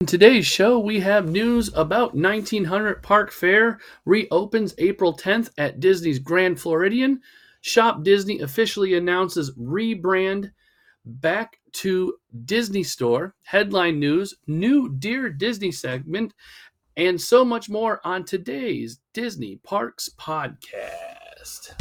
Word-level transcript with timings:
In 0.00 0.06
today's 0.06 0.46
show, 0.46 0.78
we 0.78 1.00
have 1.00 1.28
news 1.28 1.68
about 1.74 2.14
1900 2.14 3.02
Park 3.02 3.30
Fare 3.30 3.78
reopens 4.06 4.74
April 4.78 5.14
10th 5.14 5.50
at 5.58 5.78
Disney's 5.78 6.18
Grand 6.18 6.58
Floridian. 6.58 7.20
Shop 7.60 8.02
Disney 8.02 8.40
officially 8.40 8.94
announces 8.94 9.52
rebrand 9.58 10.52
back 11.04 11.58
to 11.72 12.14
Disney 12.46 12.82
Store. 12.82 13.34
Headline 13.42 14.00
news, 14.00 14.34
new 14.46 14.88
Dear 14.88 15.28
Disney 15.28 15.70
segment, 15.70 16.32
and 16.96 17.20
so 17.20 17.44
much 17.44 17.68
more 17.68 18.00
on 18.02 18.24
today's 18.24 19.00
Disney 19.12 19.56
Parks 19.56 20.08
podcast. 20.18 21.74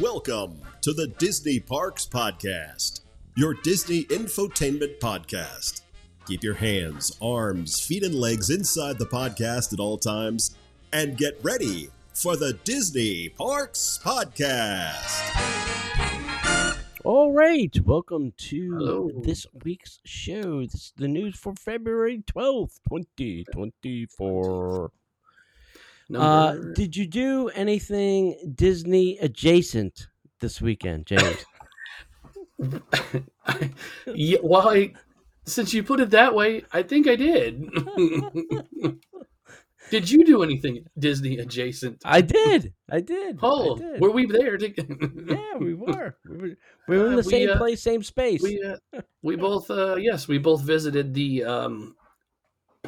Welcome 0.00 0.62
to 0.82 0.92
the 0.92 1.06
Disney 1.18 1.60
Parks 1.60 2.06
Podcast, 2.06 3.02
your 3.38 3.54
Disney 3.54 4.02
infotainment 4.06 4.98
podcast. 4.98 5.82
Keep 6.26 6.42
your 6.42 6.54
hands, 6.54 7.16
arms, 7.22 7.78
feet, 7.78 8.02
and 8.02 8.16
legs 8.16 8.50
inside 8.50 8.98
the 8.98 9.06
podcast 9.06 9.72
at 9.72 9.78
all 9.78 9.96
times 9.96 10.56
and 10.92 11.16
get 11.16 11.38
ready 11.40 11.88
for 12.12 12.36
the 12.36 12.54
Disney 12.64 13.28
Parks 13.28 14.00
Podcast. 14.02 15.06
All 17.04 17.32
right, 17.32 17.72
welcome 17.84 18.32
to 18.38 18.74
Hello. 18.74 19.10
this 19.22 19.46
week's 19.62 20.00
show. 20.04 20.62
This 20.62 20.74
is 20.74 20.92
the 20.96 21.06
news 21.06 21.36
for 21.36 21.54
February 21.54 22.24
12th, 22.26 22.80
2024. 22.88 24.90
Uh, 26.12 26.54
did 26.74 26.96
you 26.96 27.06
do 27.06 27.50
anything 27.50 28.52
Disney 28.56 29.16
adjacent 29.18 30.08
this 30.40 30.60
weekend, 30.60 31.06
James? 31.06 31.44
yeah, 34.14 34.38
well, 34.42 34.68
I, 34.68 34.92
since 35.46 35.72
you 35.72 35.82
put 35.82 36.00
it 36.00 36.10
that 36.10 36.34
way, 36.34 36.64
I 36.72 36.82
think 36.82 37.06
I 37.06 37.16
did. 37.16 37.68
did 39.90 40.10
you 40.10 40.24
do 40.24 40.42
anything 40.42 40.84
Disney 40.98 41.38
adjacent? 41.38 42.02
I 42.04 42.20
did. 42.20 42.74
I 42.90 43.00
did. 43.00 43.38
Oh, 43.42 43.76
I 43.76 43.78
did. 43.78 44.00
were 44.00 44.10
we 44.10 44.26
there? 44.26 44.56
To, 44.58 44.68
yeah, 45.26 45.56
we 45.56 45.74
were. 45.74 46.16
We 46.28 46.36
were, 46.36 46.56
we 46.88 46.98
were 46.98 47.06
in 47.06 47.12
Uh, 47.12 47.16
the 47.16 47.22
we, 47.24 47.30
same 47.32 47.48
uh, 47.48 47.56
place, 47.58 47.82
same 47.82 48.02
space. 48.02 48.42
we 48.42 48.62
uh, 48.62 49.00
we 49.22 49.36
both 49.36 49.70
uh, 49.70 49.96
yes, 49.96 50.28
we 50.28 50.38
both 50.38 50.62
visited 50.62 51.14
the 51.14 51.44
um, 51.44 51.96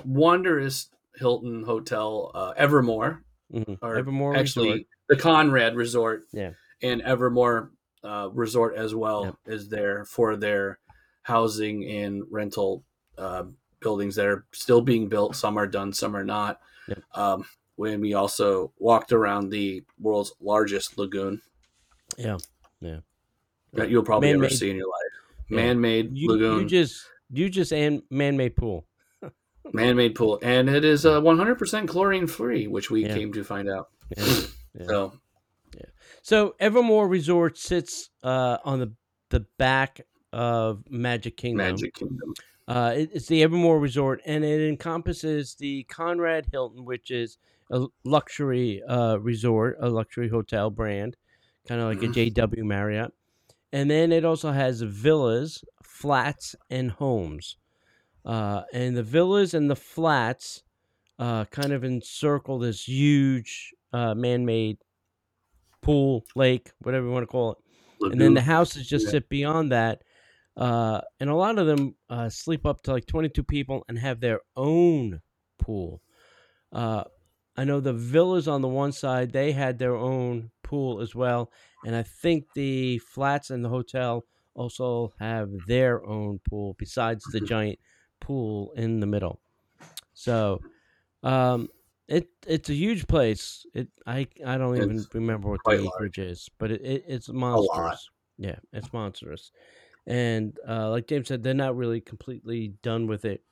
wondrous 0.05 0.91
Hilton 1.17 1.63
Hotel 1.65 2.31
uh, 2.35 2.53
Evermore, 2.57 3.25
Mhm. 3.53 3.79
or 3.83 3.97
Evermore 3.97 4.37
actually 4.37 4.71
Resort. 4.71 4.87
the 5.09 5.17
Conrad 5.17 5.77
Resort, 5.77 6.27
Yeah. 6.33 6.53
and 6.83 7.03
Evermore 7.03 7.73
uh, 8.05 8.29
Resort 8.33 8.75
as 8.77 8.95
well 8.95 9.25
Yep. 9.25 9.37
is 9.47 9.69
there 9.69 10.05
for 10.05 10.37
their 10.37 10.79
housing 11.23 11.85
and 11.85 12.23
rental 12.31 12.85
uh, 13.19 13.45
buildings 13.81 14.15
that 14.17 14.27
are 14.27 14.47
still 14.53 14.81
being 14.81 15.09
built. 15.09 15.37
Some 15.37 15.59
are 15.59 15.67
done, 15.67 15.93
some 15.93 16.17
are 16.17 16.25
not. 16.25 16.61
Yep. 16.89 17.03
Um, 17.15 17.45
when 17.77 18.01
we 18.01 18.15
also 18.15 18.73
walked 18.79 19.13
around 19.13 19.49
the 19.51 19.83
world's 19.99 20.33
largest 20.41 20.99
lagoon 20.99 21.41
Yeah. 22.19 22.39
Yeah. 22.81 23.01
That 23.75 23.89
you'll 23.91 24.03
probably 24.03 24.31
ever 24.31 24.39
Man-made. 24.39 24.57
see 24.57 24.71
in 24.71 24.77
your 24.77 24.87
life, 24.89 25.47
Yeah. 25.49 25.57
man-made 25.57 26.11
You, 26.17 26.31
lagoon. 26.33 26.61
you 26.61 26.67
just 26.67 27.07
you 27.33 27.49
just 27.49 27.73
and 27.73 28.03
man-made 28.11 28.57
pool. 28.57 28.87
man-made 29.73 30.15
pool, 30.17 30.39
and 30.43 30.69
it 30.69 30.85
is 30.85 31.07
uh, 31.07 31.21
100% 31.21 31.87
chlorine 31.87 32.27
free, 32.27 32.67
which 32.67 32.91
we 32.91 33.05
Yeah. 33.05 33.15
came 33.15 33.33
to 33.35 33.45
find 33.45 33.69
out. 33.69 33.91
Yeah. 34.17 34.25
So 34.87 35.13
So 36.23 36.55
Evermore 36.61 37.09
Resort 37.09 37.59
sits 37.59 38.11
uh, 38.23 38.59
on 38.65 38.81
the 38.81 38.93
the 39.31 39.47
back 39.59 40.01
of 40.33 40.83
Magic 40.91 41.37
Kingdom. 41.37 41.67
Magic 41.69 41.95
Kingdom. 41.95 42.35
Uh, 42.67 42.95
it- 42.97 43.11
it's 43.13 43.27
the 43.27 43.43
Evermore 43.43 43.79
Resort, 43.81 44.21
and 44.25 44.45
it 44.45 44.61
encompasses 44.69 45.55
the 45.55 45.85
Conrad 45.85 46.47
Hilton, 46.53 46.85
which 46.85 47.11
is 47.11 47.39
a 47.71 47.87
luxury 48.05 48.83
uh, 48.83 49.17
resort, 49.19 49.77
a 49.81 49.89
luxury 49.89 50.29
hotel 50.29 50.71
brand, 50.71 51.17
kind 51.67 51.81
of 51.81 51.89
like 51.89 51.99
Mhm. 51.99 52.11
a 52.11 52.13
JW 52.13 52.65
Marriott. 52.65 53.13
And 53.73 53.89
then 53.91 54.11
it 54.11 54.25
also 54.25 54.51
has 54.51 54.83
villas, 54.83 55.63
flats, 55.83 56.57
and 56.69 56.91
homes. 56.91 57.57
Uh, 58.25 58.63
and 58.73 58.97
the 58.97 59.03
villas 59.05 59.55
and 59.55 59.71
the 59.71 59.77
flats 59.77 60.63
uh, 61.19 61.45
kind 61.47 61.73
of 61.73 61.85
encircle 61.85 62.59
this 62.59 62.89
huge 62.89 63.75
uh, 63.93 64.15
man-made 64.15 64.79
pool, 65.83 66.27
lake, 66.35 66.73
whatever 66.81 67.07
you 67.07 67.13
want 67.13 67.23
to 67.23 67.27
call 67.29 67.53
it 67.53 67.59
and 68.11 68.21
then 68.21 68.35
the 68.35 68.43
houses 68.43 68.89
just 68.89 69.07
Yeah. 69.07 69.11
sit 69.11 69.29
beyond 69.29 69.73
that. 69.73 70.03
Uh, 70.57 71.01
and 71.21 71.31
a 71.31 71.35
lot 71.35 71.59
of 71.59 71.67
them 71.67 71.97
uh, 72.11 72.29
sleep 72.29 72.67
up 72.67 72.83
to 72.83 72.93
like 72.93 73.07
22 73.07 73.45
people 73.45 73.85
and 73.89 73.99
have 73.99 74.21
their 74.21 74.41
own 74.57 75.23
pool. 75.59 76.03
Uh, 76.73 77.05
I 77.57 77.65
know 77.65 77.81
the 77.81 77.93
villas 77.93 78.49
on 78.49 78.63
the 78.63 78.69
one 78.69 78.93
side, 78.93 79.33
they 79.33 79.53
had 79.53 79.79
their 79.79 79.97
own 79.97 80.51
pool 80.63 81.01
as 81.01 81.15
well. 81.15 81.53
And 81.83 81.95
I 81.97 82.03
think 82.03 82.53
the 82.55 82.99
flats 82.99 83.51
and 83.51 83.65
the 83.65 83.69
hotel 83.69 84.27
also 84.55 85.13
have 85.19 85.67
their 85.67 86.05
own 86.05 86.41
pool 86.41 86.75
besides 86.79 87.29
the 87.31 87.41
giant 87.41 87.79
pool 88.21 88.73
in 88.73 89.01
the 89.01 89.07
middle. 89.07 89.41
So 90.15 90.65
um, 91.23 91.69
it 92.11 92.29
it's 92.47 92.69
a 92.69 92.75
huge 92.75 93.07
place. 93.07 93.65
It 93.73 93.89
I 94.07 94.27
I 94.45 94.59
don't 94.59 94.77
even 94.77 95.07
remember 95.15 95.49
what 95.49 95.61
the 95.65 95.91
large. 95.99 96.19
is, 96.19 96.51
but 96.59 96.73
it, 96.73 96.83
it 96.83 97.05
it's 97.07 97.29
monstrous. 97.29 98.11
Yeah, 98.37 98.57
it's 98.73 98.93
monstrous. 98.93 99.53
And 100.07 100.57
uh, 100.69 100.91
like 100.91 101.07
James 101.07 101.29
said, 101.29 101.43
they're 101.43 101.55
not 101.55 101.77
really 101.77 102.01
completely 102.01 102.75
done 102.83 103.07
with 103.07 103.25
it. 103.25 103.43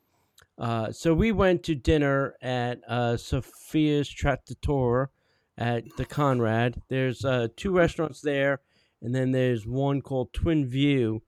Uh, 0.59 0.91
so 0.91 1.15
we 1.15 1.31
went 1.31 1.63
to 1.65 1.75
dinner 1.75 2.35
at 2.43 2.81
uh, 2.89 3.17
Sophia's 3.17 4.09
Trattoria 4.09 5.09
at 5.57 5.85
the 5.97 6.05
Conrad. 6.05 6.83
There's 6.89 7.25
uh, 7.25 7.49
two 7.57 7.71
restaurants 7.71 8.21
there, 8.21 8.61
and 9.03 9.15
then 9.15 9.31
there's 9.31 9.67
one 9.67 10.03
called 10.03 10.33
Twin 10.33 10.67
View, 10.67 11.23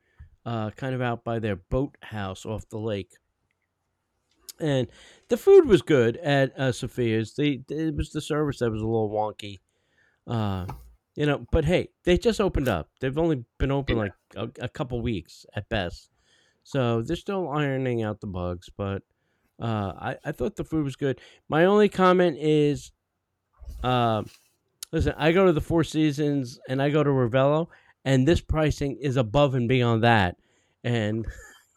uh, 0.45 0.71
kind 0.71 0.95
of 0.95 1.03
out 1.03 1.23
by 1.23 1.39
their 1.39 1.57
boat 1.57 1.97
house 2.03 2.45
off 2.45 2.69
the 2.71 2.79
lake. 2.79 3.13
And 4.61 4.89
the 5.29 5.37
food 5.37 5.67
was 5.67 5.83
good 5.83 6.17
at 6.19 6.59
uh, 6.59 6.73
Sophia's. 6.73 7.35
The 7.35 7.63
it 7.69 7.97
was 7.97 8.11
the 8.11 8.21
service 8.21 8.59
that 8.59 8.71
was 8.71 8.83
a 8.83 8.87
little 8.87 9.11
wonky, 9.11 9.59
uh, 10.27 10.67
you 11.15 11.27
know. 11.27 11.47
But 11.51 11.65
hey, 11.65 11.89
they 12.05 12.19
just 12.19 12.41
opened 12.41 12.69
up. 12.69 12.89
They've 13.01 13.17
only 13.17 13.45
been 13.59 13.71
open 13.71 13.99
like 13.99 14.13
a, 14.37 14.49
a 14.61 14.69
couple 14.69 15.01
weeks 15.01 15.47
at 15.55 15.69
best, 15.69 16.11
so 16.65 17.03
they're 17.03 17.17
still 17.17 17.49
ironing 17.49 18.03
out 18.03 18.21
the 18.21 18.27
bugs. 18.27 18.69
But 18.77 19.03
uh, 19.61 19.93
I 19.97 20.17
I 20.25 20.33
thought 20.33 20.57
the 20.57 20.65
food 20.65 20.85
was 20.85 20.97
good. 20.97 21.21
My 21.49 21.65
only 21.65 21.89
comment 21.89 22.37
is, 22.39 22.93
uh, 23.83 24.25
listen, 24.93 25.15
I 25.17 25.33
go 25.33 25.47
to 25.47 25.53
the 25.53 25.61
Four 25.61 25.85
Seasons 25.85 26.59
and 26.69 26.83
I 26.83 26.91
go 26.91 27.03
to 27.05 27.11
Ravello, 27.11 27.69
and 28.05 28.27
this 28.27 28.41
pricing 28.41 28.97
is 29.01 29.17
above 29.17 29.55
and 29.55 29.69
beyond 29.69 30.05
that. 30.05 30.37
And 30.83 31.27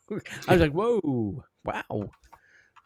I 0.48 0.54
was 0.54 0.62
like, 0.62 0.72
whoa, 0.72 1.44
wow. 1.64 2.10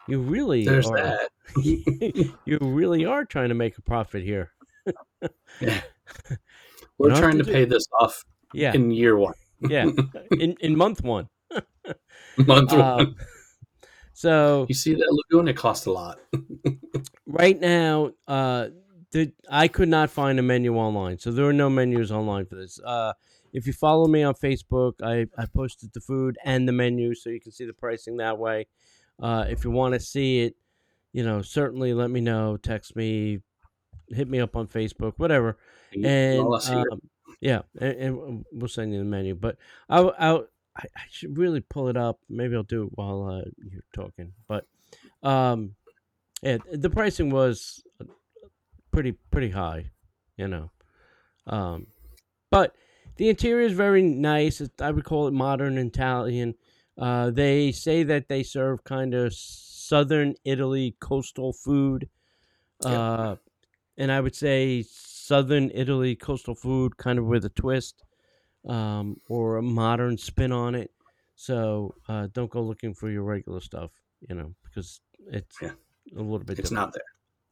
You 0.08 0.20
really 0.20 0.66
There's 0.66 0.88
are, 0.88 0.98
that. 0.98 1.30
you 2.46 2.58
really 2.62 3.06
are 3.06 3.26
trying 3.26 3.50
to 3.50 3.56
make 3.56 3.78
a 3.78 3.82
profit 3.82 4.24
here. 4.24 4.52
Yeah. 5.60 5.82
We're 6.98 7.16
trying 7.16 7.38
to 7.38 7.44
pay 7.44 7.66
this 7.66 7.86
off 8.00 8.24
Yeah, 8.54 8.74
in 8.74 8.90
year 8.92 9.18
one, 9.18 9.36
yeah. 9.62 9.88
In 10.32 10.56
in 10.62 10.76
month 10.76 11.04
one. 11.04 11.30
month 12.38 12.74
Um, 12.74 12.80
one. 12.80 13.16
so 14.14 14.66
You 14.68 14.74
see 14.76 14.94
that 14.96 15.24
lagoon? 15.30 15.48
It 15.48 15.56
cost 15.56 15.86
a 15.86 15.92
lot. 15.92 16.20
right 17.28 17.60
now, 17.60 18.12
uh, 18.28 18.70
the, 19.12 19.32
I 19.50 19.68
could 19.68 19.90
not 19.90 20.10
find 20.10 20.40
a 20.40 20.42
menu 20.42 20.76
online, 20.76 21.20
so 21.20 21.32
there 21.32 21.46
are 21.46 21.54
no 21.54 21.70
menus 21.70 22.12
online 22.12 22.46
for 22.46 22.56
this. 22.56 22.80
Uh, 22.84 23.14
if 23.54 23.68
you 23.68 23.74
follow 23.74 24.08
me 24.08 24.24
on 24.24 24.34
Facebook, 24.34 24.94
I, 25.04 25.28
I 25.42 25.46
posted 25.46 25.94
the 25.94 26.02
food 26.02 26.38
and 26.44 26.68
the 26.68 26.72
menu, 26.72 27.14
so 27.16 27.30
you 27.30 27.40
can 27.40 27.52
see 27.52 27.66
the 27.66 27.74
pricing 27.74 28.18
that 28.18 28.38
way. 28.38 28.68
Uh, 29.20 29.46
if 29.50 29.64
you 29.64 29.72
want 29.72 29.94
to 29.94 30.00
see 30.00 30.42
it, 30.42 30.56
you 31.14 31.24
know, 31.24 31.42
certainly 31.42 31.94
let 31.94 32.10
me 32.12 32.22
know. 32.22 32.58
Text 32.58 32.96
me, 32.96 33.40
hit 34.10 34.28
me 34.28 34.40
up 34.40 34.56
on 34.56 34.68
Facebook, 34.68 35.14
whatever. 35.18 35.58
and 35.94 36.40
All 36.42 36.56
us 36.56 36.68
here. 36.68 36.84
um, 36.92 37.02
yeah, 37.42 37.62
and, 37.80 37.96
and 37.96 38.46
we'll 38.52 38.68
send 38.68 38.94
you 38.94 39.00
the 39.00 39.06
menu. 39.06 39.36
But 39.36 39.58
I, 39.90 40.02
I, 40.02 40.36
I 40.36 40.44
I 40.96 41.02
should 41.10 41.38
really 41.38 41.62
pull 41.62 41.88
it 41.88 41.98
up. 41.98 42.20
Maybe 42.30 42.56
I'll 42.56 42.64
do 42.64 42.84
it 42.86 42.92
while 42.96 43.26
uh, 43.26 43.50
you're 43.72 43.84
talking. 43.94 44.34
But 44.48 44.66
um, 45.24 45.76
yeah, 46.42 46.58
the 46.72 46.90
pricing 46.90 47.30
was 47.30 47.84
pretty 48.92 49.14
pretty 49.32 49.50
high, 49.50 49.92
you 50.38 50.48
know. 50.48 50.72
Um, 51.48 51.88
but 52.52 52.76
the 53.16 53.30
interior 53.30 53.66
is 53.66 53.74
very 53.74 54.04
nice. 54.04 54.62
I 54.80 54.92
would 54.92 55.04
call 55.04 55.28
it 55.28 55.34
modern 55.34 55.78
Italian. 55.78 56.56
Uh, 56.98 57.30
they 57.30 57.72
say 57.72 58.04
that 58.04 58.28
they 58.28 58.44
serve 58.44 58.84
kind 58.84 59.14
of 59.14 59.34
southern 59.34 60.34
Italy 60.44 60.96
coastal 61.00 61.54
food. 61.54 62.10
Yep. 62.84 62.94
Uh, 62.94 63.36
and 63.98 64.12
I 64.12 64.20
would 64.22 64.36
say 64.36 64.84
southern 64.88 65.72
Italy 65.74 66.16
coastal 66.16 66.56
food, 66.56 66.98
kind 66.98 67.20
of 67.20 67.26
with 67.26 67.46
a 67.46 67.50
twist 67.50 68.04
um, 68.68 69.20
or 69.28 69.58
a 69.58 69.62
modern 69.62 70.18
spin 70.18 70.52
on 70.52 70.76
it. 70.76 70.92
So 71.36 71.94
uh, 72.08 72.28
don't 72.34 72.50
go 72.50 72.62
looking 72.62 72.94
for 72.94 73.10
your 73.10 73.24
regular 73.24 73.62
stuff, 73.62 73.92
you 74.28 74.36
know, 74.36 74.54
because 74.64 75.00
it's 75.32 75.56
Yeah. 75.62 75.72
a 76.16 76.22
little 76.22 76.40
bit 76.40 76.58
It's 76.60 76.70
different. 76.70 76.88
not 76.88 76.94
there, 76.94 77.04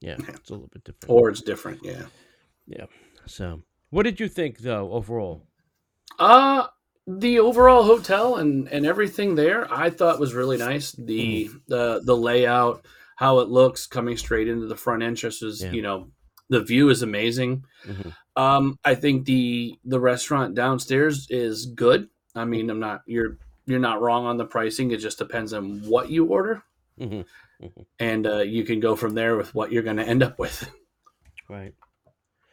Yeah, 0.02 0.16
Yeah. 0.28 0.36
it's 0.36 0.50
a 0.50 0.54
little 0.54 0.70
bit 0.74 0.84
different. 0.84 1.12
or 1.12 1.30
it's 1.30 1.42
different. 1.42 1.82
Yeah. 1.84 2.06
Yeah. 2.68 2.86
so, 3.28 3.62
what 3.92 4.04
did 4.04 4.20
you 4.20 4.28
think 4.28 4.58
though 4.60 4.92
overall? 4.92 5.46
Uh 6.20 6.68
the 7.08 7.40
overall 7.40 7.84
hotel 7.84 8.38
and 8.38 8.68
and 8.70 8.86
everything 8.86 9.36
there, 9.36 9.72
I 9.72 9.90
thought 9.90 10.20
was 10.20 10.34
really 10.34 10.58
nice. 10.58 10.92
The 10.94 11.50
the 11.68 12.02
the 12.04 12.16
layout, 12.18 12.86
how 13.16 13.40
it 13.40 13.50
looks 13.50 13.86
coming 13.88 14.18
straight 14.18 14.48
into 14.48 14.68
the 14.68 14.76
front 14.76 15.04
entrance 15.04 15.42
is, 15.42 15.62
Yeah. 15.64 15.72
you 15.72 15.82
know, 15.82 16.10
the 16.50 16.62
view 16.62 16.90
is 16.90 17.02
amazing. 17.04 17.64
Mhm. 17.88 18.14
Um, 18.36 18.80
I 18.84 18.96
think 18.96 19.26
the 19.26 19.78
the 19.86 20.00
restaurant 20.00 20.56
downstairs 20.56 21.28
is 21.30 21.68
good. 21.68 22.10
I 22.36 22.46
mean, 22.46 22.70
I'm 22.70 22.80
not 22.80 23.02
you're 23.06 23.38
you're 23.66 23.80
not 23.80 24.02
wrong 24.02 24.26
on 24.26 24.38
the 24.38 24.46
pricing. 24.46 24.92
It 24.92 24.98
just 24.98 25.18
depends 25.18 25.54
on 25.54 25.82
what 25.88 26.10
you 26.10 26.26
order, 26.26 26.64
hmm 27.00 27.22
and 28.00 28.28
uh, 28.28 28.40
you 28.42 28.66
can 28.66 28.82
go 28.82 28.98
from 28.98 29.14
there 29.16 29.38
with 29.38 29.56
what 29.56 29.72
you're 29.72 29.82
going 29.82 29.96
to 29.96 30.04
end 30.06 30.22
up 30.22 30.38
with. 30.38 30.70
Right. 31.50 31.74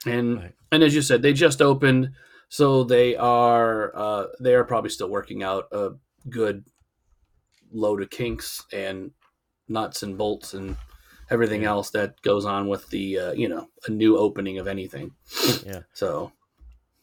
And 0.07 0.37
Right. 0.37 0.55
and 0.71 0.83
as 0.85 0.95
you 0.95 1.03
said, 1.03 1.23
they 1.23 1.33
just 1.33 1.61
opened, 1.61 2.11
so 2.59 2.85
they 2.85 3.17
are 3.17 3.97
uh, 3.97 4.27
they 4.41 4.55
are 4.55 4.65
probably 4.65 4.91
still 4.91 5.09
working 5.09 5.43
out 5.43 5.65
a 5.73 5.93
good 6.29 6.65
load 7.73 8.03
of 8.03 8.11
kinks 8.11 8.65
and 8.73 9.11
nuts 9.69 10.03
and 10.03 10.19
bolts 10.19 10.53
and 10.55 10.77
everything 11.31 11.63
Yeah. 11.63 11.71
else 11.71 11.91
that 11.91 12.21
goes 12.23 12.45
on 12.45 12.69
with 12.69 12.89
the 12.91 13.19
uh, 13.19 13.33
you 13.33 13.49
know 13.49 13.69
a 13.87 13.91
new 13.91 14.17
opening 14.19 14.59
of 14.59 14.67
anything. 14.69 15.13
Yeah. 15.65 15.83
So 15.95 16.33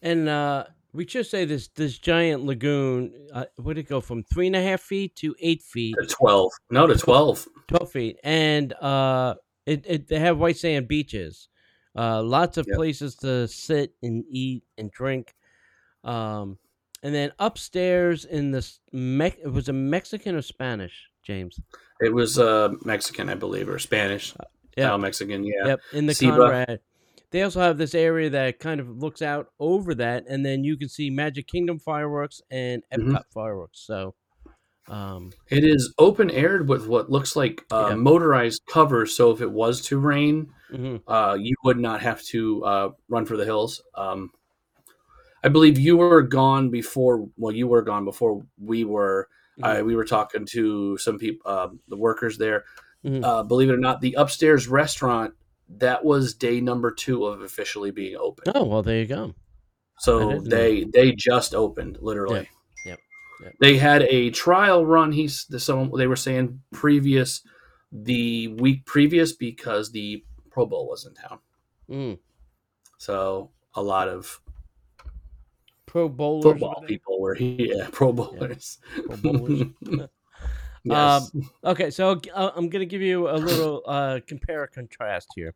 And 0.01 0.30
uh, 0.30 0.66
we 0.94 1.07
should 1.07 1.25
say 1.28 1.46
this 1.46 1.68
this 1.69 1.98
giant 1.98 2.46
lagoon. 2.46 3.01
Uh, 3.34 3.46
would 3.57 3.78
it 3.78 3.88
go 3.90 4.01
from 4.01 4.24
three 4.24 4.48
and 4.48 4.56
a 4.56 4.62
half 4.62 4.81
feet 4.81 5.16
to 5.18 5.36
eight 5.40 5.63
feet, 5.63 5.96
to 6.00 6.07
twelve, 6.07 6.51
no 6.69 6.88
to 6.88 6.96
twelve. 6.96 7.48
twelve 7.68 7.92
feet, 7.92 8.18
and 8.24 8.74
uh, 8.74 9.36
it, 9.66 9.86
it 9.88 10.07
they 10.07 10.19
have 10.19 10.38
white 10.38 10.57
sand 10.57 10.88
beaches. 10.88 11.50
Uh, 11.96 12.22
lots 12.24 12.57
of 12.57 12.66
Yep. 12.68 12.75
places 12.78 13.16
to 13.18 13.48
sit 13.48 13.96
and 14.04 14.24
eat 14.30 14.63
and 14.78 14.92
drink. 14.92 15.34
Um, 16.10 16.58
and 17.04 17.14
then 17.14 17.32
upstairs 17.40 18.26
in 18.26 18.52
this, 18.52 18.80
Me- 18.92 19.36
it 19.44 19.52
was 19.52 19.70
a 19.70 19.74
Mexican 19.74 20.36
or 20.36 20.42
Spanish, 20.42 21.08
James. 21.24 21.60
It 22.02 22.14
was 22.14 22.40
uh, 22.40 22.70
Mexican, 22.84 23.30
I 23.30 23.36
believe, 23.36 23.70
or 23.70 23.80
Spanish. 23.80 24.34
yeah. 24.76 24.96
Mexican, 24.98 25.44
yeah. 25.44 25.66
Yep, 25.68 25.80
in 25.94 26.06
the 26.08 26.14
Ciba. 26.14 26.36
Conrad. 26.38 26.80
They 27.32 27.44
also 27.44 27.60
have 27.60 27.78
this 27.78 27.94
area 27.94 28.30
that 28.32 28.60
kind 28.60 28.80
of 28.82 28.90
looks 28.98 29.22
out 29.22 29.48
over 29.60 29.94
that, 29.96 30.26
and 30.28 30.44
then 30.44 30.64
you 30.64 30.78
can 30.78 30.90
see 30.90 31.10
Magic 31.12 31.48
Kingdom 31.48 31.78
fireworks 31.78 32.42
and. 32.50 32.82
Epcot 32.92 33.22
fireworks. 33.32 33.80
So, 33.86 34.16
um, 34.88 35.32
It 35.50 35.64
is 35.64 35.94
open 36.00 36.32
aired 36.32 36.68
with 36.68 36.88
what 36.88 37.12
looks 37.12 37.36
like 37.36 37.64
uh, 37.72 37.90
Yeah. 37.92 37.96
motorized 37.98 38.62
covers. 38.68 39.16
So 39.16 39.30
if 39.32 39.42
it 39.42 39.52
was 39.52 39.82
to 39.82 40.00
rain, 40.00 40.52
mhm. 40.72 41.02
uh, 41.08 41.38
you 41.40 41.56
would 41.64 41.78
not 41.78 42.02
have 42.02 42.24
to 42.24 42.64
uh, 42.66 42.90
run 43.10 43.26
for 43.26 43.38
the 43.38 43.46
hills. 43.46 43.84
Um, 43.94 44.32
I 45.44 45.50
believe 45.50 45.80
you 45.80 45.97
were 45.97 46.21
gone 46.21 46.69
before. 46.69 47.27
Well, 47.38 47.53
you 47.53 47.68
were 47.68 47.81
gone 47.81 48.06
before 48.06 48.45
we 48.57 48.83
were. 48.83 49.27
Mm-hmm. 49.59 49.81
Uh, 49.81 49.83
we 49.83 49.95
were 49.95 50.06
talking 50.06 50.45
to 50.47 50.97
some 50.97 51.18
people, 51.18 51.50
uh, 51.50 51.69
the 51.88 51.97
workers 51.97 52.38
there. 52.38 52.65
Mhm. 53.06 53.24
Uh, 53.24 53.44
believe 53.44 53.69
it 53.69 53.74
or 53.74 53.77
not, 53.77 54.01
the 54.01 54.13
upstairs 54.13 54.68
restaurant 54.68 55.33
that 55.77 56.03
was 56.03 56.33
day 56.33 56.59
number 56.59 56.91
two 56.91 57.25
of 57.25 57.41
officially 57.41 57.91
being 57.91 58.15
open. 58.18 58.51
oh 58.56 58.63
well, 58.63 58.81
there 58.81 59.00
you 59.00 59.06
go. 59.06 59.33
So 60.00 60.19
didn't 60.19 60.44
know. 60.45 60.50
they 60.50 60.83
they 60.86 61.12
just 61.12 61.53
opened 61.53 61.97
literally. 62.01 62.50
Yep, 62.86 63.00
yep. 63.44 63.53
They 63.59 63.77
had 63.77 64.03
a 64.03 64.31
trial 64.31 64.86
run. 64.86 65.12
He's 65.12 65.45
someone 65.63 65.91
they 65.97 66.07
were 66.07 66.15
saying 66.15 66.62
previous 66.71 67.41
the 67.91 68.50
week 68.50 68.86
previous 68.86 69.33
because 69.33 69.91
the 69.91 70.24
Pro 70.51 70.65
Bowl 70.65 70.88
was 70.88 71.06
in 71.06 71.13
town. 71.13 71.39
Mm. 71.89 72.19
So 72.97 73.51
a 73.75 73.81
lot 73.81 74.07
of 74.07 74.39
Pro 75.89 76.07
bowlers, 76.07 76.44
football 76.44 76.83
people 76.88 77.19
were 77.19 77.33
here. 77.33 77.56
Yeah, 77.57 77.88
Pro 77.91 78.13
Bowlers. 78.13 78.77
Pro 79.07 79.18
bowlers. 79.18 79.63
yes. 80.83 81.31
Okay, 81.65 81.89
so 81.89 82.21
uh, 82.31 82.51
I'm 82.56 82.69
going 82.69 82.81
to 82.81 82.86
give 82.86 83.01
you 83.01 83.27
a 83.27 83.33
little 83.33 83.81
uh, 83.88 84.19
compare 84.27 84.62
and 84.63 84.71
contrast 84.71 85.30
here. 85.36 85.56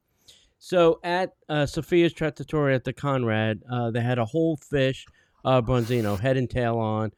So 0.57 0.99
at 1.03 1.35
uh, 1.49 1.67
Sophia's 1.67 2.13
Trattoria 2.13 2.75
at 2.75 2.83
the 2.83 2.93
Conrad, 2.93 3.61
uh, 3.71 3.91
they 3.91 4.01
had 4.01 4.17
a 4.17 4.25
whole 4.25 4.57
fish 4.57 5.05
uh, 5.45 5.61
branzino, 5.61 6.19
head 6.19 6.35
and 6.35 6.49
tail 6.49 6.79
on, 6.79 7.11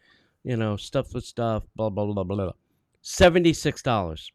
you 0.43 0.57
know, 0.57 0.75
stuffed 0.75 1.13
with 1.13 1.23
stuff, 1.23 1.63
blah 1.77 1.89
blah 1.89 2.03
blah 2.05 2.23
blah. 2.25 2.35
blah. 2.35 2.51
Seventy 3.01 3.53
six 3.53 3.81
dollars. 3.81 4.29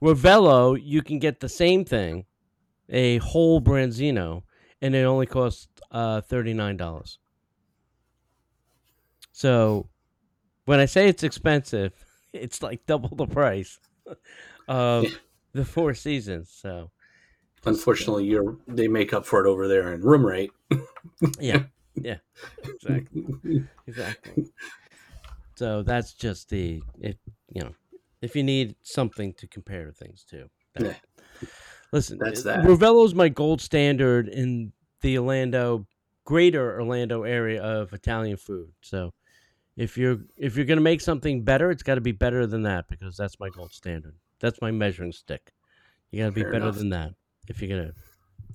Ravello, 0.00 0.80
you 0.82 1.02
can 1.02 1.18
get 1.18 1.40
the 1.40 1.48
same 1.50 1.84
thing, 1.84 2.24
a 2.88 3.18
whole 3.18 3.60
branzino, 3.60 4.44
and 4.80 4.94
it 4.94 5.02
only 5.04 5.26
costs 5.26 5.68
uh, 5.90 6.22
thirty 6.22 6.54
nine 6.54 6.78
dollars. 6.78 7.18
So, 9.44 9.88
when 10.66 10.80
I 10.80 10.84
say 10.84 11.08
it's 11.08 11.22
expensive, 11.22 11.94
it's 12.34 12.62
like 12.62 12.84
double 12.84 13.16
the 13.16 13.24
price 13.26 13.78
of 14.68 15.04
Yeah. 15.04 15.10
the 15.54 15.64
Four 15.64 15.94
Seasons. 15.94 16.50
So, 16.50 16.90
Unfortunately, 17.64 18.26
you're 18.26 18.58
they 18.68 18.86
make 18.86 19.14
up 19.14 19.24
for 19.24 19.42
it 19.42 19.48
over 19.48 19.66
there 19.66 19.94
in 19.94 20.02
room 20.02 20.26
rate. 20.26 20.50
yeah, 21.40 21.64
yeah, 21.94 22.18
exactly, 22.64 23.24
exactly. 23.86 24.44
So 25.56 25.82
that's 25.82 26.12
just 26.12 26.50
the 26.50 26.82
if 27.00 27.16
You 27.54 27.62
know, 27.62 27.74
if 28.20 28.36
you 28.36 28.42
need 28.42 28.76
something 28.82 29.32
to 29.38 29.46
compare 29.46 29.90
things 29.90 30.22
to, 30.28 30.50
that- 30.74 30.84
Yeah. 31.40 31.48
listen, 31.92 32.18
That's 32.18 32.44
uh, 32.44 32.56
that. 32.56 32.64
Ravello's 32.66 33.14
my 33.14 33.30
gold 33.30 33.62
standard 33.62 34.28
in 34.28 34.72
the 35.00 35.16
Orlando, 35.16 35.86
greater 36.26 36.78
Orlando 36.78 37.22
area 37.22 37.62
of 37.62 37.94
Italian 37.94 38.36
food. 38.36 38.72
So. 38.82 39.12
If 39.80 39.96
you're 39.96 40.18
if 40.36 40.56
you're 40.56 40.66
gonna 40.66 40.82
make 40.82 41.00
something 41.00 41.42
better, 41.42 41.70
it's 41.70 41.82
got 41.82 41.94
to 41.94 42.02
be 42.02 42.12
better 42.12 42.46
than 42.46 42.64
that 42.64 42.86
because 42.86 43.16
that's 43.16 43.40
my 43.40 43.48
gold 43.48 43.72
standard. 43.72 44.14
That's 44.38 44.60
my 44.60 44.70
measuring 44.70 45.12
stick. 45.12 45.54
You 46.10 46.20
got 46.20 46.26
to 46.26 46.32
be 46.32 46.42
Fair 46.42 46.52
better 46.52 46.64
enough. 46.66 46.76
than 46.76 46.90
that 46.90 47.14
if 47.48 47.62
you're 47.62 47.70
gonna 47.78 47.92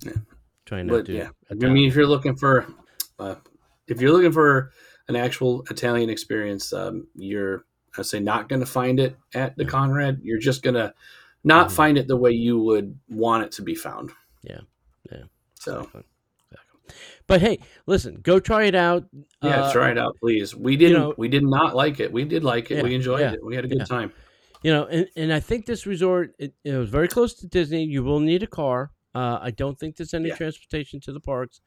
Yeah. 0.04 0.12
try 0.66 0.84
But 0.84 1.06
to. 1.06 1.12
yeah, 1.12 1.30
I 1.50 1.54
mean, 1.54 1.88
if 1.88 1.96
you're 1.96 2.06
looking 2.06 2.36
for, 2.36 2.64
uh, 3.18 3.34
if 3.88 4.00
you're 4.00 4.12
looking 4.12 4.30
for 4.30 4.70
an 5.08 5.16
actual 5.16 5.64
Italian 5.68 6.10
experience, 6.10 6.72
um, 6.72 7.08
you're 7.16 7.64
I 7.98 8.02
say 8.02 8.20
not 8.20 8.48
going 8.48 8.60
to 8.60 8.66
find 8.66 9.00
it 9.00 9.16
at 9.34 9.56
the 9.56 9.64
Yeah. 9.64 9.70
Conrad. 9.70 10.20
You're 10.22 10.38
just 10.38 10.62
going 10.62 10.74
to 10.74 10.92
not 11.44 11.68
Mhm. 11.70 11.72
find 11.72 11.98
it 11.98 12.06
the 12.08 12.16
way 12.16 12.30
you 12.30 12.58
would 12.58 12.96
want 13.08 13.42
it 13.42 13.52
to 13.52 13.62
be 13.62 13.74
found. 13.74 14.10
Yeah. 14.42 14.60
Yeah. 15.10 15.24
So. 15.54 15.88
But 17.26 17.40
hey, 17.40 17.58
listen, 17.86 18.20
go 18.22 18.38
try 18.40 18.64
it 18.64 18.74
out. 18.74 19.04
yeah, 19.42 19.62
Uh, 19.64 19.72
try 19.72 19.90
it 19.90 19.98
out, 19.98 20.16
please. 20.20 20.54
We 20.54 20.76
didn't. 20.76 21.00
know- 21.00 21.14
we 21.16 21.28
did 21.28 21.44
not 21.44 21.74
like 21.74 22.00
it. 22.00 22.12
We 22.12 22.24
did 22.24 22.44
like 22.44 22.70
it. 22.70 22.76
Yeah, 22.78 22.82
we 22.82 22.94
enjoyed 22.94 23.20
yeah, 23.20 23.32
it. 23.32 23.44
We 23.44 23.54
had 23.56 23.64
a 23.64 23.68
good 23.68 23.78
yeah. 23.78 23.84
time. 23.84 24.12
You 24.62 24.72
know, 24.72 24.86
and, 24.86 25.08
and 25.16 25.32
I 25.32 25.40
think 25.40 25.66
this 25.66 25.86
resort 25.86 26.34
it, 26.38 26.54
it 26.64 26.72
was 26.76 26.88
very 26.90 27.08
close 27.08 27.34
to 27.34 27.46
Disney. 27.46 27.84
You 27.84 28.02
will 28.02 28.20
need 28.20 28.42
a 28.42 28.46
car. 28.46 28.90
Uh, 29.14 29.38
I 29.40 29.50
don't 29.50 29.78
think 29.78 29.96
there's 29.96 30.14
any 30.14 30.30
transportation 30.30 31.00
to 31.00 31.12
the 31.12 31.20
parks, 31.20 31.60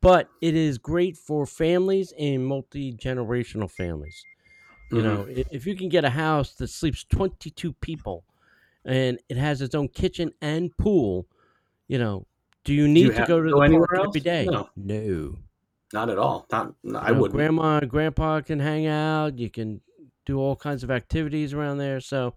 but 0.00 0.28
it 0.40 0.54
is 0.54 0.78
great 0.78 1.16
for 1.16 1.46
families 1.46 2.12
and 2.18 2.44
multi 2.46 2.92
generational 2.92 3.70
families. 3.70 4.22
You 4.90 4.98
Mhm. 4.98 5.02
know, 5.04 5.26
if 5.50 5.66
you 5.66 5.74
can 5.74 5.88
get 5.88 6.04
a 6.04 6.10
house 6.10 6.54
that 6.56 6.68
sleeps 6.68 7.04
22 7.04 7.72
people 7.74 8.24
and 8.84 9.18
it 9.28 9.36
has 9.36 9.62
its 9.62 9.74
own 9.74 9.88
kitchen 9.88 10.32
and 10.42 10.76
pool, 10.76 11.26
you 11.88 11.98
know, 11.98 12.26
do 12.64 12.74
you 12.74 12.88
need 12.88 13.14
to 13.14 13.24
go 13.26 13.40
to 13.40 13.48
to 13.48 13.50
go 13.50 13.58
the 13.60 13.64
anywhere 13.64 13.88
park 13.88 14.06
else? 14.06 14.20
day? 14.20 14.46
No. 14.46 14.68
No. 14.76 15.38
not 15.92 16.08
at 16.08 16.18
all. 16.18 16.46
Not. 16.50 16.74
no, 16.82 16.98
I 16.98 17.10
wouldn't. 17.10 17.32
Grandma 17.32 17.78
and 17.78 17.90
grandpa 17.90 18.40
can 18.40 18.60
hang 18.60 18.86
out. 18.86 19.38
You 19.38 19.50
can 19.50 19.80
do 20.24 20.38
all 20.38 20.56
kinds 20.56 20.84
of 20.84 20.90
activities 20.90 21.52
around 21.52 21.78
there. 21.78 22.00
So 22.00 22.34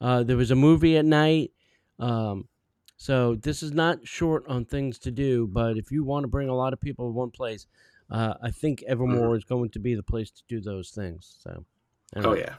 uh, 0.00 0.22
there 0.22 0.36
was 0.36 0.50
a 0.50 0.56
movie 0.56 0.96
at 0.96 1.04
night. 1.04 1.52
Um, 1.98 2.48
so 2.96 3.36
this 3.36 3.62
is 3.62 3.72
not 3.72 4.06
short 4.06 4.44
on 4.48 4.64
things 4.64 4.98
to 5.00 5.10
do, 5.10 5.46
but 5.46 5.76
if 5.76 5.92
you 5.92 6.02
want 6.02 6.24
to 6.24 6.28
bring 6.28 6.48
a 6.48 6.54
lot 6.54 6.72
of 6.72 6.80
people 6.80 7.06
to 7.06 7.12
one 7.12 7.30
place, 7.30 7.66
uh, 8.10 8.34
I 8.42 8.50
think 8.50 8.82
Evermore 8.82 9.36
is 9.36 9.44
going 9.44 9.70
to 9.70 9.78
be 9.78 9.94
the 9.94 10.02
place 10.02 10.30
to 10.30 10.42
do 10.48 10.60
those 10.60 10.90
things. 10.90 11.36
So, 11.40 11.64
oh 12.16 12.34
yeah. 12.34 12.54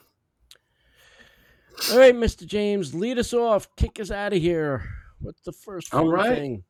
All 1.91 1.97
right, 1.97 2.15
Mr. 2.15 2.45
James, 2.45 2.93
lead 2.93 3.17
us 3.17 3.33
off. 3.33 3.67
Kick 3.75 3.99
us 3.99 4.11
out 4.11 4.33
of 4.33 4.41
here. 4.41 4.83
What's 5.19 5.41
the 5.41 5.51
first 5.51 5.93
All 5.93 6.01
fun 6.01 6.09
right. 6.09 6.37
thing? 6.37 6.63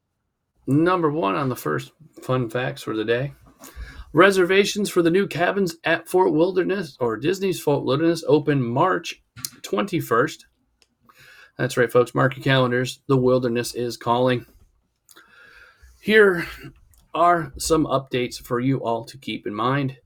Number 0.68 1.12
one 1.12 1.36
on 1.36 1.50
the 1.50 1.56
first 1.56 1.92
fun 2.22 2.50
facts 2.50 2.84
for 2.84 2.96
the 2.96 3.06
day. 3.06 3.34
Reservations 4.14 4.90
for 4.90 5.02
the 5.02 5.12
new 5.12 5.28
cabins 5.28 5.78
at 5.84 6.08
Fort 6.08 6.34
Wilderness 6.34 6.98
or 7.00 7.18
Disney's 7.18 7.60
Fort 7.62 7.84
Wilderness 7.84 8.24
open 8.28 8.64
March 8.64 9.22
21st. 9.62 10.46
That's 11.58 11.78
right, 11.78 11.92
folks. 11.92 12.16
Mark 12.16 12.36
your 12.38 12.44
calendars. 12.44 13.02
The 13.08 13.18
wilderness 13.18 13.76
is 13.76 13.98
calling. 13.98 14.46
Here 16.02 16.48
are 17.14 17.52
some 17.58 17.86
updates 17.86 18.42
for 18.42 18.60
you 18.60 18.78
all 18.84 19.04
to 19.06 19.18
keep 19.18 19.46
in 19.48 19.54
mind. 19.54 19.98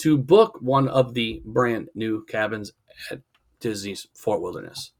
to 0.00 0.18
book 0.18 0.58
one 0.60 0.88
of 0.88 1.14
the 1.14 1.42
brand 1.44 1.88
new 1.94 2.24
cabins 2.26 2.72
at 3.10 3.20
Disney's 3.60 4.06
Fort 4.14 4.40
Wilderness. 4.42 4.92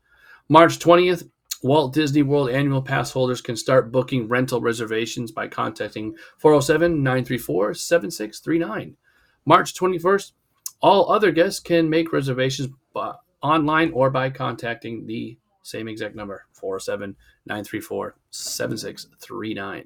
March 0.48 0.78
20th, 0.78 1.28
Walt 1.64 1.94
Disney 1.94 2.20
World 2.20 2.50
annual 2.50 2.82
pass 2.82 3.10
holders 3.10 3.40
can 3.40 3.56
start 3.56 3.90
booking 3.90 4.28
rental 4.28 4.60
reservations 4.60 5.32
by 5.32 5.48
contacting 5.48 6.14
407 6.36 7.02
934 7.02 7.72
7639. 7.72 8.96
March 9.46 9.72
21st, 9.72 10.32
all 10.82 11.10
other 11.10 11.30
guests 11.30 11.60
can 11.60 11.88
make 11.88 12.12
reservations 12.12 12.68
by, 12.92 13.14
online 13.42 13.92
or 13.92 14.10
by 14.10 14.28
contacting 14.28 15.06
the 15.06 15.38
same 15.62 15.88
exact 15.88 16.14
number 16.14 16.44
407 16.52 17.16
934 17.46 18.16
7639. 18.28 19.84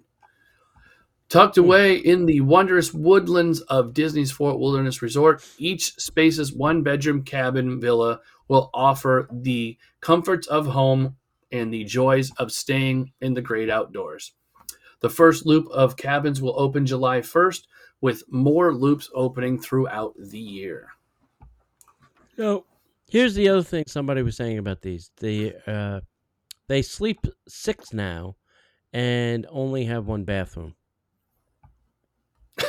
Tucked 1.29 1.55
hmm. 1.55 1.63
away 1.63 1.95
in 1.97 2.27
the 2.27 2.41
wondrous 2.41 2.93
woodlands 2.93 3.61
of 3.61 3.95
Disney's 3.95 4.33
Fort 4.33 4.59
Wilderness 4.59 5.01
Resort, 5.01 5.49
each 5.59 5.95
spacious 5.95 6.51
one 6.53 6.83
bedroom 6.83 7.23
cabin 7.23 7.81
villa 7.81 8.19
will 8.49 8.69
offer 8.75 9.29
the 9.31 9.79
comforts 10.01 10.49
of 10.49 10.67
home 10.67 11.15
and 11.51 11.73
the 11.73 11.85
joys 11.85 12.31
of 12.39 12.53
staying 12.53 13.13
in 13.21 13.35
the 13.35 13.43
great 13.43 13.71
outdoors. 13.71 14.33
The 15.01 15.11
first 15.11 15.47
loop 15.47 15.69
of 15.71 15.97
cabins 15.97 16.43
will 16.43 16.59
open 16.59 16.85
July 16.87 17.21
1st, 17.21 17.65
with 18.01 18.23
more 18.29 18.75
loops 18.75 19.11
opening 19.15 19.59
throughout 19.61 20.15
the 20.19 20.39
year. 20.39 20.89
So 22.37 22.65
here's 23.09 23.35
the 23.35 23.49
other 23.49 23.63
thing 23.63 23.85
somebody 23.87 24.23
was 24.23 24.37
saying 24.37 24.59
about 24.59 24.83
these. 24.83 25.11
They 25.17 25.55
uh, 25.67 26.01
they 26.69 26.83
sleep 26.83 27.21
six 27.49 27.93
now, 27.93 28.37
and 28.93 29.47
only 29.51 29.85
have 29.87 30.07
one 30.07 30.25
bathroom. 30.25 30.75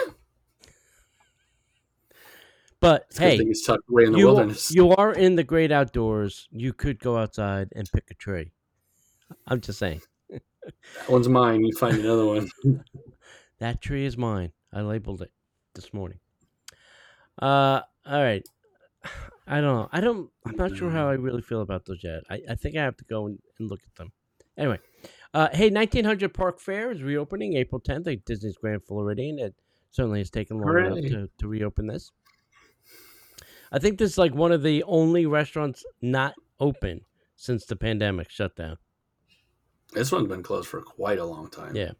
but 2.79 3.05
It's 3.09 3.19
hey, 3.19 3.37
tucked 3.65 3.89
away 3.89 4.05
in 4.05 4.13
the 4.13 4.19
you, 4.19 4.25
wilderness. 4.25 4.71
you 4.71 4.89
are 4.91 5.13
in 5.13 5.35
the 5.35 5.43
great 5.43 5.71
outdoors. 5.71 6.47
You 6.51 6.73
could 6.73 6.99
go 6.99 7.17
outside 7.17 7.69
and 7.75 7.87
pick 7.91 8.05
a 8.09 8.15
tree. 8.15 8.51
I'm 9.47 9.61
just 9.61 9.79
saying. 9.79 10.01
that 10.29 10.41
one's 11.09 11.29
mine. 11.29 11.63
You 11.63 11.75
find 11.77 11.97
another 11.97 12.25
one. 12.25 12.49
That 13.59 13.81
tree 13.81 14.05
is 14.05 14.17
mine. 14.17 14.53
I 14.71 14.81
labeled 14.81 15.21
it 15.21 15.31
this 15.75 15.93
morning. 15.93 16.19
Uh, 17.41 17.81
all 18.05 18.23
right. 18.23 18.47
I 19.47 19.61
don't 19.61 19.75
know. 19.75 19.89
I 19.91 19.99
don't. 19.99 20.29
I'm 20.45 20.55
not 20.55 20.77
sure 20.77 20.89
how 20.89 21.09
I 21.09 21.13
really 21.13 21.41
feel 21.41 21.61
about 21.61 21.85
those 21.85 22.03
yet. 22.03 22.23
I, 22.29 22.39
I 22.49 22.55
think 22.55 22.77
I 22.77 22.83
have 22.83 22.97
to 22.97 23.03
go 23.05 23.25
and, 23.25 23.39
and 23.59 23.69
look 23.69 23.81
at 23.83 23.95
them. 23.95 24.11
Anyway, 24.57 24.79
uh, 25.33 25.49
hey, 25.51 25.69
1900 25.69 26.33
Park 26.33 26.59
Fare 26.59 26.91
is 26.91 27.01
reopening 27.01 27.55
April 27.55 27.81
10th 27.81 28.11
at 28.11 28.25
Disney's 28.25 28.57
Grand 28.57 28.83
Floridian. 28.83 29.39
It 29.39 29.55
certainly 29.91 30.19
has 30.19 30.29
taken 30.29 30.59
long 30.59 30.77
enough 30.77 31.11
to, 31.11 31.29
to 31.39 31.47
reopen 31.47 31.87
this. 31.87 32.11
I 33.71 33.79
think 33.79 33.97
this 33.97 34.11
is 34.11 34.17
like 34.17 34.33
one 34.33 34.51
of 34.51 34.63
the 34.63 34.83
only 34.83 35.25
restaurants 35.25 35.83
not 36.01 36.35
open 36.59 37.01
since 37.35 37.65
the 37.65 37.75
pandemic 37.75 38.29
shut 38.29 38.55
down. 38.55 38.77
This 39.93 40.11
one's 40.11 40.27
been 40.27 40.43
closed 40.43 40.67
for 40.67 40.81
quite 40.81 41.19
a 41.19 41.25
long 41.25 41.49
time. 41.49 41.75
Yeah. 41.75 41.91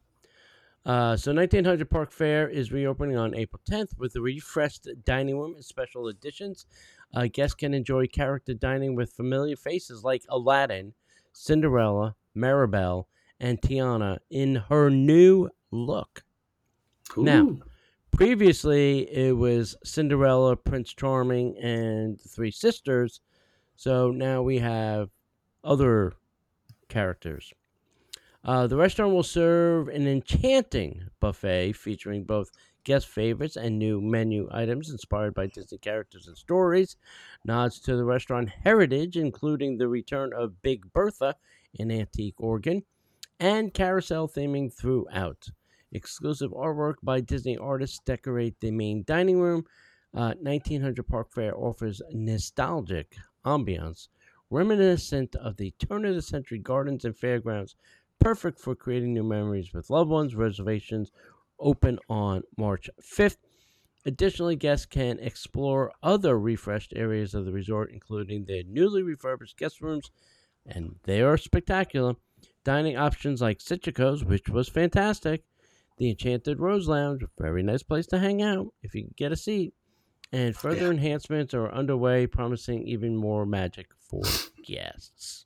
Uh, 0.85 1.17
so 1.17 1.33
1900 1.33 1.89
Park 1.89 2.11
Fare 2.11 2.47
is 2.47 2.71
reopening 2.71 3.17
on 3.17 3.35
April 3.35 3.61
10th 3.69 3.97
with 3.97 4.15
a 4.15 4.21
refreshed 4.21 4.87
dining 5.05 5.37
room 5.37 5.55
and 5.55 5.65
special 5.65 6.07
editions. 6.07 6.65
Uh, 7.13 7.27
guests 7.31 7.55
can 7.55 7.73
enjoy 7.73 8.07
character 8.07 8.53
dining 8.53 8.95
with 8.95 9.11
familiar 9.11 9.55
faces 9.55 10.03
like 10.03 10.23
Aladdin, 10.29 10.93
Cinderella, 11.33 12.15
Mirabel, 12.33 13.07
and 13.39 13.61
Tiana 13.61 14.19
in 14.29 14.55
her 14.69 14.89
new 14.89 15.49
look. 15.71 16.23
Now, 17.17 17.57
Previously, 18.11 19.09
it 19.09 19.37
was 19.37 19.77
Cinderella, 19.85 20.57
Prince 20.57 20.93
Charming, 20.93 21.57
and 21.57 22.19
the 22.19 22.27
Three 22.27 22.51
Sisters. 22.51 23.21
So 23.77 24.11
now 24.11 24.41
we 24.41 24.57
have 24.59 25.09
other 25.63 26.11
characters. 26.89 27.53
Uh, 28.43 28.67
the 28.67 28.77
restaurant 28.77 29.13
will 29.13 29.23
serve 29.23 29.89
an 29.89 30.07
enchanting 30.07 31.03
buffet 31.19 31.73
featuring 31.73 32.23
both 32.23 32.51
guest 32.85 33.07
favorites 33.07 33.57
and 33.57 33.77
new 33.77 33.99
menu 33.99 34.47
items 34.51 34.89
inspired 34.89 35.33
by 35.33 35.45
Disney 35.47 35.77
characters 35.77 36.27
and 36.27 36.37
stories. 36.37 36.95
Nods 37.43 37.79
to 37.81 37.97
the 37.97 38.05
restaurant 38.05 38.49
heritage, 38.49 39.17
including 39.17 39.77
the 39.77 39.87
return 39.87 40.31
of 40.33 40.61
Big 40.61 40.91
Bertha, 40.93 41.35
an 41.77 41.91
antique 41.91 42.39
organ, 42.39 42.83
and 43.39 43.73
carousel 43.73 44.27
theming 44.27 44.73
throughout. 44.73 45.49
Exclusive 45.91 46.51
artwork 46.51 46.95
by 47.03 47.19
Disney 47.19 47.57
artists 47.57 47.99
decorate 48.05 48.59
the 48.59 48.71
main 48.71 49.03
dining 49.05 49.39
room. 49.39 49.65
Uh, 50.13 50.33
1900 50.39 51.03
Park 51.07 51.31
Fare 51.31 51.57
offers 51.57 52.01
nostalgic 52.11 53.15
ambiance 53.45 54.07
reminiscent 54.49 55.35
of 55.35 55.57
the 55.57 55.71
turn 55.71 56.05
of 56.05 56.15
the 56.15 56.21
century 56.21 56.57
gardens 56.57 57.05
and 57.05 57.15
fairgrounds, 57.15 57.75
perfect 58.19 58.59
for 58.59 58.75
creating 58.75 59.13
new 59.13 59.23
memories 59.23 59.73
with 59.73 59.89
loved 59.89 60.09
ones. 60.09 60.35
Reservations 60.35 61.11
open 61.59 61.99
on 62.09 62.43
March 62.57 62.89
5th. 63.01 63.37
Additionally, 64.05 64.55
guests 64.55 64.85
can 64.85 65.19
explore 65.19 65.91
other 66.01 66.39
refreshed 66.39 66.93
areas 66.95 67.33
of 67.35 67.45
the 67.45 67.51
resort, 67.51 67.91
including 67.91 68.45
the 68.45 68.63
newly 68.63 69.03
refurbished 69.03 69.57
guest 69.57 69.81
rooms, 69.81 70.09
and 70.65 70.99
they 71.03 71.21
are 71.21 71.37
spectacular. 71.37 72.15
Dining 72.63 72.97
options 72.97 73.41
like 73.41 73.59
Citrico's, 73.61 74.23
which 74.23 74.49
was 74.49 74.69
fantastic, 74.69 75.43
the 75.97 76.09
Enchanted 76.11 76.59
Rose 76.59 76.87
Lounge, 76.87 77.23
very 77.37 77.63
nice 77.63 77.83
place 77.83 78.07
to 78.07 78.19
hang 78.19 78.41
out 78.41 78.73
if 78.81 78.95
you 78.95 79.03
can 79.03 79.13
get 79.17 79.31
a 79.33 79.37
seat. 79.37 79.73
And 80.31 80.55
further 80.57 80.87
Yeah. 80.87 80.91
enhancements 80.91 81.53
are 81.53 81.71
underway, 81.71 82.27
promising 82.27 82.87
even 82.87 83.15
more 83.15 83.45
magic 83.45 83.87
for 83.99 84.43
guests. 84.63 85.45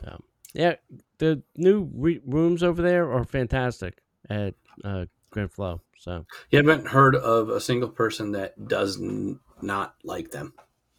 So, 0.00 0.22
yeah, 0.54 0.76
the 1.18 1.42
new 1.56 1.88
re- 1.94 2.20
rooms 2.24 2.62
over 2.62 2.80
there 2.82 3.10
are 3.12 3.24
fantastic 3.24 3.98
at 4.30 4.54
uh, 4.84 5.06
Grand 5.30 5.52
Flow. 5.52 5.80
So, 5.98 6.24
You 6.50 6.58
haven't 6.58 6.86
heard 6.86 7.16
of 7.16 7.48
a 7.48 7.60
single 7.60 7.88
person 7.88 8.32
that 8.32 8.68
does 8.68 9.00
n- 9.00 9.40
not 9.60 9.94
like 10.04 10.30
them. 10.30 10.52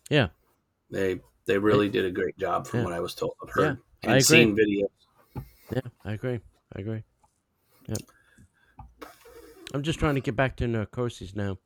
Yeah. 0.09 0.27
They 0.91 1.21
they 1.45 1.57
really 1.57 1.89
did 1.89 2.05
a 2.05 2.11
great 2.11 2.37
job 2.37 2.67
from 2.67 2.79
Yeah. 2.79 2.85
what 2.85 2.93
I 2.93 2.99
was 2.99 3.15
told. 3.15 3.33
I've 3.41 3.49
heard 3.49 3.77
I 4.05 4.15
and 4.15 4.25
seen 4.25 4.55
videos. 4.57 5.43
yeah, 5.73 5.81
I 6.03 6.13
agree. 6.13 6.39
I 6.75 6.79
agree. 6.81 7.03
Yeah. 7.87 7.95
I'm 9.73 9.83
just 9.83 9.99
trying 9.99 10.15
to 10.15 10.21
get 10.21 10.35
back 10.35 10.57
to 10.57 10.65
Narcoossee's 10.65 11.35
now. 11.35 11.57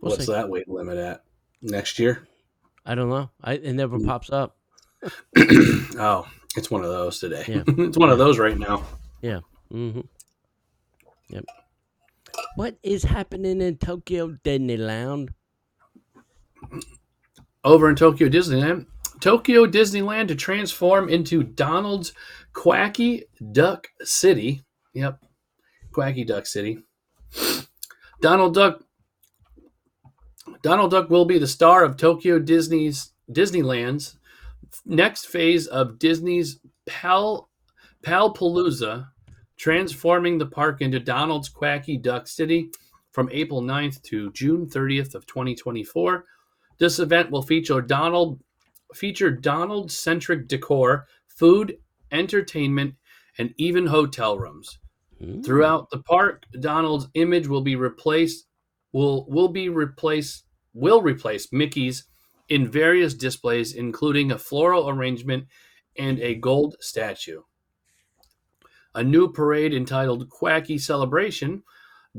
We'll 0.00 0.12
What's 0.12 0.26
see. 0.26 0.32
that 0.32 0.48
weight 0.48 0.68
limit 0.68 0.98
at? 0.98 1.24
Next 1.62 1.98
year? 1.98 2.26
I 2.84 2.94
don't 2.94 3.08
know. 3.08 3.30
I, 3.42 3.54
it 3.54 3.72
never 3.72 3.98
pops 3.98 4.30
up. 4.30 4.56
Oh, 5.96 6.26
it's 6.56 6.70
one 6.70 6.82
of 6.84 6.90
those 6.90 7.18
today. 7.20 7.44
Yeah. 7.46 7.62
it's 7.68 7.96
one 7.96 8.10
of 8.10 8.18
those 8.18 8.38
right 8.38 8.58
now. 8.58 8.84
Yeah. 9.22 9.40
hmm 9.70 10.00
Yep. 11.28 11.44
What 12.56 12.76
is 12.82 13.04
happening 13.04 13.60
in 13.60 13.76
Tokyo 13.76 14.36
Disneyland? 14.44 15.28
Over 17.62 17.88
in 17.88 17.96
Tokyo 17.96 18.28
Disneyland, 18.28 18.86
Tokyo 19.20 19.66
Disneyland 19.66 20.28
to 20.28 20.34
transform 20.34 21.08
into 21.08 21.42
Donald's 21.42 22.12
Quacky 22.52 23.24
Duck 23.52 23.88
City. 24.02 24.64
Yep, 24.94 25.24
Quacky 25.92 26.24
Duck 26.24 26.46
City. 26.46 26.78
Donald 28.20 28.54
Duck. 28.54 28.82
Donald 30.64 30.92
Duck 30.92 31.10
will 31.10 31.26
be 31.26 31.36
the 31.36 31.46
star 31.46 31.84
of 31.84 31.98
Tokyo 31.98 32.38
Disney's 32.38 33.12
Disneyland's 33.30 34.16
next 34.86 35.26
phase 35.26 35.66
of 35.66 35.98
Disney's 35.98 36.58
Pal 36.86 37.50
Palpalooza, 38.02 39.08
transforming 39.58 40.38
the 40.38 40.46
park 40.46 40.80
into 40.80 40.98
Donald's 40.98 41.50
Quacky 41.50 41.98
Duck 41.98 42.26
City 42.26 42.70
from 43.12 43.28
April 43.30 43.60
9th 43.60 44.00
to 44.04 44.32
June 44.32 44.66
30th 44.66 45.14
of 45.14 45.26
2024. 45.26 46.24
This 46.78 46.98
event 46.98 47.30
will 47.30 47.42
feature 47.42 47.82
Donald 47.82 48.40
feature 48.94 49.30
Donald 49.30 49.92
centric 49.92 50.48
decor, 50.48 51.06
food, 51.28 51.76
entertainment, 52.10 52.94
and 53.36 53.52
even 53.58 53.86
hotel 53.86 54.38
rooms. 54.38 54.78
Hmm. 55.22 55.42
Throughout 55.42 55.90
the 55.90 55.98
park, 55.98 56.44
Donald's 56.58 57.08
image 57.12 57.48
will 57.48 57.60
be 57.60 57.76
replaced 57.76 58.46
will 58.94 59.26
will 59.28 59.48
be 59.48 59.68
replaced 59.68 60.44
will 60.74 61.00
replace 61.00 61.52
Mickey's 61.52 62.04
in 62.48 62.70
various 62.70 63.14
displays 63.14 63.72
including 63.72 64.30
a 64.30 64.38
floral 64.38 64.88
arrangement 64.88 65.46
and 65.96 66.18
a 66.20 66.34
gold 66.34 66.76
statue. 66.80 67.42
A 68.94 69.02
new 69.02 69.32
parade 69.32 69.72
entitled 69.72 70.28
Quacky 70.28 70.78
Celebration, 70.78 71.62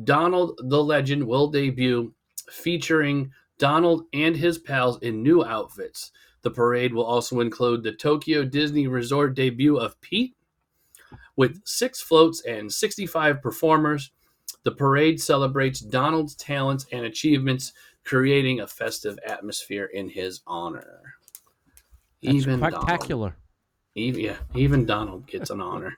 Donald 0.03 0.59
the 0.63 0.83
Legend 0.83 1.25
will 1.25 1.47
debut 1.47 2.13
featuring 2.49 3.31
Donald 3.57 4.05
and 4.13 4.35
his 4.35 4.57
pals 4.57 4.99
in 5.01 5.23
new 5.23 5.43
outfits. 5.43 6.11
The 6.41 6.51
parade 6.51 6.93
will 6.93 7.05
also 7.05 7.39
include 7.39 7.83
the 7.83 7.93
Tokyo 7.93 8.43
Disney 8.43 8.87
Resort 8.87 9.35
debut 9.35 9.77
of 9.77 9.99
Pete 10.01 10.35
with 11.35 11.61
six 11.65 12.01
floats 12.01 12.41
and 12.45 12.71
65 12.71 13.41
performers. 13.41 14.11
The 14.63 14.71
parade 14.71 15.21
celebrates 15.21 15.79
Donald's 15.79 16.35
talents 16.35 16.85
and 16.91 17.05
achievements, 17.05 17.73
creating 18.05 18.61
a 18.61 18.67
festive 18.67 19.19
atmosphere 19.25 19.85
in 19.85 20.07
his 20.09 20.41
honor. 20.47 21.15
That's 22.23 22.35
Even 22.35 22.59
Donald, 22.59 22.83
spectacular. 22.83 23.35
even, 23.95 24.21
yeah, 24.21 24.37
even 24.53 24.85
Donald 24.85 25.27
gets 25.27 25.49
an 25.49 25.59
honor. 25.61 25.97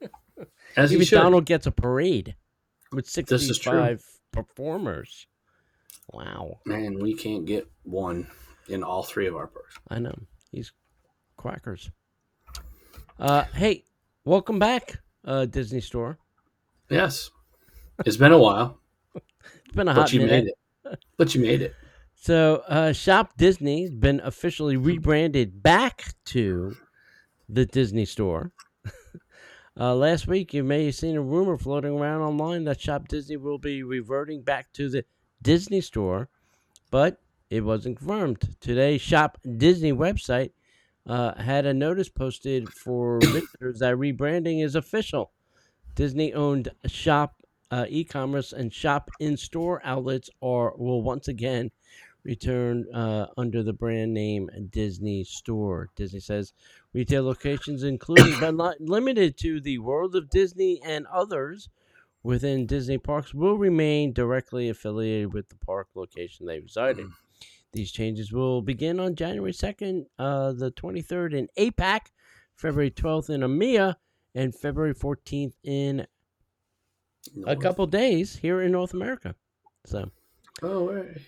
As 0.76 0.92
Even. 0.92 1.06
Donald 1.06 1.44
gets 1.46 1.66
a 1.66 1.70
parade 1.70 2.34
with 2.90 3.06
65 3.08 4.02
performers. 4.32 5.26
Wow. 6.12 6.58
Man, 6.66 6.98
we 6.98 7.14
can't 7.14 7.44
get 7.44 7.70
one 7.84 8.26
in 8.68 8.82
all 8.82 9.02
three 9.02 9.26
of 9.26 9.36
our 9.36 9.46
parks. 9.46 9.76
I 9.88 9.98
know. 9.98 10.14
He's 10.50 10.72
quackers. 11.36 11.90
Uh, 13.18 13.44
hey, 13.54 13.84
welcome 14.24 14.58
back, 14.58 14.98
uh, 15.24 15.44
Disney 15.46 15.80
Store. 15.80 16.18
Yes, 16.90 17.30
it's 18.04 18.16
been 18.16 18.32
a 18.32 18.38
while, 18.38 18.78
It's 19.14 19.74
been 19.74 19.88
a 19.88 19.94
hot 19.94 20.02
but 20.02 20.12
you 20.12 20.20
minute. 20.20 20.32
made 20.44 20.48
it. 20.48 20.54
But 21.16 21.34
you 21.34 21.40
made 21.40 21.62
it. 21.62 21.74
So, 22.14 22.62
uh, 22.68 22.92
Shop 22.92 23.32
Disney's 23.36 23.90
been 23.90 24.20
officially 24.20 24.76
rebranded 24.76 25.62
back 25.62 26.14
to 26.26 26.76
the 27.48 27.66
Disney 27.66 28.04
Store. 28.04 28.52
uh, 29.80 29.94
last 29.94 30.26
week, 30.28 30.54
you 30.54 30.62
may 30.62 30.86
have 30.86 30.94
seen 30.94 31.16
a 31.16 31.20
rumor 31.22 31.58
floating 31.58 31.98
around 31.98 32.22
online 32.22 32.64
that 32.64 32.80
Shop 32.80 33.08
Disney 33.08 33.36
will 33.36 33.58
be 33.58 33.82
reverting 33.82 34.42
back 34.42 34.72
to 34.74 34.88
the 34.88 35.04
Disney 35.42 35.80
Store, 35.80 36.28
but 36.90 37.20
it 37.50 37.64
wasn't 37.64 37.98
confirmed. 37.98 38.56
Today, 38.60 38.98
Shop 38.98 39.36
Disney 39.56 39.92
website 39.92 40.52
uh, 41.06 41.34
had 41.34 41.66
a 41.66 41.74
notice 41.74 42.08
posted 42.08 42.68
for 42.72 43.18
visitors 43.22 43.80
that 43.80 43.96
rebranding 43.96 44.64
is 44.64 44.74
official. 44.74 45.32
Disney 45.94 46.32
owned 46.32 46.70
Shop 46.86 47.41
uh, 47.72 47.86
e-commerce 47.88 48.52
and 48.52 48.72
Shop 48.72 49.10
in-store 49.18 49.80
outlets 49.82 50.28
are 50.42 50.74
will 50.76 51.02
once 51.02 51.26
again 51.26 51.70
return 52.22 52.86
uh, 52.94 53.26
under 53.36 53.62
the 53.62 53.72
brand 53.72 54.12
name 54.14 54.48
Disney 54.70 55.24
Store. 55.24 55.88
Disney 55.96 56.20
says 56.20 56.52
retail 56.92 57.24
locations, 57.24 57.82
including 57.82 58.34
but 58.40 58.54
not 58.54 58.80
limited 58.80 59.36
to 59.38 59.60
the 59.60 59.78
World 59.78 60.14
of 60.14 60.28
Disney 60.28 60.80
and 60.84 61.06
others 61.06 61.70
within 62.22 62.66
Disney 62.66 62.98
parks, 62.98 63.34
will 63.34 63.56
remain 63.56 64.12
directly 64.12 64.68
affiliated 64.68 65.32
with 65.32 65.48
the 65.48 65.56
park 65.56 65.88
location 65.94 66.46
they 66.46 66.60
reside 66.60 66.98
in. 66.98 67.10
These 67.72 67.90
changes 67.90 68.30
will 68.30 68.60
begin 68.60 69.00
on 69.00 69.16
January 69.16 69.52
2nd, 69.52 70.04
uh, 70.18 70.52
the 70.52 70.70
23rd 70.72 71.32
in 71.32 71.48
APAC, 71.58 72.00
February 72.54 72.90
12th 72.90 73.30
in 73.30 73.40
EMEA, 73.40 73.96
and 74.34 74.54
February 74.54 74.94
14th 74.94 75.54
in 75.64 76.06
a 77.46 77.56
couple 77.56 77.86
days 77.86 78.36
here 78.36 78.62
in 78.62 78.72
North 78.72 78.94
America. 78.94 79.34
So. 79.86 80.10
Oh, 80.62 80.94
hey. 80.94 81.22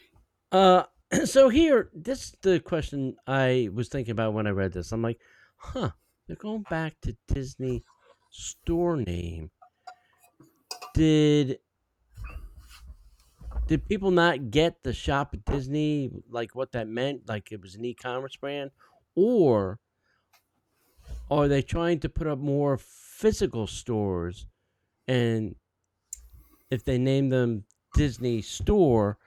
Uh, 0.52 0.84
so 1.24 1.48
here, 1.48 1.90
this 1.94 2.24
is 2.24 2.36
the 2.42 2.60
question 2.60 3.16
I 3.26 3.68
was 3.72 3.88
thinking 3.88 4.12
about 4.12 4.34
when 4.34 4.46
I 4.46 4.50
read 4.50 4.72
this. 4.72 4.92
I'm 4.92 5.02
like, 5.02 5.20
huh, 5.56 5.90
they're 6.26 6.36
going 6.36 6.64
back 6.70 6.94
to 7.02 7.16
Disney 7.28 7.84
store 8.30 8.96
name. 8.96 9.50
Did 10.94 11.58
did 13.66 13.88
people 13.88 14.10
not 14.10 14.50
get 14.50 14.82
the 14.82 14.92
shop 14.92 15.30
at 15.32 15.44
Disney 15.44 16.10
like 16.28 16.54
what 16.54 16.72
that 16.72 16.86
meant, 16.86 17.28
like 17.28 17.50
it 17.50 17.62
was 17.62 17.74
an 17.74 17.84
e-commerce 17.84 18.36
brand, 18.36 18.70
or 19.14 19.78
are 21.30 21.48
they 21.48 21.62
trying 21.62 21.98
to 22.00 22.08
put 22.08 22.26
up 22.26 22.38
more 22.38 22.78
physical 22.78 23.66
stores 23.66 24.46
and 25.08 25.54
if 26.70 26.84
they 26.84 26.98
name 26.98 27.28
them 27.28 27.64
Disney 27.94 28.42
store, 28.42 29.18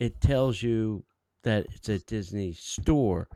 it 0.00 0.20
tells 0.20 0.62
you 0.62 1.04
that 1.42 1.66
it's 1.74 1.88
a 1.88 1.98
Disney 1.98 2.52
store. 2.52 3.28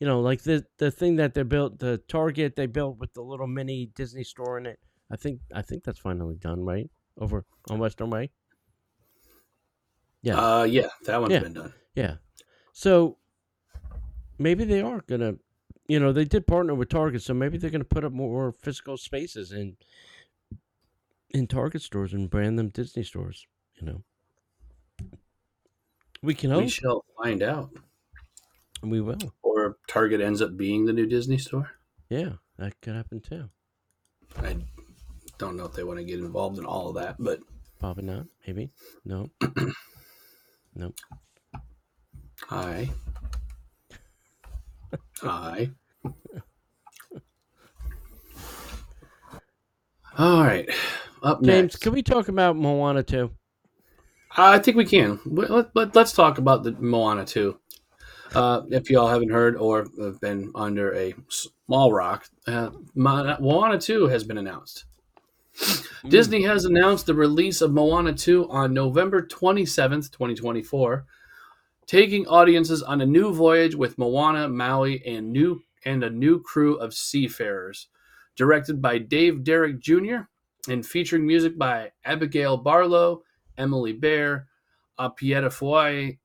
You 0.00 0.06
know, 0.06 0.20
like 0.20 0.42
the 0.42 0.66
the 0.78 0.90
thing 0.90 1.16
that 1.16 1.34
they 1.34 1.42
built, 1.44 1.78
the 1.78 1.98
Target 2.08 2.56
they 2.56 2.66
built 2.66 2.98
with 2.98 3.12
the 3.14 3.22
little 3.22 3.46
mini 3.46 3.86
Disney 3.86 4.24
store 4.24 4.58
in 4.58 4.66
it. 4.66 4.78
I 5.10 5.16
think 5.16 5.40
I 5.54 5.62
think 5.62 5.84
that's 5.84 5.98
finally 5.98 6.36
done, 6.36 6.64
right? 6.64 6.90
Over 7.18 7.44
on 7.70 7.78
Western 7.78 8.10
Way. 8.10 8.30
Yeah. 10.22 10.36
Uh, 10.60 10.64
yeah, 10.64 10.88
that 11.04 11.20
one's 11.20 11.32
Yeah. 11.32 11.40
been 11.40 11.52
done. 11.52 11.74
Yeah. 11.94 12.16
So 12.72 13.18
maybe 14.38 14.64
they 14.64 14.80
are 14.80 15.00
gonna, 15.02 15.34
you 15.86 15.98
know, 16.00 16.12
they 16.12 16.24
did 16.24 16.46
partner 16.46 16.74
with 16.74 16.88
Target, 16.88 17.22
so 17.22 17.34
maybe 17.34 17.58
they're 17.58 17.70
gonna 17.70 17.84
put 17.84 18.04
up 18.04 18.12
more 18.12 18.52
physical 18.52 18.96
spaces 18.96 19.52
in 19.52 19.76
in 21.32 21.46
Target 21.46 21.82
stores 21.82 22.12
and 22.14 22.30
brand 22.30 22.58
them 22.58 22.68
Disney 22.68 23.02
stores. 23.02 23.46
You 23.80 23.86
know, 23.86 24.04
we 26.22 26.34
can 26.34 26.50
hope 26.50 26.64
We 26.64 26.68
shall 26.68 27.04
find 27.22 27.42
out. 27.42 27.70
we 28.82 29.00
will. 29.00 29.34
Or 29.42 29.78
Target 29.88 30.20
ends 30.20 30.40
up 30.42 30.56
being 30.56 30.84
the 30.86 30.92
new 30.92 31.06
Disney 31.06 31.38
store. 31.38 31.70
Yeah, 32.08 32.34
that 32.58 32.80
could 32.80 32.94
happen 32.94 33.20
too. 33.20 33.48
I 34.36 34.58
don't 35.38 35.56
know 35.56 35.64
if 35.64 35.72
they 35.72 35.84
want 35.84 35.98
to 35.98 36.04
get 36.04 36.20
involved 36.20 36.58
in 36.58 36.64
all 36.66 36.88
of 36.88 36.94
that, 36.96 37.16
but 37.18 37.40
Probably 37.78 38.04
not. 38.04 38.26
Maybe 38.46 38.70
no. 39.04 39.30
no. 40.74 40.92
hi. 42.46 42.90
Hi. 45.20 45.70
All 50.18 50.42
right. 50.44 50.68
Up 51.22 51.42
James, 51.42 51.74
next. 51.74 51.76
can 51.78 51.92
we 51.92 52.02
talk 52.02 52.28
about 52.28 52.56
Moana 52.56 53.02
too? 53.02 53.30
I 54.36 54.58
think 54.58 54.76
we 54.76 54.86
can. 54.86 55.20
Let, 55.26 55.74
let, 55.76 55.96
us 55.96 56.12
talk 56.12 56.38
about 56.38 56.64
the 56.64 56.72
Moana 56.72 57.24
2. 57.24 57.58
Uh, 58.34 58.62
if 58.70 58.88
y'all 58.88 59.08
haven't 59.08 59.30
heard 59.30 59.56
or 59.56 59.86
have 60.00 60.20
been 60.20 60.50
under 60.54 60.94
a 60.94 61.14
small 61.28 61.92
rock, 61.92 62.26
uh, 62.46 62.70
Moana 62.94 63.78
2 63.78 64.08
has 64.08 64.24
been 64.24 64.38
announced. 64.38 64.86
Disney 66.08 66.42
has 66.44 66.64
announced 66.64 67.04
the 67.04 67.14
release 67.14 67.60
of 67.60 67.72
Moana 67.72 68.14
2 68.14 68.48
on 68.48 68.72
November 68.72 69.20
27th, 69.20 70.10
2024, 70.10 71.04
taking 71.86 72.26
audiences 72.26 72.82
on 72.82 73.02
a 73.02 73.06
new 73.06 73.34
voyage 73.34 73.74
with 73.74 73.98
Moana, 73.98 74.48
Maui, 74.48 75.06
and 75.06 75.30
new 75.30 75.62
and 75.84 76.02
a 76.02 76.10
new 76.10 76.40
crew 76.40 76.76
of 76.76 76.94
seafarers. 76.94 77.88
Directed 78.34 78.80
by 78.80 78.96
Dave 78.96 79.44
Derrick 79.44 79.78
Jr. 79.78 80.20
and 80.68 80.86
featuring 80.86 81.26
music 81.26 81.58
by 81.58 81.92
Abigail 82.04 82.56
Barlow, 82.56 83.22
Emily 83.56 83.92
Bear, 83.92 84.48
Pieta 85.16 85.50
Foy, 85.50 86.18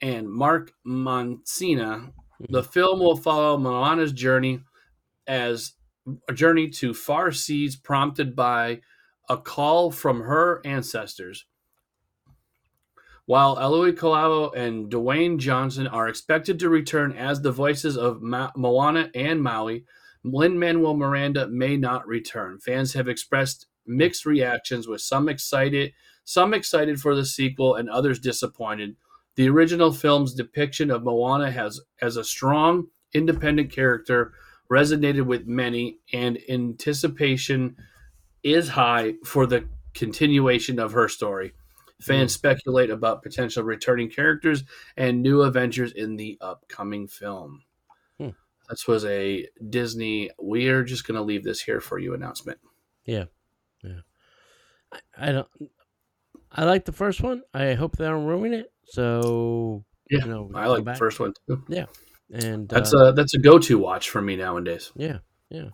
and 0.00 0.28
Mark 0.28 0.72
Mancina. 0.86 2.12
The 2.40 2.62
mm-hmm. 2.62 2.70
film 2.70 3.00
will 3.00 3.16
follow 3.16 3.56
Moana's 3.56 4.12
journey 4.12 4.60
as 5.26 5.74
a 6.28 6.32
journey 6.32 6.68
to 6.68 6.94
far 6.94 7.30
seas 7.30 7.76
prompted 7.76 8.34
by 8.34 8.80
a 9.28 9.36
call 9.36 9.90
from 9.90 10.22
her 10.22 10.60
ancestors. 10.64 11.44
While 13.24 13.56
Eloy 13.56 13.92
Colau 13.92 14.54
and 14.56 14.90
Dwayne 14.90 15.38
Johnson 15.38 15.86
are 15.86 16.08
expected 16.08 16.58
to 16.58 16.68
return 16.68 17.12
as 17.12 17.40
the 17.40 17.52
voices 17.52 17.96
of 17.96 18.20
Ma- 18.20 18.50
Moana 18.56 19.10
and 19.14 19.40
Maui, 19.40 19.84
Lin 20.24 20.58
Manuel 20.58 20.96
Miranda 20.96 21.48
may 21.48 21.76
not 21.76 22.06
return. 22.06 22.58
Fans 22.58 22.92
have 22.94 23.08
expressed 23.08 23.66
mixed 23.86 24.24
reactions, 24.24 24.86
with 24.86 25.00
some 25.00 25.28
excited, 25.28 25.92
some 26.24 26.54
excited 26.54 27.00
for 27.00 27.14
the 27.14 27.24
sequel, 27.24 27.74
and 27.74 27.90
others 27.90 28.18
disappointed. 28.18 28.96
The 29.34 29.48
original 29.48 29.92
film's 29.92 30.34
depiction 30.34 30.90
of 30.90 31.02
Moana 31.02 31.50
has 31.50 31.80
as 32.00 32.16
a 32.16 32.24
strong, 32.24 32.88
independent 33.12 33.72
character 33.72 34.32
resonated 34.70 35.26
with 35.26 35.46
many, 35.46 35.98
and 36.12 36.38
anticipation 36.48 37.76
is 38.42 38.70
high 38.70 39.14
for 39.24 39.46
the 39.46 39.68
continuation 39.94 40.78
of 40.78 40.92
her 40.92 41.08
story. 41.08 41.52
Fans 42.00 42.32
hmm. 42.32 42.38
speculate 42.38 42.90
about 42.90 43.22
potential 43.22 43.62
returning 43.62 44.10
characters 44.10 44.64
and 44.96 45.22
new 45.22 45.42
adventures 45.42 45.92
in 45.92 46.16
the 46.16 46.38
upcoming 46.40 47.06
film. 47.06 47.62
This 48.72 48.88
was 48.88 49.04
a 49.04 49.46
Disney. 49.68 50.30
We 50.42 50.68
are 50.68 50.82
just 50.82 51.06
going 51.06 51.16
to 51.16 51.22
leave 51.22 51.44
this 51.44 51.60
here 51.60 51.78
for 51.78 51.98
you 51.98 52.14
announcement. 52.14 52.58
Yeah, 53.04 53.24
yeah. 53.84 54.00
I, 54.90 55.00
I 55.28 55.32
don't. 55.32 55.48
I 56.50 56.64
like 56.64 56.86
the 56.86 56.92
first 56.92 57.20
one. 57.20 57.42
I 57.52 57.74
hope 57.74 57.96
they 57.98 58.06
don't 58.06 58.24
ruin 58.24 58.54
it. 58.54 58.72
So 58.86 59.84
Yeah, 60.10 60.24
you 60.24 60.30
know, 60.30 60.50
I 60.54 60.68
like 60.68 60.84
the 60.86 60.94
first 60.94 61.20
one 61.20 61.34
too. 61.46 61.62
Yeah, 61.68 61.84
and 62.32 62.66
That's 62.66 62.94
uh, 62.94 63.08
a 63.08 63.12
that's 63.12 63.34
a 63.34 63.38
go 63.38 63.58
to 63.58 63.78
watch 63.78 64.08
for 64.08 64.22
me 64.22 64.36
nowadays. 64.36 64.90
yeah, 64.96 65.18
yeah. 65.50 65.68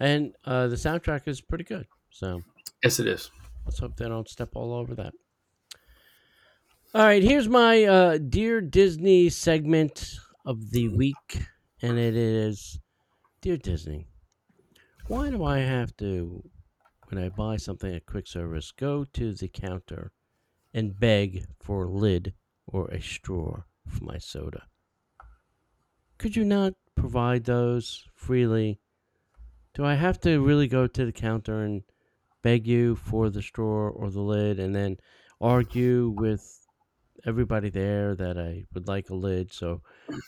And 0.00 0.34
uh, 0.44 0.66
the 0.66 0.74
soundtrack 0.76 1.28
is 1.28 1.40
pretty 1.40 1.62
good. 1.64 1.86
So 2.10 2.42
Yes, 2.82 2.98
it 2.98 3.06
is. 3.06 3.30
let's 3.64 3.78
hope 3.78 3.94
they 3.96 4.08
don't 4.08 4.28
step 4.28 4.50
all 4.56 4.72
over 4.74 4.96
that. 4.96 5.12
All 6.92 7.02
right, 7.04 7.22
here's 7.22 7.48
my 7.48 7.84
uh, 7.84 8.18
Dear 8.18 8.60
Disney 8.60 9.28
segment 9.30 10.12
of 10.44 10.70
the 10.72 10.88
week, 10.88 11.46
and 11.82 11.98
it 11.98 12.16
is 12.16 12.78
Dear 13.40 13.56
Disney, 13.56 14.06
why 15.08 15.30
do 15.30 15.44
I 15.44 15.58
have 15.58 15.96
to 15.98 16.42
when 17.12 17.22
I 17.22 17.28
buy 17.28 17.58
something 17.58 17.94
at 17.94 18.06
quick 18.06 18.26
service, 18.26 18.72
go 18.72 19.04
to 19.04 19.34
the 19.34 19.48
counter 19.48 20.12
and 20.72 20.98
beg 20.98 21.44
for 21.60 21.84
a 21.84 21.90
lid 21.90 22.32
or 22.66 22.88
a 22.88 23.02
straw 23.02 23.64
for 23.86 24.04
my 24.04 24.16
soda. 24.16 24.62
Could 26.16 26.36
you 26.36 26.44
not 26.44 26.72
provide 26.94 27.44
those 27.44 28.08
freely? 28.14 28.80
Do 29.74 29.84
I 29.84 29.94
have 29.94 30.20
to 30.20 30.40
really 30.40 30.68
go 30.68 30.86
to 30.86 31.04
the 31.04 31.12
counter 31.12 31.62
and 31.62 31.82
beg 32.42 32.66
you 32.66 32.96
for 32.96 33.28
the 33.28 33.42
straw 33.42 33.90
or 33.90 34.10
the 34.10 34.22
lid 34.22 34.58
and 34.58 34.74
then 34.74 34.96
argue 35.38 36.14
with 36.16 36.66
everybody 37.26 37.68
there 37.68 38.14
that 38.14 38.38
I 38.38 38.64
would 38.72 38.88
like 38.88 39.10
a 39.10 39.14
lid 39.14 39.52
so 39.52 39.82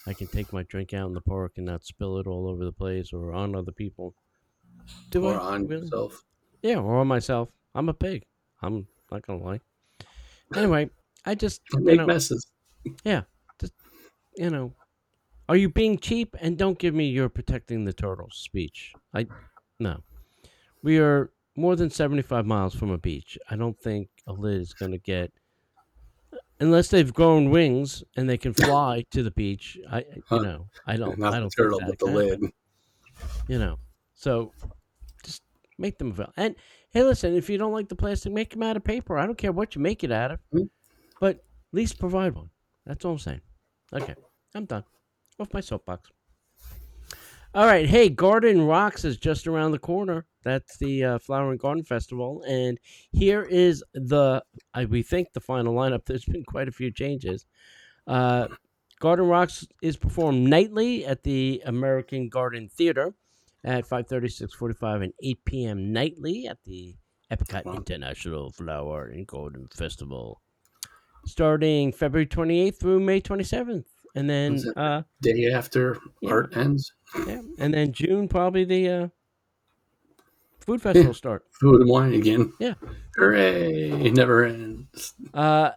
I 0.06 0.12
can 0.14 0.26
take 0.26 0.52
my 0.52 0.62
drink 0.64 0.92
out 0.94 1.08
in 1.08 1.14
the 1.14 1.20
park 1.20 1.52
and 1.56 1.66
not 1.66 1.84
spill 1.84 2.18
it 2.18 2.26
all 2.26 2.48
over 2.48 2.64
the 2.64 2.72
place 2.72 3.12
or 3.12 3.32
on 3.32 3.54
other 3.54 3.72
people? 3.72 4.14
Do 5.10 5.26
or 5.26 5.34
I 5.40 5.54
on 5.54 5.66
really? 5.66 5.82
yourself. 5.82 6.24
Yeah, 6.62 6.78
or 6.78 6.96
on 6.96 7.06
myself. 7.06 7.50
I'm 7.74 7.88
a 7.88 7.94
pig. 7.94 8.24
I'm 8.62 8.86
not 9.10 9.26
gonna 9.26 9.42
lie. 9.42 9.60
Anyway, 10.54 10.90
I 11.24 11.34
just 11.34 11.62
you 11.72 11.80
Make 11.80 11.98
know, 11.98 12.06
messes. 12.06 12.46
Yeah, 13.04 13.22
just, 13.60 13.72
you 14.36 14.50
know, 14.50 14.74
are 15.48 15.56
you 15.56 15.68
being 15.68 15.98
cheap? 15.98 16.36
And 16.40 16.56
don't 16.58 16.78
give 16.78 16.94
me 16.94 17.08
your 17.08 17.28
protecting 17.28 17.84
the 17.84 17.92
turtles 17.92 18.36
speech. 18.36 18.92
I 19.14 19.26
no, 19.78 20.02
we 20.82 20.98
are 20.98 21.32
more 21.56 21.76
than 21.76 21.90
seventy 21.90 22.22
five 22.22 22.46
miles 22.46 22.74
from 22.74 22.90
a 22.90 22.98
beach. 22.98 23.38
I 23.50 23.56
don't 23.56 23.78
think 23.78 24.08
a 24.26 24.32
lid 24.32 24.60
is 24.60 24.74
gonna 24.74 24.98
get. 24.98 25.32
Unless 26.60 26.88
they've 26.88 27.12
grown 27.12 27.50
wings 27.50 28.04
and 28.16 28.28
they 28.28 28.38
can 28.38 28.52
fly 28.54 29.04
to 29.10 29.22
the 29.22 29.30
beach, 29.32 29.78
I 29.90 29.98
you 30.00 30.22
Huh. 30.28 30.40
know 30.40 30.68
I 30.86 30.96
don't 30.96 31.18
Not 31.18 31.34
I 31.34 31.40
don't 31.40 31.50
turtle, 31.56 31.80
but 31.80 31.98
the 31.98 32.06
lid. 32.06 32.30
happen, 32.30 32.52
you 33.48 33.58
know. 33.58 33.78
So 34.14 34.52
just 35.24 35.42
make 35.78 35.98
them 35.98 36.12
available. 36.12 36.34
And 36.36 36.56
hey, 36.90 37.02
listen, 37.02 37.34
if 37.34 37.50
you 37.50 37.58
don't 37.58 37.72
like 37.72 37.88
the 37.88 37.96
plastic, 37.96 38.32
make 38.32 38.50
them 38.50 38.62
out 38.62 38.76
of 38.76 38.84
paper. 38.84 39.18
I 39.18 39.26
don't 39.26 39.36
care 39.38 39.52
what 39.52 39.74
you 39.74 39.80
make 39.80 40.04
it 40.04 40.12
out 40.12 40.30
of, 40.30 40.40
Hmm. 40.52 40.64
but 41.20 41.36
at 41.36 41.42
least 41.72 41.98
provide 41.98 42.34
one. 42.34 42.50
That's 42.86 43.04
all 43.04 43.12
I'm 43.12 43.18
saying. 43.18 43.40
Okay, 43.92 44.14
I'm 44.54 44.64
done. 44.66 44.84
Off 45.40 45.52
my 45.52 45.60
soapbox. 45.60 46.10
All 47.54 47.66
right, 47.66 47.88
hey, 47.88 48.08
Garden 48.08 48.62
Rocks 48.62 49.04
is 49.04 49.16
just 49.16 49.46
around 49.46 49.72
the 49.72 49.78
corner. 49.78 50.26
That's 50.44 50.76
the 50.78 51.04
uh, 51.04 51.18
Flower 51.18 51.50
and 51.50 51.58
Garden 51.60 51.84
Festival, 51.84 52.42
and 52.46 52.78
here 53.12 53.42
is 53.42 53.82
the 53.94 54.44
I 54.74 54.84
we 54.84 55.02
think 55.02 55.32
the 55.32 55.40
final 55.40 55.74
lineup. 55.74 56.04
There's 56.06 56.24
been 56.26 56.44
quite 56.44 56.68
a 56.68 56.72
few 56.72 56.92
changes. 56.92 57.46
Uh, 58.06 58.48
Garden 59.00 59.26
Rocks 59.26 59.66
is 59.82 59.96
performed 59.96 60.48
nightly 60.48 61.04
at 61.06 61.22
the 61.24 61.62
American 61.66 62.28
Garden 62.28 62.68
Theater 62.68 63.14
at 63.64 63.86
5:30, 63.86 64.28
6:45, 64.30 65.02
and 65.04 65.12
8 65.22 65.44
p.m. 65.44 65.92
nightly 65.92 66.46
at 66.46 66.58
the 66.64 66.96
Epcot 67.30 67.64
Wow. 67.64 67.74
International 67.76 68.52
Flower 68.52 69.06
and 69.08 69.26
Garden 69.26 69.68
Festival, 69.74 70.42
starting 71.26 71.92
February 71.92 72.26
28th 72.26 72.78
through 72.78 73.00
May 73.00 73.20
27th, 73.20 73.86
and 74.14 74.28
then 74.28 74.62
uh, 74.76 75.02
Day 75.22 75.50
after 75.52 75.98
Yeah. 76.20 76.30
art 76.30 76.56
ends. 76.56 76.92
yeah, 77.26 77.40
and 77.58 77.72
then 77.72 77.92
June 77.92 78.28
probably 78.28 78.64
the 78.64 78.88
uh, 78.88 79.08
food 80.64 80.82
festival 80.82 81.14
start. 81.14 81.44
Food 81.52 81.82
and 81.82 81.90
wine 81.90 82.14
again. 82.14 82.52
Yeah. 82.58 82.74
Hooray! 83.16 83.90
It 83.90 84.14
never 84.14 84.44
ends. 84.44 85.14
Uh, 85.32 85.70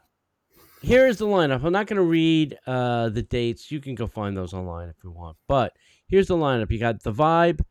here 0.82 1.08
is 1.08 1.18
the 1.18 1.26
lineup. 1.26 1.64
I'm 1.64 1.74
not 1.74 1.88
going 1.88 1.98
to 1.98 2.04
read 2.04 2.58
uh, 2.66 3.10
the 3.10 3.22
dates. 3.22 3.72
You 3.72 3.80
can 3.80 3.96
go 3.96 4.08
find 4.08 4.36
those 4.36 4.54
online 4.54 4.90
if 4.90 4.96
you 5.04 5.12
want. 5.12 5.38
But 5.48 5.74
here's 6.08 6.28
the 6.28 6.36
lineup. 6.36 6.72
You 6.72 6.80
got 6.80 7.04
The 7.04 7.12
Vibe, 7.12 7.62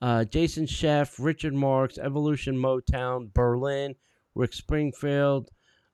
uh, 0.00 0.24
Jason 0.24 0.66
Chef, 0.66 1.18
Richard 1.18 1.54
Marx, 1.54 1.98
Evolution 1.98 2.56
Motown, 2.56 3.32
Berlin, 3.32 3.94
Rick 4.34 4.54
Springfield, 4.54 5.50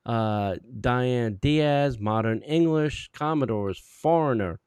uh, 0.07 0.57
Diane 0.81 1.39
Diaz, 1.41 1.99
Modern 1.99 2.43
English, 2.43 3.11
Commodores, 3.13 3.79
Foreigner. 3.79 4.61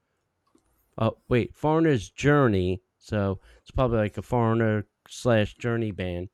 Oh, 0.97 1.17
wait, 1.29 1.55
Foreigner's 1.55 2.09
Journey. 2.09 2.81
So 2.99 3.39
it's 3.61 3.71
probably 3.71 3.97
like 3.97 4.17
a 4.17 4.21
Foreigner 4.21 4.85
slash 5.11 5.55
Journey 5.55 5.91
band. 5.91 6.29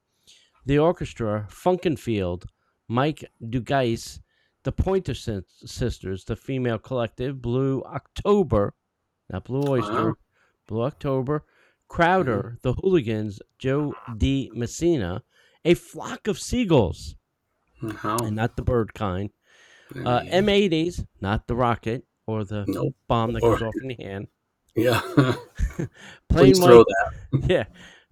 The 0.66 0.78
Orchestra, 0.80 1.48
Funkenfield, 1.50 2.46
Mike 2.88 3.26
Dugais, 3.42 4.20
the 4.64 4.72
Pointer 4.72 5.14
Sisters, 5.14 6.26
the 6.26 6.36
female 6.36 6.78
collective, 6.78 7.42
Blue 7.42 7.82
October, 7.84 8.74
not 9.30 9.46
Blue 9.46 9.64
Oyster, 9.68 10.08
Wow. 10.10 10.16
Blue 10.68 10.82
October, 10.84 11.46
Crowder, 11.88 12.58
the 12.62 12.74
Hooligans, 12.74 13.40
Jo 13.58 13.94
Dee 14.18 14.52
Messina, 14.54 15.24
a 15.64 15.74
flock 15.74 16.28
of 16.28 16.38
seagulls, 16.38 17.16
and 17.82 18.36
not 18.36 18.58
the 18.58 18.62
bird 18.62 18.94
kind, 18.94 19.30
uh, 19.96 20.20
M80s, 20.22 21.06
not 21.22 21.48
the 21.48 21.56
rocket 21.56 22.04
or 22.26 22.44
the 22.44 22.66
nope. 22.68 22.94
bomb 23.08 23.32
that 23.34 23.44
Or- 23.44 23.54
goes 23.58 23.62
off 23.68 23.74
in 23.82 23.88
the 23.90 24.04
hand. 24.04 24.28
Yeah. 24.76 25.02
Please 26.30 26.60
throw 26.60 26.84
that. 26.84 27.14
yeah, 27.50 27.64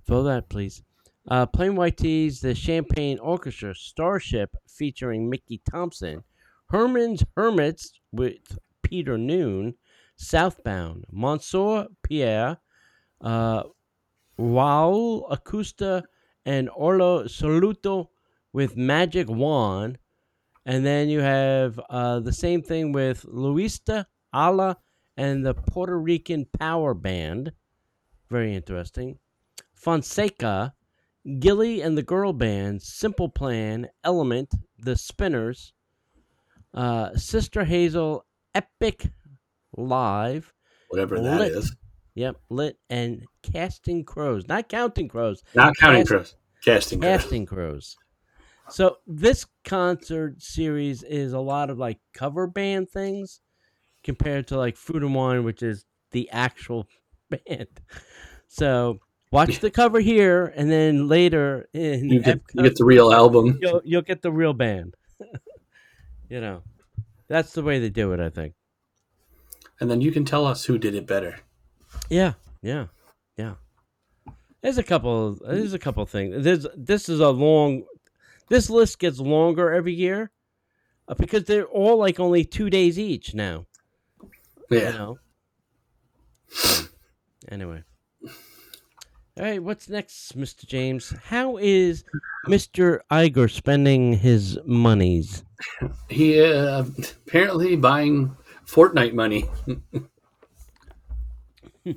throw 0.05 0.23
that, 0.23 0.49
please. 0.49 0.83
Uh, 1.27 1.45
Plain 1.45 1.75
White 1.75 1.97
T's, 1.97 2.39
the 2.39 2.53
Champagne 2.53 3.17
Orchestra, 3.19 3.73
Starship 3.73 4.55
featuring 4.67 5.29
Mickey 5.29 5.61
Thompson, 5.69 6.23
Herman's 6.69 7.23
Hermits 7.35 7.93
with 8.11 8.59
Peter 8.83 9.17
Noone, 9.17 9.73
Southbound, 10.17 11.05
Monsieur 11.11 11.87
Pierre, 12.03 12.57
uh, 13.21 13.63
Raul 14.39 15.25
Acosta, 15.31 16.03
and 16.45 16.69
Oro 16.75 17.23
Solido 17.23 18.09
with 18.53 18.77
Magic 18.77 19.27
Wand. 19.27 19.97
And 20.65 20.85
then 20.85 21.09
you 21.09 21.19
have 21.21 21.79
uh, 21.89 22.19
the 22.19 22.33
same 22.33 22.61
thing 22.61 22.91
with 22.91 23.23
Luista 23.23 24.05
Ala 24.33 24.77
and 25.17 25.45
the 25.45 25.53
Puerto 25.53 25.97
Rican 25.97 26.45
Power 26.59 26.93
Band. 26.93 27.51
Very 28.29 28.55
interesting. 28.55 29.17
Fonseca, 29.85 30.73
Gilly 31.37 31.81
and 31.81 31.95
the 31.95 32.01
Girl 32.01 32.33
Band, 32.33 32.81
Simple 32.81 33.29
Plan, 33.29 33.87
Element, 34.03 34.51
The 34.79 34.95
Spinners, 34.95 35.73
uh, 36.73 37.15
Sister 37.15 37.63
Hazel, 37.65 38.25
Epic 38.55 39.05
Live, 39.77 40.51
Whatever 40.89 41.19
that 41.21 41.39
Lit. 41.39 41.51
is. 41.51 41.75
yep, 42.15 42.35
Lit, 42.49 42.79
and 42.89 43.25
Casting 43.43 44.03
Crows. 44.03 44.47
Not 44.47 44.69
Counting 44.69 45.07
Crows, 45.07 45.43
Not 45.53 45.75
counting 45.77 46.01
Cast- 46.01 46.09
crows. 46.09 46.35
Casting 46.63 46.99
crows. 46.99 47.21
Casting 47.21 47.45
Crows. 47.45 47.95
So 48.69 48.97
this 49.05 49.45
concert 49.65 50.41
series 50.41 51.03
is 51.03 51.33
a 51.33 51.39
lot 51.39 51.69
of 51.69 51.77
like 51.77 51.99
cover 52.15 52.47
band 52.47 52.89
things 52.89 53.39
compared 54.03 54.47
to 54.47 54.57
like 54.57 54.77
Food 54.77 55.03
and 55.03 55.13
Wine, 55.13 55.43
which 55.43 55.61
is 55.61 55.85
the 56.09 56.27
actual 56.31 56.87
band. 57.29 57.67
So 58.47 58.97
watch 59.35 59.59
the 59.59 59.69
cover 59.71 59.99
here, 59.99 60.51
and 60.55 60.71
then 60.71 61.07
later 61.07 61.67
in 61.73 62.09
You 62.09 62.21
get, 62.21 62.41
you 62.53 62.63
get 62.63 62.75
the 62.75 62.85
real 62.85 63.11
album. 63.13 63.59
you'll 63.61 63.81
you'll 63.83 64.01
get 64.01 64.21
the 64.21 64.31
real 64.31 64.53
band. 64.53 64.95
you 66.29 66.41
know, 66.41 66.63
that's 67.27 67.53
the 67.53 67.61
way 67.63 67.79
they 67.79 67.89
do 67.89 68.13
it. 68.13 68.19
I 68.19 68.29
think. 68.29 68.53
And 69.79 69.91
then 69.91 70.01
you 70.01 70.11
can 70.11 70.25
tell 70.25 70.45
us 70.45 70.65
who 70.65 70.77
did 70.77 70.95
it 70.95 71.05
better. 71.05 71.39
Yeah, 72.09 72.33
yeah, 72.61 72.87
yeah. 73.37 73.55
There's 74.61 74.77
a 74.77 74.83
couple. 74.83 75.35
There's 75.35 75.73
a 75.73 75.79
couple 75.79 76.05
things. 76.05 76.43
There's 76.43 76.65
this 76.75 77.09
is 77.09 77.19
a 77.19 77.29
long. 77.29 77.83
This 78.49 78.69
list 78.69 78.99
gets 78.99 79.19
longer 79.19 79.73
every 79.73 79.93
year, 79.93 80.31
uh, 81.07 81.15
because 81.15 81.43
they're 81.45 81.65
all 81.65 81.97
like 81.97 82.19
only 82.19 82.43
two 82.45 82.69
days 82.69 82.97
each 82.97 83.33
now. 83.33 83.65
You 84.71 84.79
Yeah. 84.79 84.91
know. 84.91 85.19
Anyway. 87.49 87.83
All 89.37 89.43
right, 89.43 89.61
what's 89.61 89.89
next, 89.89 90.37
Mr. 90.37 90.65
James? 90.65 91.13
How 91.25 91.57
is 91.57 92.05
Mr. 92.47 93.01
Iger 93.11 93.51
spending 93.51 94.13
his 94.13 94.57
monies? 94.63 95.43
He 96.09 96.41
uh, 96.41 96.85
apparently 97.27 97.75
buying 97.75 98.33
Fortnite 98.65 99.13
money. 99.13 99.49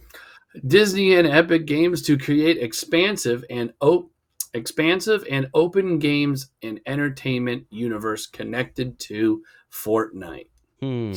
Disney 0.66 1.14
and 1.14 1.29
Epic 1.29 1.66
Games 1.66 2.03
to 2.03 2.18
create 2.18 2.59
expansive 2.59 3.44
and 3.48 3.72
op- 3.81 4.11
expansive 4.53 5.24
and 5.31 5.48
open 5.55 6.01
games 6.01 6.51
and 6.61 6.81
entertainment 6.87 7.66
universe 7.70 8.27
connected 8.27 8.98
to 8.98 9.44
Fortnite. 9.70 10.48
Hmm. 10.81 11.12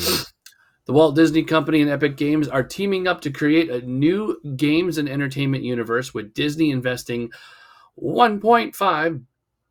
The 0.86 0.94
Walt 0.94 1.16
Disney 1.16 1.44
Company 1.44 1.82
and 1.82 1.90
Epic 1.90 2.18
Games 2.18 2.48
are 2.48 2.64
teaming 2.64 3.08
up 3.08 3.22
to 3.22 3.32
create 3.32 3.70
a 3.70 3.82
new 3.86 4.38
games 4.56 4.98
and 4.98 5.08
entertainment 5.08 5.64
universe 5.64 6.14
with 6.14 6.34
Disney 6.34 6.72
investing 6.72 7.32
1.5 8.02 9.24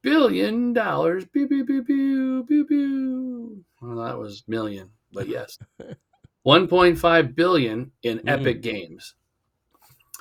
billion 0.02 0.72
dollars. 0.72 1.24
Pew 1.32 1.48
pew 1.48 1.64
pew 1.64 1.82
pew 1.84 2.44
pew 2.46 2.64
pew. 2.64 3.64
Well, 3.82 4.04
that 4.04 4.18
was 4.18 4.44
million, 4.46 4.90
but 5.12 5.26
yes, 5.28 5.58
1.5 6.46 7.34
billion 7.34 7.92
in 8.02 8.18
Mhm. 8.20 8.28
Epic 8.28 8.62
Games. 8.62 9.14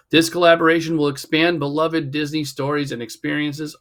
This 0.09 0.29
collaboration 0.29 0.97
will 0.97 1.07
expand 1.07 1.59
beloved 1.59 2.09
Disney 2.11 2.43
stories 2.43 2.91
and 2.91 3.01
experiences 3.01 3.75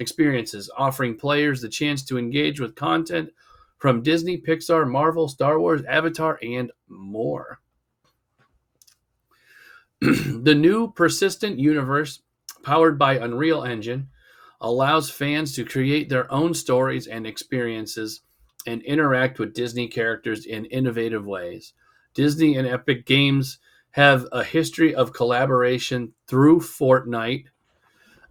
experiences, 0.00 0.70
offering 0.78 1.16
players 1.16 1.60
the 1.60 1.68
chance 1.68 2.04
to 2.04 2.18
engage 2.18 2.60
with 2.60 2.74
content 2.76 3.30
from 3.78 4.02
Disney, 4.02 4.38
Pixar, 4.38 4.88
Marvel, 4.88 5.28
Star 5.28 5.58
Wars, 5.58 5.82
Avatar, 5.88 6.38
and 6.42 6.72
more. 6.88 7.60
the 10.00 10.54
new 10.54 10.92
persistent 10.92 11.58
universe, 11.58 12.20
powered 12.62 12.98
by 12.98 13.14
Unreal 13.14 13.64
Engine, 13.64 14.08
allows 14.60 15.10
fans 15.10 15.54
to 15.54 15.64
create 15.64 16.08
their 16.08 16.30
own 16.32 16.54
stories 16.54 17.06
and 17.06 17.26
experiences 17.26 18.22
and 18.66 18.82
interact 18.82 19.38
with 19.38 19.54
Disney 19.54 19.86
characters 19.86 20.44
in 20.44 20.64
innovative 20.66 21.24
ways. 21.24 21.72
Disney 22.14 22.56
and 22.56 22.66
Epic 22.66 23.06
Games 23.06 23.58
have 23.92 24.26
a 24.32 24.44
history 24.44 24.94
of 24.94 25.12
collaboration 25.12 26.12
through 26.26 26.60
Fortnite, 26.60 27.46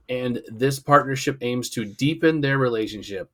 and 0.09 0.41
this 0.47 0.79
partnership 0.79 1.37
aims 1.41 1.69
to 1.71 1.85
deepen 1.85 2.41
their 2.41 2.57
relationship. 2.57 3.31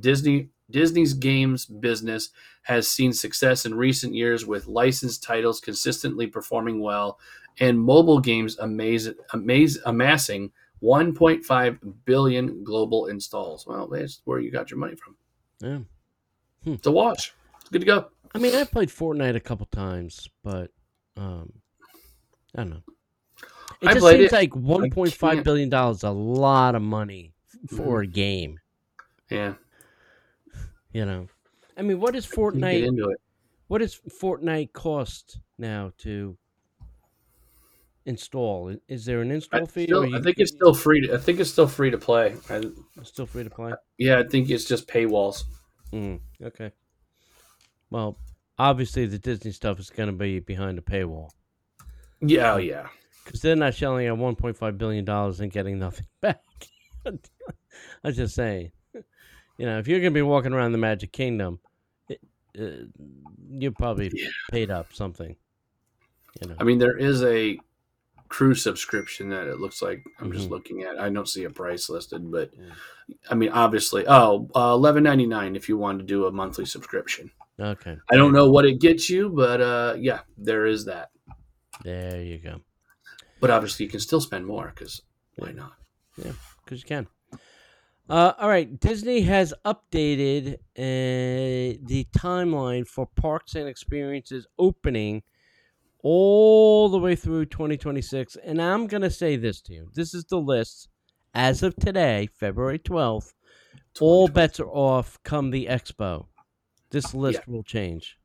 Disney 0.00 0.48
Disney's 0.70 1.14
games 1.14 1.66
business 1.66 2.30
has 2.62 2.88
seen 2.88 3.12
success 3.12 3.66
in 3.66 3.74
recent 3.74 4.14
years 4.14 4.46
with 4.46 4.66
licensed 4.66 5.22
titles 5.22 5.60
consistently 5.60 6.26
performing 6.26 6.80
well 6.80 7.18
and 7.58 7.80
mobile 7.80 8.20
games 8.20 8.58
amaze, 8.58 9.08
amaze, 9.32 9.78
amassing 9.84 10.50
1.5 10.82 11.78
billion 12.04 12.64
global 12.64 13.06
installs. 13.06 13.66
Well, 13.66 13.86
that's 13.86 14.22
where 14.24 14.40
you 14.40 14.50
got 14.50 14.70
your 14.70 14.78
money 14.78 14.94
from. 14.96 15.16
Yeah. 15.60 15.78
Hmm. 16.64 16.74
It's 16.74 16.86
a 16.86 16.90
watch. 16.90 17.34
It's 17.60 17.70
good 17.70 17.80
to 17.80 17.86
go. 17.86 18.06
I 18.34 18.38
mean, 18.38 18.54
I 18.54 18.64
played 18.64 18.88
Fortnite 18.88 19.36
a 19.36 19.40
couple 19.40 19.66
times, 19.66 20.28
but 20.42 20.70
um, 21.16 21.52
I 22.54 22.58
don't 22.62 22.70
know. 22.70 22.82
It 23.82 23.88
I 23.88 23.94
just 23.94 24.06
seems 24.06 24.24
it. 24.24 24.32
like 24.32 24.50
1.5 24.50 25.44
billion 25.44 25.68
dollars 25.68 26.02
a 26.02 26.10
lot 26.10 26.74
of 26.74 26.82
money 26.82 27.32
for 27.68 28.02
a 28.02 28.06
game. 28.06 28.58
Yeah, 29.30 29.54
You 30.92 31.04
know, 31.06 31.26
I 31.76 31.82
mean, 31.82 32.00
what 32.00 32.14
does 32.14 32.26
Fortnite? 32.26 32.84
into 32.84 33.08
it. 33.08 33.18
What 33.68 33.78
does 33.78 34.00
Fortnite 34.20 34.72
cost 34.72 35.38
now 35.58 35.92
to 35.98 36.36
install? 38.06 38.74
Is 38.88 39.04
there 39.04 39.20
an 39.20 39.30
I, 39.30 39.34
install 39.34 39.66
fee? 39.66 39.84
still- 39.84 40.12
or 40.12 40.16
I 40.16 40.20
think 40.20 40.38
it's 40.38 40.50
still 40.52 40.74
free. 40.74 41.06
To, 41.06 41.14
I 41.14 41.18
think 41.18 41.38
it's 41.40 41.50
still 41.50 41.68
free 41.68 41.90
to 41.90 41.98
play. 41.98 42.34
I, 42.48 42.62
still 43.04 43.26
free 43.26 43.44
to 43.44 43.50
play. 43.50 43.72
yeah, 43.98 44.18
I 44.18 44.24
think 44.24 44.50
it's 44.50 44.64
just 44.64 44.88
paywalls. 44.88 45.44
Mm, 45.92 46.20
okay. 46.42 46.72
Well, 47.90 48.16
obviously 48.58 49.06
the 49.06 49.18
Disney 49.18 49.52
stuff 49.52 49.78
is 49.80 49.90
going 49.90 50.08
to 50.08 50.12
be 50.16 50.38
behind 50.40 50.78
a 50.78 50.82
paywall 50.82 51.30
Yeah, 52.20 52.58
yeah. 52.58 52.88
because 53.24 53.40
they're 53.40 53.56
not 53.56 53.74
shelling 53.74 54.06
out 54.06 54.18
1.5 54.18 54.78
billion 54.78 55.04
dollars 55.04 55.40
and 55.40 55.50
getting 55.52 55.78
nothing 55.78 56.06
back. 56.20 56.40
I'm 57.06 58.12
just 58.12 58.34
saying. 58.34 58.72
You 59.60 59.66
know, 59.66 59.78
if 59.78 59.86
you're 59.86 60.00
going 60.00 60.14
to 60.14 60.18
be 60.18 60.22
walking 60.22 60.54
around 60.54 60.72
the 60.72 60.78
Magic 60.78 61.12
Kingdom, 61.12 61.60
it, 62.08 62.18
uh, 62.58 62.86
you 63.50 63.70
probably 63.72 64.10
Yeah. 64.14 64.28
paid 64.50 64.70
up 64.70 64.94
something. 64.94 65.36
You 66.40 66.48
know. 66.48 66.56
I 66.58 66.64
mean, 66.64 66.78
there 66.78 66.96
is 66.96 67.22
a 67.22 67.58
cruise 68.30 68.62
subscription 68.62 69.28
that 69.28 69.48
it 69.48 69.60
looks 69.60 69.82
like 69.82 70.02
I'm 70.18 70.32
just 70.32 70.48
Mhm. 70.48 70.52
looking 70.52 70.82
at. 70.84 70.98
I 70.98 71.10
don't 71.10 71.28
see 71.28 71.44
a 71.44 71.50
price 71.50 71.90
listed, 71.90 72.30
but 72.30 72.56
Mm. 72.58 72.72
I 73.28 73.34
mean, 73.34 73.50
obviously, 73.50 74.06
oh, 74.08 74.48
uh, 74.56 74.72
eleven 74.72 75.02
ninety 75.02 75.26
nine 75.26 75.54
if 75.54 75.68
you 75.68 75.76
want 75.76 75.98
to 75.98 76.06
do 76.06 76.24
a 76.24 76.32
monthly 76.32 76.64
subscription. 76.64 77.30
Okay. 77.58 77.98
I 78.10 78.16
don't 78.16 78.32
know 78.32 78.50
what 78.50 78.64
it 78.64 78.80
gets 78.80 79.10
you, 79.10 79.28
but 79.28 79.60
uh, 79.60 79.94
yeah, 79.98 80.20
there 80.38 80.64
is 80.64 80.86
that. 80.86 81.10
There 81.84 82.22
you 82.22 82.38
go. 82.38 82.62
But 83.40 83.50
obviously, 83.50 83.84
you 83.84 83.90
can 83.90 84.00
still 84.00 84.22
spend 84.22 84.46
more 84.46 84.72
because 84.74 85.02
why 85.36 85.52
not? 85.52 85.74
Yeah, 86.16 86.32
because 86.64 86.80
you 86.80 86.86
can. 86.86 87.08
Uh, 88.10 88.32
all 88.40 88.48
right, 88.48 88.80
Disney 88.80 89.20
has 89.20 89.54
updated 89.64 90.54
uh, 90.54 91.78
the 91.86 92.08
timeline 92.12 92.84
for 92.84 93.06
parks 93.06 93.54
and 93.54 93.68
experiences 93.68 94.48
opening 94.58 95.22
all 96.02 96.88
the 96.88 96.98
way 96.98 97.14
through 97.14 97.46
2026. 97.46 98.36
And 98.44 98.60
I'm 98.60 98.88
going 98.88 99.02
to 99.02 99.10
say 99.10 99.36
this 99.36 99.60
to 99.62 99.74
you 99.74 99.90
this 99.94 100.12
is 100.12 100.24
the 100.24 100.40
list 100.40 100.88
as 101.34 101.62
of 101.62 101.76
today, 101.76 102.28
February 102.34 102.80
12th. 102.80 103.32
All 104.00 104.26
bets 104.26 104.58
are 104.58 104.68
off 104.68 105.22
come 105.22 105.52
the 105.52 105.66
expo. 105.66 106.26
This 106.90 107.14
list 107.14 107.46
will 107.46 107.62
change. 107.62 108.18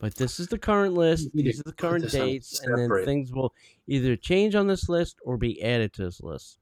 But 0.00 0.16
this 0.16 0.40
is 0.40 0.48
the 0.48 0.58
current 0.58 0.94
list. 0.94 1.28
These 1.32 1.60
are 1.60 1.64
the 1.66 1.72
current 1.72 2.10
dates, 2.10 2.60
and 2.64 2.76
then 2.76 3.04
things 3.04 3.32
will 3.32 3.52
either 3.86 4.16
change 4.16 4.56
on 4.56 4.66
this 4.66 4.88
list 4.88 5.18
or 5.24 5.36
be 5.36 5.62
added 5.62 5.92
to 5.94 6.04
this 6.06 6.20
list. 6.20 6.59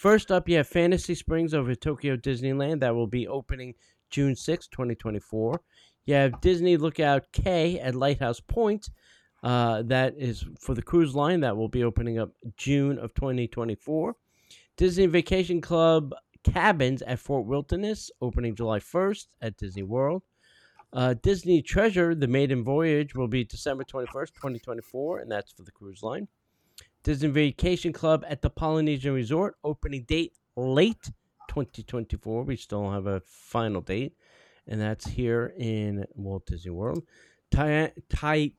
First 0.00 0.32
up, 0.32 0.48
you 0.48 0.56
have 0.56 0.66
Fantasy 0.66 1.14
Springs 1.14 1.52
over 1.52 1.74
Tokyo 1.74 2.16
Disneyland. 2.16 2.80
That 2.80 2.94
will 2.94 3.06
be 3.06 3.28
opening 3.28 3.74
June 4.08 4.34
sixth, 4.34 4.70
2024. 4.70 5.60
You 6.06 6.14
have 6.14 6.40
Disney 6.40 6.78
Lookout 6.78 7.30
Cay 7.32 7.78
at 7.78 7.94
Lighthouse 7.94 8.40
Point. 8.40 8.88
Uh, 9.42 9.82
that 9.82 10.14
is 10.16 10.46
for 10.58 10.74
the 10.74 10.80
cruise 10.80 11.14
line. 11.14 11.40
That 11.40 11.58
will 11.58 11.68
be 11.68 11.84
opening 11.84 12.18
up 12.18 12.30
June 12.56 12.98
of 12.98 13.12
2024. 13.12 14.16
Disney 14.78 15.04
Vacation 15.04 15.60
Club 15.60 16.14
Cabins 16.44 17.02
at 17.02 17.18
Fort 17.18 17.44
Wilderness, 17.44 18.10
opening 18.22 18.54
July 18.54 18.78
1st 18.78 19.26
at 19.42 19.58
Disney 19.58 19.82
World. 19.82 20.22
Uh, 20.94 21.12
Disney 21.22 21.60
Treasure, 21.60 22.14
The 22.14 22.26
Maiden 22.26 22.64
Voyage, 22.64 23.14
will 23.14 23.28
be 23.28 23.44
December 23.44 23.84
21st, 23.84 24.32
2024, 24.32 25.18
and 25.18 25.30
that's 25.30 25.52
for 25.52 25.62
the 25.62 25.70
cruise 25.70 26.02
line. 26.02 26.26
Disney 27.02 27.28
Vacation 27.28 27.92
Club 27.92 28.24
at 28.28 28.42
the 28.42 28.50
Polynesian 28.50 29.14
Resort, 29.14 29.56
opening 29.64 30.04
date 30.04 30.34
late 30.56 31.10
2024. 31.48 32.44
We 32.44 32.56
still 32.56 32.90
have 32.90 33.06
a 33.06 33.20
final 33.20 33.80
date, 33.80 34.14
and 34.66 34.80
that's 34.80 35.06
here 35.06 35.54
in 35.58 36.04
Walt 36.14 36.46
Disney 36.46 36.72
World. 36.72 37.02
Ty- 37.50 37.92
Ty- 38.08 38.52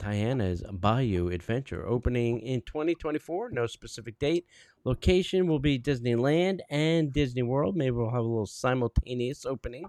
Tiana's 0.00 0.62
Bayou 0.72 1.28
Adventure 1.28 1.86
opening 1.86 2.40
in 2.40 2.62
2024. 2.62 3.50
No 3.50 3.66
specific 3.66 4.18
date. 4.18 4.46
Location 4.84 5.48
will 5.48 5.58
be 5.58 5.78
Disneyland 5.78 6.60
and 6.70 7.12
Disney 7.12 7.42
World. 7.42 7.76
Maybe 7.76 7.90
we'll 7.90 8.10
have 8.10 8.20
a 8.20 8.22
little 8.22 8.46
simultaneous 8.46 9.44
opening. 9.44 9.86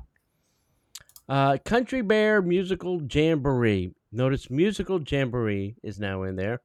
Uh, 1.28 1.58
Country 1.64 2.02
Bear 2.02 2.42
Musical 2.42 3.02
Jamboree. 3.04 3.94
Notice 4.12 4.50
Musical 4.50 5.02
Jamboree 5.02 5.76
is 5.84 6.00
now 6.00 6.24
in 6.24 6.36
there. 6.36 6.62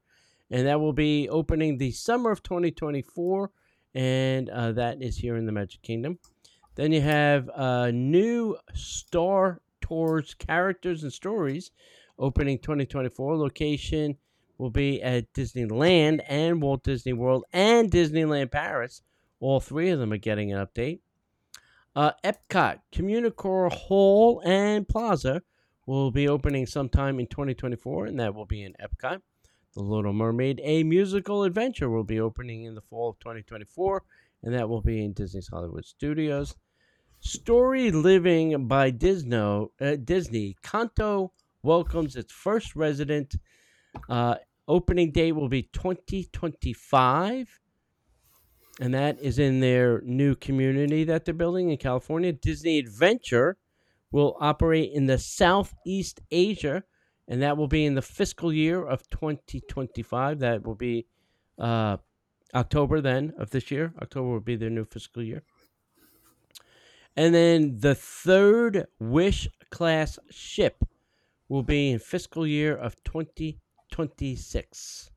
And 0.51 0.67
that 0.67 0.79
will 0.79 0.93
be 0.93 1.29
opening 1.29 1.77
the 1.77 1.91
summer 1.91 2.31
of 2.31 2.43
2024. 2.43 3.51
And 3.93 4.49
uh, 4.49 4.71
that 4.73 5.01
is 5.01 5.17
here 5.17 5.35
in 5.37 5.45
the 5.45 5.51
Magic 5.51 5.81
Kingdom. 5.81 6.19
Then 6.75 6.91
you 6.91 7.01
have 7.01 7.49
uh, 7.49 7.91
new 7.91 8.57
Star 8.73 9.61
Tours 9.81 10.33
characters 10.33 11.03
and 11.03 11.13
stories 11.13 11.71
opening 12.17 12.59
2024. 12.59 13.37
Location 13.37 14.17
will 14.57 14.69
be 14.69 15.01
at 15.01 15.31
Disneyland 15.33 16.21
and 16.27 16.61
Walt 16.61 16.83
Disney 16.83 17.13
World 17.13 17.45
and 17.53 17.91
Disneyland 17.91 18.51
Paris. 18.51 19.01
All 19.39 19.59
three 19.59 19.89
of 19.89 19.99
them 19.99 20.11
are 20.11 20.17
getting 20.17 20.51
an 20.51 20.65
update. 20.65 20.99
Uh, 21.95 22.11
Epcot, 22.23 22.79
Communicore 22.91 23.71
Hall, 23.71 24.41
and 24.45 24.87
Plaza 24.87 25.41
will 25.85 26.11
be 26.11 26.27
opening 26.27 26.65
sometime 26.65 27.19
in 27.19 27.27
2024, 27.27 28.07
and 28.07 28.19
that 28.19 28.33
will 28.33 28.45
be 28.45 28.63
in 28.63 28.73
Epcot. 28.73 29.21
The 29.73 29.81
Little 29.81 30.13
Mermaid, 30.13 30.61
a 30.63 30.83
musical 30.83 31.43
adventure, 31.43 31.89
will 31.89 32.03
be 32.03 32.19
opening 32.19 32.63
in 32.63 32.75
the 32.75 32.81
fall 32.81 33.09
of 33.09 33.19
2024, 33.19 34.03
and 34.43 34.53
that 34.53 34.69
will 34.69 34.81
be 34.81 35.03
in 35.03 35.13
Disney's 35.13 35.49
Hollywood 35.49 35.85
Studios. 35.85 36.55
Story 37.19 37.91
Living 37.91 38.67
by 38.67 38.91
Disney, 38.91 39.35
uh, 39.35 39.95
Disney 40.03 40.55
Cotino 40.63 41.31
welcomes 41.63 42.15
its 42.15 42.31
first 42.31 42.75
resident. 42.75 43.35
Uh, 44.07 44.35
opening 44.67 45.11
date 45.11 45.33
will 45.33 45.49
be 45.49 45.63
2025. 45.63 47.59
And 48.79 48.93
that 48.93 49.19
is 49.19 49.39
in 49.39 49.61
their 49.61 50.01
new 50.01 50.35
community 50.35 51.03
that 51.05 51.25
they're 51.25 51.33
building 51.33 51.71
in 51.71 51.77
California. 51.77 52.31
Disney 52.33 52.77
Adventure 52.77 53.57
will 54.15 54.37
operate 54.39 54.93
in 54.93 55.07
the 55.07 55.17
Southeast 55.17 56.21
Asia, 56.31 56.85
and 57.27 57.41
that 57.41 57.57
will 57.57 57.67
be 57.67 57.85
in 57.85 57.95
the 57.95 58.01
fiscal 58.01 58.53
year 58.53 58.81
of 58.81 59.09
2025. 59.09 60.39
That 60.39 60.65
will 60.65 60.75
be 60.75 61.05
uh, 61.59 61.97
October 62.53 63.01
then 63.01 63.33
of 63.37 63.49
this 63.49 63.69
year. 63.69 63.93
October 64.01 64.29
will 64.29 64.39
be 64.39 64.55
their 64.55 64.69
new 64.69 64.85
fiscal 64.85 65.21
year. 65.21 65.43
And 67.17 67.35
then 67.35 67.79
the 67.79 67.93
third 67.93 68.85
Wish 69.01 69.49
class 69.69 70.17
ship 70.29 70.85
will 71.49 71.63
be 71.63 71.91
in 71.91 71.99
fiscal 71.99 72.47
year 72.47 72.73
of 72.73 72.95
2026. 73.03 75.11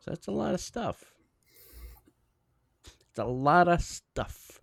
So 0.00 0.10
that's 0.10 0.26
a 0.26 0.32
lot 0.32 0.52
of 0.52 0.60
stuff. 0.60 1.12
It's 3.10 3.20
a 3.20 3.24
lot 3.24 3.68
of 3.68 3.82
stuff. 3.82 4.60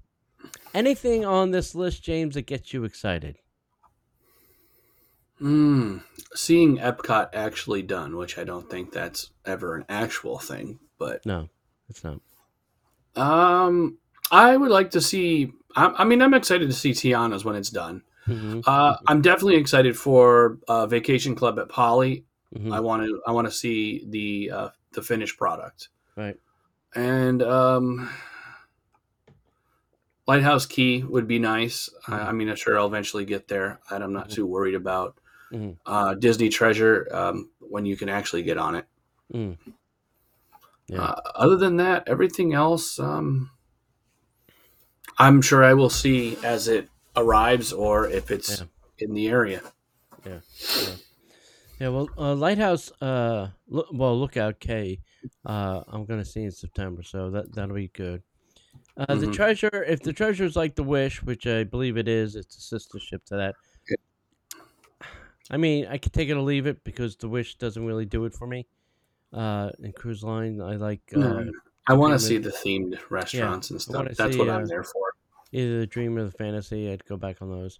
Anything 0.73 1.23
on 1.23 1.51
this 1.51 1.73
list, 1.73 2.03
James, 2.03 2.35
that 2.35 2.45
gets 2.45 2.73
you 2.73 2.83
excited? 2.83 3.37
Mm, 5.43 6.01
seeing 6.33 6.77
Epcot 6.77 7.29
actually 7.33 7.81
done, 7.81 8.15
which 8.15 8.37
I 8.37 8.45
don't 8.45 8.69
think 8.69 8.93
that's 8.93 9.31
ever 9.45 9.75
an 9.75 9.83
actual 9.89 10.39
thing, 10.39 10.79
but 10.97 11.25
No, 11.25 11.49
it's 11.89 12.01
not. 12.03 12.21
Um, 13.15 13.97
I 14.31 14.55
would 14.55 14.71
like 14.71 14.91
to 14.91 15.01
see. 15.01 15.51
I, 15.75 15.87
I 15.97 16.03
mean, 16.05 16.21
I'm 16.21 16.33
excited 16.33 16.67
to 16.69 16.73
see 16.73 16.91
Tiana's 16.91 17.43
when 17.43 17.55
it's 17.55 17.69
done. 17.69 18.03
Mm-hmm. 18.27 18.61
Uh, 18.65 18.95
I'm 19.07 19.21
definitely 19.21 19.57
excited 19.57 19.97
for 19.97 20.59
uh, 20.69 20.87
Vacation 20.87 21.35
Club 21.35 21.59
at 21.59 21.67
Poly. 21.67 22.23
Mhm. 22.55 22.73
I 22.73 22.79
want 22.79 23.03
to. 23.03 23.21
I 23.27 23.31
want 23.31 23.45
to 23.47 23.51
see 23.51 24.05
the 24.07 24.49
uh, 24.51 24.69
the 24.93 25.01
finished 25.01 25.37
product. 25.37 25.89
Right. 26.15 26.37
And 26.95 27.41
um, 27.43 28.09
Lighthouse 30.27 30.65
Key 30.65 31.03
would 31.03 31.27
be 31.27 31.39
nice. 31.39 31.89
I, 32.07 32.19
I 32.19 32.31
mean, 32.31 32.47
I'm 32.49 32.55
sure 32.55 32.79
I'll 32.79 32.87
eventually 32.87 33.25
get 33.25 33.47
there. 33.49 33.79
I'm 33.89 34.13
not 34.13 34.29
Mhm. 34.29 34.33
too 34.33 34.45
worried 34.45 34.75
about 34.75 35.17
Mhm. 35.53 35.77
uh, 35.85 36.15
Disney 36.15 36.49
Treasure 36.49 37.07
um, 37.11 37.51
when 37.59 37.85
you 37.85 37.95
can 37.95 38.09
actually 38.09 38.43
get 38.43 38.57
on 38.57 38.75
it. 38.75 38.85
Mm. 39.33 39.57
Yeah. 40.87 41.01
Uh, 41.01 41.21
other 41.35 41.55
than 41.57 41.77
that, 41.77 42.07
everything 42.07 42.53
else, 42.53 42.99
um, 42.99 43.51
I'm 45.19 45.41
sure 45.41 45.63
I 45.63 45.73
will 45.73 45.89
see 45.89 46.37
as 46.43 46.67
it 46.67 46.89
arrives 47.15 47.71
or 47.71 48.07
if 48.09 48.31
it's 48.31 48.59
Yeah. 48.59 48.65
in 48.99 49.13
the 49.13 49.27
area. 49.27 49.61
Yeah, 50.25 50.39
Yeah, 51.79 51.89
well, 51.89 52.07
uh, 52.17 52.33
Lighthouse, 52.35 52.91
uh, 53.01 53.49
look, 53.67 53.87
well, 53.91 54.17
Lookout 54.17 54.59
Cay, 54.59 55.01
uh, 55.45 55.83
I'm 55.87 56.05
gonna 56.05 56.23
see 56.25 56.43
in 56.43 56.51
September, 56.51 57.03
so 57.03 57.29
that 57.31 57.51
that'll 57.53 57.75
be 57.75 57.89
good. 57.89 58.23
Uh, 58.95 59.15
The 59.15 59.27
Mhm. 59.27 59.33
treasure, 59.33 59.83
if 59.83 59.99
the 60.01 60.13
treasure 60.13 60.45
is 60.45 60.55
like 60.55 60.75
the 60.75 60.83
Wish, 60.83 61.21
which 61.23 61.45
I 61.47 61.63
believe 61.63 61.97
it 61.97 62.07
is, 62.07 62.35
it's 62.35 62.55
a 62.57 62.61
sister 62.61 62.99
ship 62.99 63.25
to 63.25 63.35
that. 63.35 63.55
I 65.49 65.57
mean, 65.57 65.87
I 65.87 65.97
could 65.97 66.13
take 66.13 66.29
it 66.29 66.33
or 66.33 66.41
leave 66.41 66.67
it 66.67 66.83
because 66.83 67.15
the 67.15 67.27
Wish 67.27 67.55
doesn't 67.55 67.85
really 67.85 68.05
do 68.05 68.25
it 68.25 68.33
for 68.33 68.47
me. 68.47 68.65
Uh, 69.31 69.71
in 69.81 69.91
cruise 69.91 70.23
line, 70.23 70.61
I 70.61 70.75
like 70.75 71.01
uh, 71.15 71.19
No, 71.19 71.51
I 71.87 71.93
want 71.93 72.13
to 72.13 72.19
see 72.19 72.37
the 72.37 72.51
themed 72.51 72.99
restaurants 73.09 73.71
and 73.71 73.81
stuff. 73.81 74.07
That's 74.15 74.33
see, 74.33 74.39
what 74.39 74.49
uh, 74.49 74.53
I'm 74.53 74.65
there 74.65 74.83
for. 74.83 75.13
either 75.51 75.79
the 75.79 75.87
Dream 75.87 76.17
or 76.17 76.23
the 76.23 76.31
Fantasy. 76.31 76.91
I'd 76.91 77.05
go 77.05 77.17
back 77.17 77.41
on 77.41 77.49
those. 77.49 77.79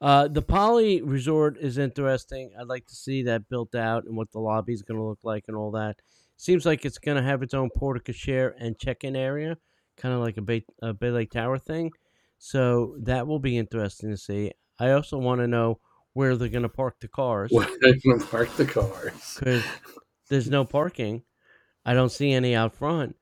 Uh, 0.00 0.28
the 0.28 0.42
Poly 0.42 1.02
Resort 1.02 1.56
is 1.58 1.78
interesting. 1.78 2.50
I'd 2.58 2.66
like 2.66 2.86
to 2.86 2.94
see 2.94 3.22
that 3.24 3.48
built 3.48 3.74
out 3.74 4.04
and 4.04 4.16
what 4.16 4.30
the 4.32 4.40
lobby 4.40 4.72
is 4.72 4.82
going 4.82 4.98
to 4.98 5.06
look 5.06 5.20
like 5.22 5.44
and 5.48 5.56
all 5.56 5.70
that. 5.72 5.96
Seems 6.36 6.66
like 6.66 6.84
it's 6.84 6.98
going 6.98 7.16
to 7.16 7.22
have 7.22 7.42
its 7.42 7.54
own 7.54 7.70
porte 7.70 8.04
cochere 8.04 8.52
and 8.58 8.78
check-in 8.78 9.16
area, 9.16 9.56
kind 9.96 10.14
of 10.14 10.20
like 10.20 10.36
a 10.36 10.42
Bay, 10.42 10.64
a 10.82 10.92
Bay 10.92 11.10
Lake 11.10 11.30
Tower 11.30 11.58
thing. 11.58 11.92
So 12.38 12.96
that 13.00 13.26
will 13.26 13.38
be 13.38 13.56
interesting 13.56 14.10
to 14.10 14.18
see. 14.18 14.52
I 14.78 14.90
also 14.90 15.16
want 15.16 15.40
to 15.40 15.46
know 15.46 15.78
where 16.16 16.34
they're 16.34 16.48
going 16.48 16.62
to 16.62 16.68
park 16.68 16.96
the 17.00 17.08
cars 17.08 17.50
Where 17.52 17.68
they're 17.82 17.98
going 18.04 18.20
to 18.20 18.26
park 18.26 18.48
the 18.56 18.64
cars? 18.64 19.36
because 19.38 19.62
there's 20.30 20.48
no 20.48 20.64
parking. 20.64 21.22
I 21.84 21.92
don't 21.94 22.10
see 22.10 22.32
any 22.32 22.54
out 22.56 22.74
front. 22.74 23.14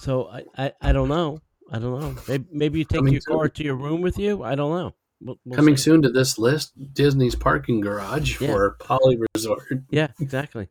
So 0.00 0.28
I, 0.28 0.42
I, 0.56 0.72
I 0.80 0.92
don't 0.92 1.08
know. 1.08 1.40
I 1.72 1.78
don't 1.78 1.98
know. 2.00 2.14
Maybe, 2.28 2.44
maybe 2.52 2.78
you 2.80 2.84
take 2.84 2.98
Coming 2.98 3.12
your 3.14 3.22
soon. 3.22 3.36
car 3.36 3.48
to 3.48 3.64
your 3.64 3.74
room 3.76 4.02
with 4.02 4.18
you. 4.18 4.42
I 4.42 4.54
don't 4.54 4.70
know. 4.70 4.94
We'll, 5.22 5.38
we'll 5.44 5.56
Coming 5.56 5.76
see. 5.76 5.84
soon 5.84 6.02
to 6.02 6.10
this 6.10 6.38
list, 6.38 6.72
Disney's 6.94 7.34
parking 7.34 7.80
garage 7.80 8.40
Yeah. 8.40 8.48
for 8.48 8.76
Poly 8.80 9.18
Resort. 9.34 9.62
Yeah, 9.90 10.08
exactly. 10.20 10.68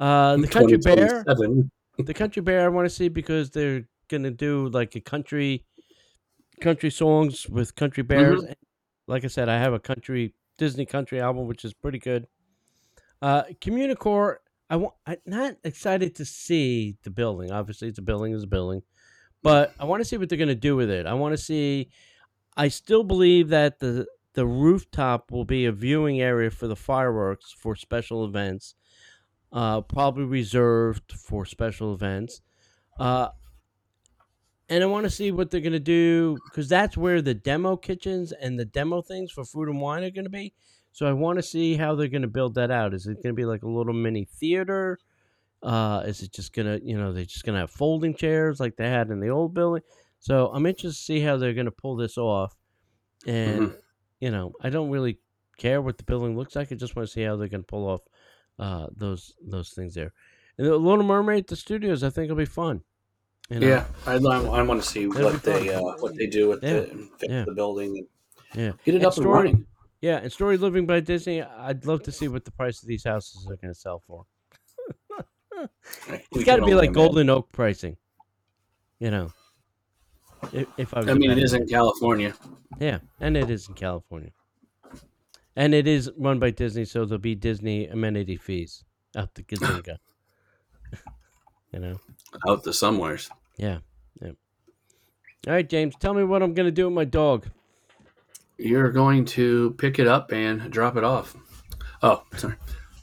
Uh, 0.00 0.36
the 0.38 0.48
Country 0.48 0.78
Bear. 0.78 1.24
The 1.98 2.14
Country 2.14 2.42
Bear. 2.42 2.64
I 2.64 2.68
want 2.68 2.86
to 2.88 2.94
see 2.94 3.08
because 3.08 3.50
they're 3.50 3.84
gonna 4.08 4.30
do 4.30 4.68
like 4.68 4.94
a 4.96 5.00
country, 5.00 5.64
country 6.60 6.90
songs 6.90 7.48
with 7.48 7.74
country 7.74 8.02
bears. 8.04 8.42
Like 9.08 9.24
I 9.24 9.28
said, 9.28 9.48
I 9.48 9.58
have 9.58 9.72
a 9.72 9.78
country 9.78 10.34
Disney 10.58 10.86
country 10.86 11.20
album, 11.20 11.46
which 11.46 11.64
is 11.64 11.72
pretty 11.72 11.98
good. 11.98 12.26
Uh, 13.22 13.44
Communicore. 13.60 14.36
I 14.70 14.76
want. 14.76 14.94
I'm 15.06 15.16
not 15.24 15.56
excited 15.64 16.14
to 16.16 16.24
see 16.26 16.96
the 17.02 17.10
building. 17.10 17.50
Obviously, 17.50 17.88
it's 17.88 17.98
a 17.98 18.02
building. 18.02 18.34
It's 18.34 18.44
a 18.44 18.48
building, 18.48 18.82
but 19.42 19.74
I 19.80 19.86
want 19.86 20.02
to 20.02 20.04
see 20.04 20.18
what 20.18 20.28
they're 20.28 20.38
gonna 20.38 20.54
do 20.54 20.76
with 20.76 20.90
it. 20.90 21.06
I 21.06 21.14
want 21.14 21.32
to 21.32 21.42
see. 21.42 21.88
I 22.56 22.68
still 22.68 23.02
believe 23.02 23.48
that 23.48 23.78
the 23.78 24.06
the 24.34 24.46
rooftop 24.46 25.32
will 25.32 25.46
be 25.46 25.64
a 25.64 25.72
viewing 25.72 26.20
area 26.20 26.50
for 26.50 26.66
the 26.68 26.76
fireworks 26.76 27.50
for 27.50 27.74
special 27.74 28.26
events, 28.26 28.74
uh, 29.52 29.80
probably 29.80 30.24
reserved 30.24 31.12
for 31.12 31.46
special 31.46 31.94
events. 31.94 32.42
Uh, 33.00 33.28
and 34.68 34.82
I 34.82 34.86
want 34.86 35.04
to 35.04 35.10
see 35.10 35.32
what 35.32 35.50
they're 35.50 35.60
going 35.60 35.72
to 35.72 35.80
do 35.80 36.38
because 36.44 36.68
that's 36.68 36.96
where 36.96 37.22
the 37.22 37.34
demo 37.34 37.76
kitchens 37.76 38.32
and 38.32 38.58
the 38.58 38.64
demo 38.64 39.02
things 39.02 39.30
for 39.32 39.44
food 39.44 39.68
and 39.68 39.80
wine 39.80 40.04
are 40.04 40.10
going 40.10 40.24
to 40.24 40.30
be. 40.30 40.52
So 40.92 41.06
I 41.06 41.12
want 41.12 41.38
to 41.38 41.42
see 41.42 41.76
how 41.76 41.94
they're 41.94 42.08
going 42.08 42.22
to 42.22 42.28
build 42.28 42.54
that 42.56 42.70
out. 42.70 42.94
Is 42.94 43.06
it 43.06 43.22
going 43.22 43.34
to 43.34 43.34
be 43.34 43.44
like 43.44 43.62
a 43.62 43.68
little 43.68 43.94
mini 43.94 44.24
theater? 44.24 44.98
Uh, 45.62 46.02
is 46.06 46.22
it 46.22 46.32
just 46.32 46.52
gonna, 46.52 46.78
you 46.82 46.96
know, 46.96 47.12
they're 47.12 47.24
just 47.24 47.44
gonna 47.44 47.58
have 47.58 47.70
folding 47.70 48.14
chairs 48.14 48.60
like 48.60 48.76
they 48.76 48.88
had 48.88 49.10
in 49.10 49.20
the 49.20 49.28
old 49.28 49.54
building? 49.54 49.82
So 50.20 50.48
I'm 50.52 50.66
interested 50.66 50.98
to 50.98 51.04
see 51.04 51.20
how 51.20 51.36
they're 51.36 51.54
gonna 51.54 51.70
pull 51.70 51.96
this 51.96 52.16
off. 52.16 52.54
And 53.26 53.74
you 54.20 54.30
know, 54.30 54.52
I 54.62 54.70
don't 54.70 54.90
really 54.90 55.18
care 55.56 55.82
what 55.82 55.98
the 55.98 56.04
building 56.04 56.36
looks 56.36 56.54
like. 56.54 56.70
I 56.70 56.76
just 56.76 56.94
want 56.94 57.08
to 57.08 57.12
see 57.12 57.22
how 57.22 57.36
they're 57.36 57.48
gonna 57.48 57.64
pull 57.64 57.88
off 57.88 58.00
uh, 58.58 58.86
those 58.94 59.34
those 59.44 59.70
things 59.70 59.94
there. 59.94 60.12
And 60.56 60.66
the 60.66 60.76
Little 60.76 61.04
Mermaid, 61.04 61.44
at 61.44 61.46
the 61.48 61.56
studios, 61.56 62.02
I 62.02 62.10
think 62.10 62.28
will 62.28 62.36
be 62.36 62.44
fun. 62.44 62.82
You 63.50 63.60
know? 63.60 63.66
Yeah, 63.66 63.84
I, 64.06 64.14
I 64.16 64.62
want 64.62 64.82
to 64.82 64.86
see 64.88 65.06
That'd 65.06 65.24
what 65.24 65.42
they 65.42 65.74
uh, 65.74 65.80
what 65.80 66.14
they 66.16 66.26
do 66.26 66.48
with 66.50 66.62
Yeah, 66.62 66.70
and 66.92 67.08
fix 67.18 67.32
yeah. 67.32 67.44
the 67.46 67.52
building 67.52 67.96
and 67.98 68.06
yeah. 68.54 68.72
get 68.84 68.94
it 68.94 68.98
And 68.98 69.06
up 69.06 69.14
and 69.16 69.22
story- 69.22 69.34
running. 69.38 69.66
Yeah, 70.00 70.18
and 70.18 70.30
Story 70.30 70.56
Living 70.58 70.86
by 70.86 71.00
Disney, 71.00 71.42
I'd 71.42 71.84
love 71.84 72.04
to 72.04 72.12
see 72.12 72.28
what 72.28 72.44
the 72.44 72.52
price 72.52 72.80
of 72.82 72.88
these 72.88 73.02
houses 73.02 73.44
are 73.50 73.56
going 73.56 73.74
to 73.74 73.78
sell 73.78 74.02
for. 74.06 74.26
It's 76.30 76.44
got 76.44 76.56
to 76.56 76.64
be 76.64 76.74
like. 76.74 76.92
Golden 76.92 77.28
Oak 77.30 77.50
pricing. 77.50 77.96
You 79.00 79.10
know, 79.10 79.32
if, 80.52 80.68
if 80.76 80.94
I 80.94 81.00
was 81.00 81.08
I 81.08 81.14
mean, 81.14 81.32
it 81.32 81.38
is 81.38 81.52
in 81.52 81.66
California. 81.66 82.32
Yeah, 82.78 82.98
and 83.18 83.36
it 83.36 83.50
is 83.50 83.68
in 83.68 83.74
California. 83.74 84.30
And 85.56 85.74
it 85.74 85.88
is 85.88 86.12
run 86.16 86.38
by 86.38 86.50
Disney, 86.50 86.84
so 86.84 87.04
there'll 87.04 87.18
be 87.18 87.34
Disney 87.34 87.88
amenity 87.88 88.36
fees 88.36 88.84
out 89.16 89.34
the 89.34 89.42
gazinga. 89.50 89.96
you 91.72 91.80
know? 91.80 91.98
out 92.46 92.62
the 92.62 92.72
somewheres. 92.72 93.28
Yeah. 93.58 93.78
Yeah. 94.22 94.32
All 95.46 95.52
right, 95.52 95.68
James, 95.68 95.94
tell 96.00 96.14
me 96.14 96.24
what 96.24 96.42
I'm 96.42 96.54
going 96.54 96.66
to 96.66 96.72
do 96.72 96.86
with 96.86 96.94
my 96.94 97.04
dog. 97.04 97.48
You're 98.56 98.90
going 98.90 99.24
to 99.26 99.74
pick 99.78 99.98
it 99.98 100.06
up 100.08 100.32
and 100.32 100.70
drop 100.70 100.96
it 100.96 101.04
off. 101.04 101.36
Oh, 102.02 102.22
sorry. 102.36 102.56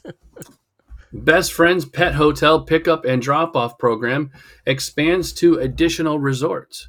Best 1.12 1.52
Friends 1.52 1.84
Pet 1.86 2.14
Hotel 2.14 2.60
pickup 2.62 3.04
and 3.04 3.22
drop 3.22 3.56
off 3.56 3.78
program 3.78 4.30
expands 4.66 5.32
to 5.34 5.58
additional 5.58 6.18
resorts. 6.18 6.88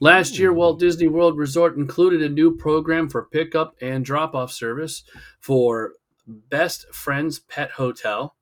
Last 0.00 0.38
year, 0.38 0.52
Walt 0.52 0.78
Disney 0.78 1.08
World 1.08 1.36
Resort 1.38 1.76
included 1.76 2.22
a 2.22 2.28
new 2.28 2.56
program 2.56 3.08
for 3.08 3.24
pickup 3.24 3.74
and 3.80 4.04
drop 4.04 4.34
off 4.34 4.52
service 4.52 5.02
for 5.40 5.94
Best 6.26 6.86
Friends 6.94 7.38
Pet 7.38 7.70
Hotel, 7.72 8.34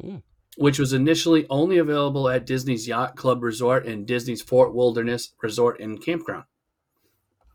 Hmm. 0.00 0.16
Which 0.56 0.78
was 0.78 0.92
initially 0.92 1.46
only 1.50 1.78
available 1.78 2.28
at 2.28 2.46
Disney's 2.46 2.86
Yacht 2.86 3.16
Club 3.16 3.42
Resort 3.42 3.86
and 3.86 4.06
Disney's 4.06 4.42
Fort 4.42 4.74
Wilderness 4.74 5.34
Resort 5.42 5.80
and 5.80 6.00
Campground. 6.02 6.44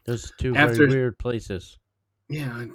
Those 0.06 0.26
are 0.32 0.36
two 0.40 0.56
After- 0.56 0.76
very 0.88 0.90
weird 0.90 1.18
places. 1.20 1.78
Yeah, 2.32 2.52
I, 2.54 2.68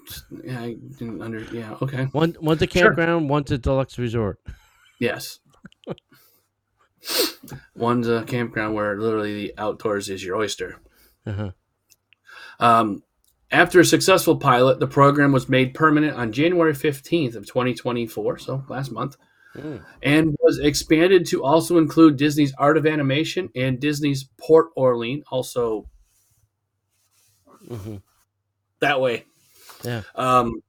yeah, 0.44 0.60
I 0.60 0.76
didn't 0.98 1.22
under. 1.22 1.40
Yeah, 1.52 1.76
okay. 1.80 2.04
One, 2.06 2.36
one's 2.40 2.60
a 2.62 2.66
Sure. 2.68 2.82
campground, 2.86 3.28
one's 3.28 3.52
a 3.52 3.58
deluxe 3.58 3.98
resort. 3.98 4.40
Yes. 4.98 5.38
One's 7.76 8.08
a 8.08 8.24
campground 8.24 8.74
where 8.74 8.98
literally 8.98 9.34
the 9.34 9.54
outdoors 9.58 10.08
is 10.08 10.24
your 10.24 10.36
oyster. 10.36 10.80
Uh-huh. 11.26 11.50
Um, 12.58 13.02
after 13.50 13.78
a 13.80 13.84
successful 13.84 14.36
pilot, 14.38 14.80
the 14.80 14.86
program 14.86 15.30
was 15.32 15.48
made 15.48 15.74
permanent 15.74 16.16
on 16.16 16.32
January 16.32 16.72
15th 16.72 17.34
of 17.36 17.46
2024, 17.46 18.38
so 18.38 18.64
last 18.68 18.90
month, 18.90 19.16
Mm. 19.56 19.84
and 20.02 20.36
was 20.40 20.58
expanded 20.58 21.26
to 21.26 21.44
also 21.44 21.78
include 21.78 22.16
Disney's 22.16 22.52
Art 22.58 22.76
of 22.76 22.86
Animation 22.86 23.50
and 23.54 23.78
Disney's 23.78 24.28
Port 24.36 24.70
Orleans, 24.74 25.22
also 25.30 25.88
hmm 27.68 27.96
that 28.80 29.00
way. 29.00 29.24
Yeah. 29.82 30.02
Um, 30.14 30.62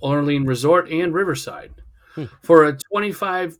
Orleans 0.00 0.46
Resort 0.46 0.90
and 0.90 1.14
Riverside. 1.14 1.72
Hmm. 2.14 2.24
For 2.42 2.64
a 2.64 2.76
$25 2.92 3.58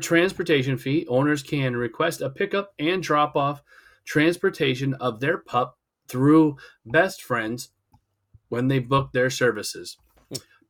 transportation 0.00 0.76
fee, 0.76 1.06
owners 1.08 1.42
can 1.42 1.76
request 1.76 2.20
a 2.20 2.30
pickup 2.30 2.74
and 2.78 3.02
drop 3.02 3.34
off 3.36 3.62
transportation 4.04 4.94
of 4.94 5.20
their 5.20 5.38
pup 5.38 5.78
through 6.08 6.56
Best 6.84 7.22
Friends 7.22 7.70
when 8.48 8.68
they 8.68 8.78
book 8.78 9.12
their 9.12 9.30
services. 9.30 9.96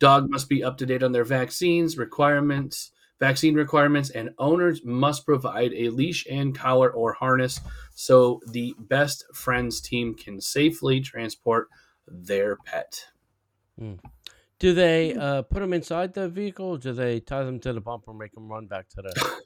Dog 0.03 0.29
must 0.29 0.49
be 0.49 0.65
up 0.65 0.79
to 0.79 0.85
date 0.85 1.05
on 1.05 1.13
their 1.13 1.23
vaccines 1.23 1.97
requirements, 1.97 2.91
vaccine 3.21 3.55
requirements, 3.55 4.11
and 4.11 4.31
owners 4.37 4.85
must 4.85 5.25
provide 5.25 5.73
a 5.75 5.91
leash 5.91 6.27
and 6.29 6.59
collar 6.59 6.91
or 6.91 7.13
harness 7.13 7.61
so 7.95 8.41
the 8.49 8.75
Best 8.81 9.25
Friends 9.33 9.81
team 9.81 10.17
can 10.17 10.41
safely 10.41 11.01
transport 11.01 11.69
their 12.09 12.57
pet. 12.57 13.07
Do 14.59 14.75
they 14.75 15.15
uh, 15.15 15.43
put 15.43 15.61
them 15.61 15.73
inside 15.73 16.15
the 16.15 16.29
vehicle 16.29 16.71
or 16.71 16.79
do 16.79 16.93
they 16.93 17.21
tie 17.21 17.45
them 17.45 17.61
to 17.61 17.73
the 17.73 17.81
bumper 17.81 18.11
and 18.11 18.19
make 18.19 18.33
them 18.33 18.51
run 18.51 18.67
back 18.67 18.89
to 18.89 19.03
the. 19.03 19.43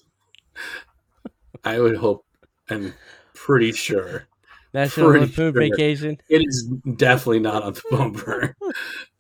I 1.65 1.81
would 1.81 1.97
hope 1.97 2.25
I'm 2.71 2.95
pretty 3.35 3.73
sure 3.73 4.27
National 4.73 5.11
Lampoon 5.11 5.53
sure. 5.53 5.53
Vacation. 5.53 6.17
it 6.31 6.43
is 6.47 6.67
definitely 6.97 7.41
not 7.41 7.63
on 7.63 7.75
the 7.75 7.83
bumper. 7.91 8.57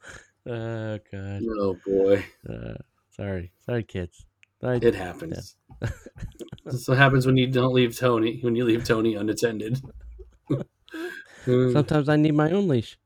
Oh 0.49 0.99
god. 1.11 1.42
oh 1.59 1.76
boy, 1.84 2.24
Uh, 2.49 2.74
sorry, 3.11 3.53
sorry, 3.64 3.82
kids. 3.82 4.26
It 4.62 4.94
happens. 4.94 5.57
That's 6.64 6.88
what 6.88 6.99
happens 6.99 7.26
when 7.26 7.36
you 7.36 7.47
don't 7.47 7.74
leave 7.74 7.97
Tony. 7.97 8.40
When 8.42 8.57
you 8.57 8.64
leave 8.64 8.84
Tony 8.84 9.14
unattended. 9.14 9.80
Sometimes 11.44 12.09
I 12.09 12.16
need 12.16 12.34
my 12.34 12.51
own 12.51 12.66
leash. 12.66 12.99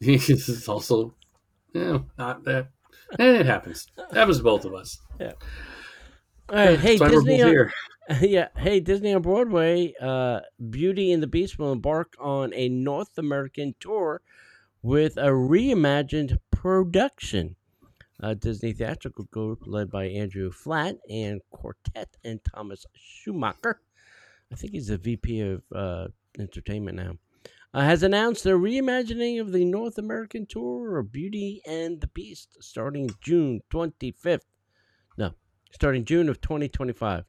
this 0.00 0.28
is 0.48 0.68
also, 0.68 1.14
yeah, 1.74 1.98
not 2.16 2.44
that. 2.44 2.68
Eh, 3.18 3.40
it 3.40 3.46
happens. 3.46 3.86
It 3.96 4.14
happens 4.16 4.38
to 4.38 4.44
both 4.44 4.64
of 4.64 4.74
us. 4.74 4.98
Yeah. 5.18 5.32
All 6.50 6.56
right, 6.56 6.78
hey 6.78 6.96
Disney. 6.96 7.42
On, 7.42 7.48
here. 7.48 7.72
yeah, 8.20 8.48
hey 8.56 8.80
Disney 8.80 9.12
on 9.12 9.22
Broadway. 9.22 9.92
Uh, 10.00 10.40
Beauty 10.70 11.12
and 11.12 11.22
the 11.22 11.26
Beast 11.26 11.58
will 11.58 11.72
embark 11.72 12.14
on 12.18 12.54
a 12.54 12.68
North 12.68 13.18
American 13.18 13.74
tour 13.80 14.22
with 14.82 15.16
a 15.16 15.28
reimagined 15.28 16.38
production. 16.62 17.54
Disney 18.40 18.72
theatrical 18.72 19.26
group 19.26 19.62
led 19.64 19.92
by 19.92 20.06
Andrew 20.06 20.50
Flatt 20.50 20.96
Anne 21.08 21.38
Quart 21.52 21.76
and 22.24 22.40
Thomas 22.42 22.84
Schumacher. 22.96 23.80
I 24.50 24.56
think 24.56 24.72
he's 24.72 24.88
the 24.88 24.98
VP 24.98 25.40
of 25.40 25.62
uh, 25.72 26.08
entertainment 26.36 26.96
now. 26.96 27.12
Uh, 27.72 27.82
has 27.82 28.02
announced 28.02 28.44
a 28.44 28.50
reimagining 28.50 29.40
of 29.40 29.52
the 29.52 29.64
North 29.64 29.98
American 29.98 30.46
tour 30.46 30.98
of 30.98 31.12
Beauty 31.12 31.62
and 31.64 32.00
the 32.00 32.08
Beast 32.08 32.56
starting 32.60 33.08
June 33.20 33.60
25th. 33.72 34.40
Starting 35.70 36.04
June 36.04 36.28
of 36.28 36.40
2025. 36.40 37.24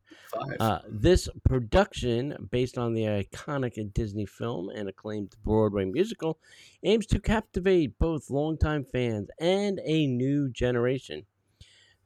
Uh, 0.60 0.80
this 0.88 1.28
production, 1.44 2.48
based 2.52 2.78
on 2.78 2.94
the 2.94 3.04
iconic 3.04 3.94
Disney 3.94 4.26
film 4.26 4.70
and 4.70 4.88
acclaimed 4.88 5.36
Broadway 5.44 5.86
musical, 5.86 6.40
aims 6.84 7.06
to 7.08 7.20
captivate 7.20 7.98
both 8.00 8.30
longtime 8.30 8.86
fans 8.86 9.30
and 9.40 9.80
a 9.86 10.08
new 10.08 10.50
generation. 10.50 11.26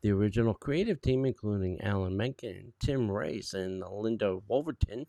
The 0.01 0.11
original 0.11 0.53
creative 0.53 1.01
team, 1.01 1.25
including 1.25 1.79
Alan 1.81 2.17
Menken, 2.17 2.73
Tim 2.83 3.09
Rice, 3.09 3.53
and 3.53 3.83
Linda 3.89 4.39
Woolverton, 4.49 5.05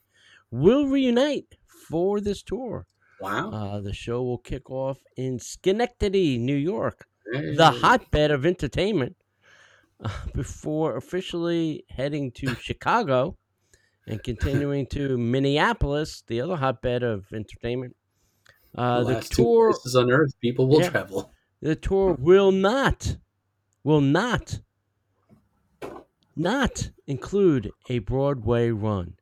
will 0.51 0.87
reunite 0.87 1.57
for 1.89 2.21
this 2.21 2.43
tour. 2.43 2.87
wow. 3.21 3.51
Uh, 3.51 3.81
the 3.81 3.93
show 3.93 4.23
will 4.23 4.39
kick 4.39 4.71
off 4.71 4.99
in 5.17 5.39
Schenectady, 5.39 6.39
New 6.39 6.55
York, 6.57 7.07
Hey. 7.33 7.55
the 7.57 7.71
hotbed 7.71 8.31
of 8.31 8.45
entertainment 8.45 9.17
before 10.35 10.97
officially 10.97 11.85
heading 11.91 12.33
to 12.33 12.55
Chicago 12.57 13.39
and 14.07 14.23
continuing 14.23 14.87
to 14.89 15.17
Minneapolis, 15.19 16.23
the 16.27 16.41
other 16.41 16.57
hotbed 16.57 17.03
of 17.03 17.27
entertainment. 17.33 17.97
Uh, 18.77 19.05
the 19.05 19.21
two 19.21 19.45
tour, 19.45 19.71
places 19.73 19.97
on 19.97 20.11
Earth, 20.11 20.33
people 20.41 20.69
will 20.69 20.81
Yeah. 20.81 20.91
travel. 20.91 21.33
the 21.61 21.77
tour 21.77 22.15
will 22.19 22.53
not, 22.53 23.17
will 23.85 24.01
not, 24.03 24.61
not 26.37 26.91
include 27.07 27.71
a 27.89 28.01
Broadway 28.01 28.71
run. 28.71 29.17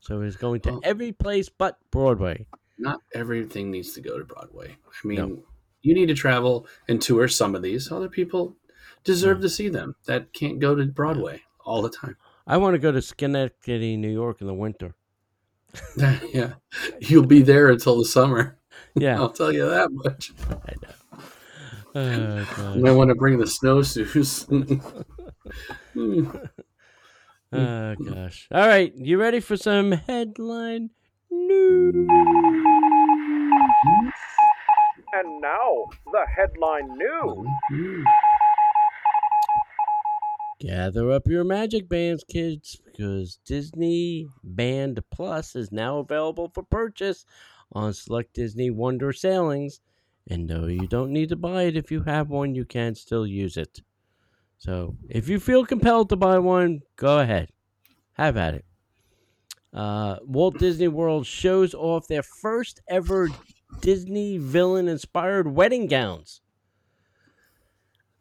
So 0.00 0.20
it's 0.22 0.36
going 0.36 0.60
to 0.62 0.72
Oh. 0.72 0.80
every 0.82 1.12
place 1.12 1.48
but 1.48 1.78
Broadway. 1.90 2.48
Not 2.78 3.00
everything 3.14 3.70
needs 3.70 3.92
to 3.94 4.00
go 4.00 4.18
to 4.18 4.24
Broadway. 4.24 4.76
I 5.04 5.06
mean, 5.06 5.18
No. 5.18 5.42
you 5.82 5.94
need 5.94 6.06
to 6.06 6.14
travel 6.14 6.66
and 6.88 7.00
tour 7.00 7.28
some 7.28 7.54
of 7.54 7.62
these. 7.62 7.92
Other 7.92 8.08
people 8.08 8.56
deserve 9.04 9.40
to 9.42 9.48
see 9.48 9.68
them 9.68 9.94
that 10.06 10.32
can't 10.32 10.58
go 10.58 10.74
to 10.74 10.84
Broadway 10.86 11.42
all 11.64 11.82
the 11.82 11.90
time. 11.90 12.16
I 12.46 12.56
want 12.56 12.74
to 12.74 12.78
go 12.78 12.90
to 12.92 13.00
Schenectady, 13.02 13.96
New 13.96 14.10
York 14.10 14.40
in 14.40 14.46
the 14.46 14.54
winter. 14.54 14.94
yeah, 15.96 16.54
you'll 17.00 17.26
be 17.26 17.42
there 17.42 17.68
until 17.70 17.98
the 17.98 18.04
summer. 18.04 18.58
Yeah. 18.94 19.16
I'll 19.20 19.30
tell 19.30 19.52
you 19.52 19.68
that 19.68 19.90
much. 19.92 20.32
I 20.50 20.72
know. 20.82 21.20
Oh, 21.94 22.38
You 22.38 22.46
God. 22.56 22.78
might 22.78 22.92
want 22.92 23.08
to 23.10 23.14
bring 23.14 23.38
the 23.38 23.46
snowshoes. 23.46 24.46
Hmm. 25.92 26.30
Oh 27.52 27.94
gosh. 27.96 28.48
All 28.50 28.66
right, 28.66 28.94
you 28.96 29.18
ready 29.20 29.40
for 29.40 29.58
some 29.58 29.92
headline 29.92 30.88
news? 31.30 32.08
And 35.12 35.40
now, 35.42 35.84
the 36.12 36.24
headline 36.34 36.88
news. 36.96 38.06
Gather 40.62 41.10
up 41.10 41.26
your 41.26 41.42
magic 41.42 41.88
bands, 41.88 42.22
kids, 42.22 42.80
because 42.84 43.40
Disney 43.44 44.28
Band 44.44 45.02
Plus 45.10 45.56
is 45.56 45.72
now 45.72 45.98
available 45.98 46.52
for 46.54 46.62
purchase 46.62 47.26
on 47.72 47.92
select 47.92 48.34
Disney 48.34 48.70
Wonder 48.70 49.12
sailings. 49.12 49.80
And 50.28 50.46
no, 50.46 50.68
you 50.68 50.86
don't 50.86 51.10
need 51.10 51.30
to 51.30 51.36
buy 51.36 51.64
it 51.64 51.76
if 51.76 51.90
you 51.90 52.04
have 52.04 52.28
one, 52.28 52.54
you 52.54 52.64
can 52.64 52.94
still 52.94 53.26
use 53.26 53.56
it. 53.56 53.80
So 54.58 54.96
if 55.08 55.28
you 55.28 55.40
feel 55.40 55.66
compelled 55.66 56.10
to 56.10 56.16
buy 56.16 56.38
one, 56.38 56.82
go 56.94 57.18
ahead. 57.18 57.50
Have 58.12 58.36
at 58.36 58.54
it. 58.54 58.64
Uh, 59.72 60.18
Walt 60.22 60.60
Disney 60.60 60.86
World 60.86 61.26
shows 61.26 61.74
off 61.74 62.06
their 62.06 62.22
first 62.22 62.80
ever 62.88 63.30
Disney 63.80 64.38
villain 64.38 64.86
inspired 64.86 65.48
wedding 65.48 65.88
gowns. 65.88 66.40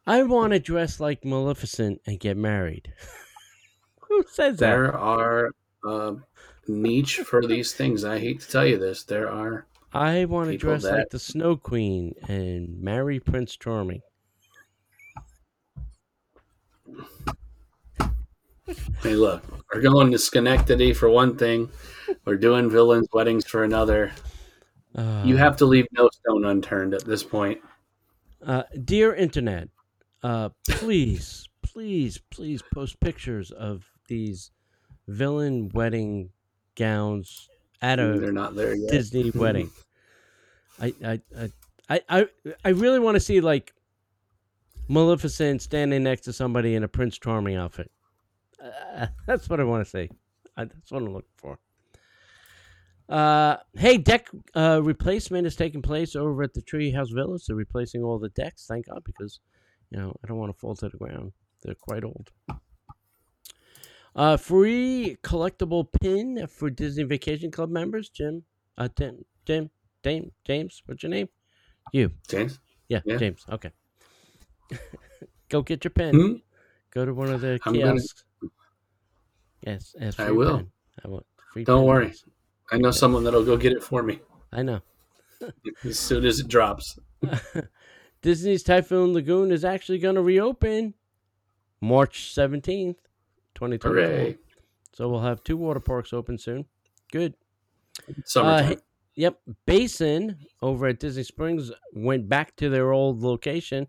I 0.08 0.24
want 0.24 0.54
to 0.54 0.60
dress 0.60 1.00
like 1.00 1.24
Maleficent 1.24 2.02
and 2.06 2.20
get 2.20 2.38
married. 2.38 2.94
Who 4.02 4.24
says 4.28 4.58
that? 4.58 4.68
There 4.68 4.98
are 4.98 5.52
uh, 5.88 6.16
niche 6.68 7.18
for 7.26 7.46
these 7.46 7.74
things. 7.74 8.04
I 8.04 8.20
hate 8.20 8.42
to 8.42 8.48
tell 8.50 8.66
you 8.66 8.78
this. 8.78 9.04
There 9.04 9.30
are. 9.30 9.66
I 9.94 10.26
want 10.26 10.50
to 10.52 10.58
dress 10.58 10.84
like 10.84 11.10
the 11.10 11.20
Snow 11.20 11.56
Queen 11.58 12.16
and 12.28 12.80
marry 12.82 13.20
Prince 13.20 13.58
Charming. 13.58 14.02
Hey, 19.02 19.16
look, 19.16 19.44
we're 19.74 19.82
going 19.82 20.12
to 20.12 20.18
Schenectady 20.18 20.94
for 20.94 21.10
one 21.10 21.36
thing. 21.38 21.70
We're 22.26 22.38
doing 22.38 22.70
villains' 22.70 23.08
weddings 23.12 23.46
for 23.46 23.64
another. 23.64 24.12
Uh, 24.96 25.24
You 25.26 25.36
have 25.38 25.58
to 25.58 25.66
leave 25.66 25.88
no 25.92 26.10
stone 26.10 26.46
unturned 26.46 26.94
at 26.94 27.04
this 27.04 27.24
point. 27.24 27.60
Uh, 28.46 28.64
dear 28.86 29.14
Internet, 29.14 29.70
uh, 30.24 30.50
please, 30.68 31.48
please, 31.62 32.20
please 32.30 32.62
post 32.74 33.00
pictures 33.00 33.52
of 33.52 33.86
these 34.08 34.52
villain 35.08 35.70
wedding 35.74 36.30
gowns 36.76 37.50
at 37.82 38.00
a 38.00 38.20
They're 38.20 38.32
not 38.32 38.56
there 38.56 38.76
yet. 38.76 38.92
Disney 38.92 39.32
wedding. 39.36 39.72
I, 40.80 40.94
I, 41.04 41.22
I, 41.38 41.52
I, 41.90 42.02
I, 42.10 42.28
I 42.66 42.70
really 42.70 43.00
want 43.00 43.16
to 43.16 43.20
see 43.20 43.42
like 43.42 43.74
Maleficent 44.88 45.62
standing 45.62 46.04
next 46.04 46.22
to 46.22 46.34
somebody 46.34 46.76
in 46.76 46.84
a 46.84 46.88
Prince 46.88 47.18
Charming 47.18 47.56
outfit. 47.56 47.92
Uh, 48.64 49.08
that's 49.28 49.50
what 49.50 49.60
I 49.60 49.64
want 49.64 49.86
to 49.86 49.90
see. 49.90 50.10
I, 50.58 50.66
that's 50.66 50.92
what 50.92 51.02
I'm 51.02 51.14
looking 51.14 51.30
for. 51.38 51.60
Uh, 53.10 53.58
hey, 53.74 53.98
deck 53.98 54.30
uh, 54.56 54.80
replacement 54.82 55.46
is 55.46 55.56
taking 55.56 55.82
place 55.82 56.16
over 56.16 56.44
at 56.44 56.54
the 56.54 56.62
Treehouse 56.62 57.14
Village. 57.14 57.46
They're 57.46 57.56
replacing 57.56 58.04
all 58.04 58.20
the 58.20 58.30
decks. 58.30 58.66
Thank 58.68 58.88
God, 58.88 59.04
because 59.04 59.42
you 59.92 59.98
know 60.00 60.16
I 60.24 60.28
don't 60.28 60.38
want 60.38 60.52
to 60.54 60.58
fall 60.60 60.76
to 60.76 60.90
the 60.90 60.98
ground. 60.98 61.34
They're 61.64 61.76
quite 61.76 62.04
old. 62.04 62.32
Uh, 64.16 64.36
free 64.38 65.18
collectible 65.24 65.88
pin 66.02 66.46
for 66.48 66.70
Disney 66.70 67.04
Vacation 67.04 67.50
Club 67.52 67.70
members. 67.70 68.10
Jim, 68.10 68.44
uh, 68.78 68.90
Tim, 68.96 69.24
Jim, 69.46 69.70
Dame, 70.04 70.32
James. 70.46 70.82
What's 70.86 71.04
your 71.04 71.10
name? 71.12 71.30
You. 71.94 72.12
James? 72.28 72.60
Yeah, 72.90 73.00
Yeah. 73.06 73.18
James. 73.18 73.46
Okay. 73.50 73.72
Go 75.50 75.62
get 75.62 75.84
your 75.84 75.92
pen. 75.92 76.14
Hmm? 76.16 76.34
Go 76.94 77.06
to 77.06 77.14
one 77.14 77.30
of 77.30 77.42
the 77.42 77.60
I'm 77.66 77.74
gonna- 77.74 77.94
kiosks. 77.94 78.24
Yes, 79.66 79.96
I 80.18 80.32
will. 80.32 80.58
pen. 80.58 80.72
I 81.06 81.08
want 81.08 81.26
free. 81.54 81.64
Don't 81.64 81.86
worry. 81.86 82.14
I 82.72 82.78
know 82.78 82.92
someone 82.92 83.24
that'll 83.24 83.46
go 83.46 83.56
get 83.58 83.74
it 83.74 83.84
for 83.84 84.02
me 84.02 84.20
I 84.52 84.62
know. 84.64 84.82
as 85.86 86.00
soon 86.00 86.26
as 86.26 86.40
it 86.40 86.48
drops. 86.48 86.98
Disney's 88.22 88.64
Typhoon 88.64 89.14
Lagoon 89.14 89.52
is 89.52 89.66
actually 89.66 90.00
going 90.00 90.16
to 90.16 90.22
reopen 90.22 90.94
March 91.82 92.34
17th, 92.36 92.98
2024. 93.56 93.92
Hooray. 93.92 94.38
So 94.94 95.10
we'll 95.10 95.22
have 95.22 95.44
two 95.44 95.58
water 95.58 95.80
parks 95.80 96.14
open 96.14 96.38
soon. 96.38 96.66
Good. 97.12 97.34
Summertime. 98.26 98.74
Uh, 98.74 98.76
Yep. 99.16 99.42
Basin 99.66 100.38
over 100.62 100.88
at 100.88 101.00
Disney 101.00 101.24
Springs 101.24 101.70
went 101.94 102.30
back 102.30 102.56
to 102.56 102.70
their 102.70 102.92
old 102.94 103.20
location. 103.22 103.88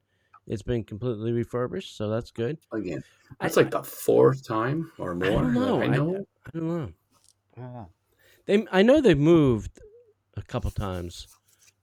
It's 0.48 0.62
been 0.62 0.82
completely 0.82 1.30
refurbished, 1.30 1.96
so 1.96 2.08
that's 2.10 2.32
good. 2.32 2.58
Again. 2.72 3.04
That's 3.40 3.56
I- 3.56 3.60
like 3.62 3.70
the 3.70 3.84
fourth 3.84 4.44
time 4.44 4.90
or 4.98 5.14
more. 5.14 5.28
I 5.28 5.30
don't 5.42 5.54
know. 5.54 5.80
I 5.80 5.84
I, 5.84 5.86
know. 5.86 6.26
I 6.46 6.58
don't 6.58 6.94
know. 7.56 7.88
They, 8.46 8.66
I 8.72 8.82
know 8.82 9.00
they've 9.00 9.16
moved 9.16 9.78
a 10.36 10.42
couple 10.42 10.72
times. 10.72 11.28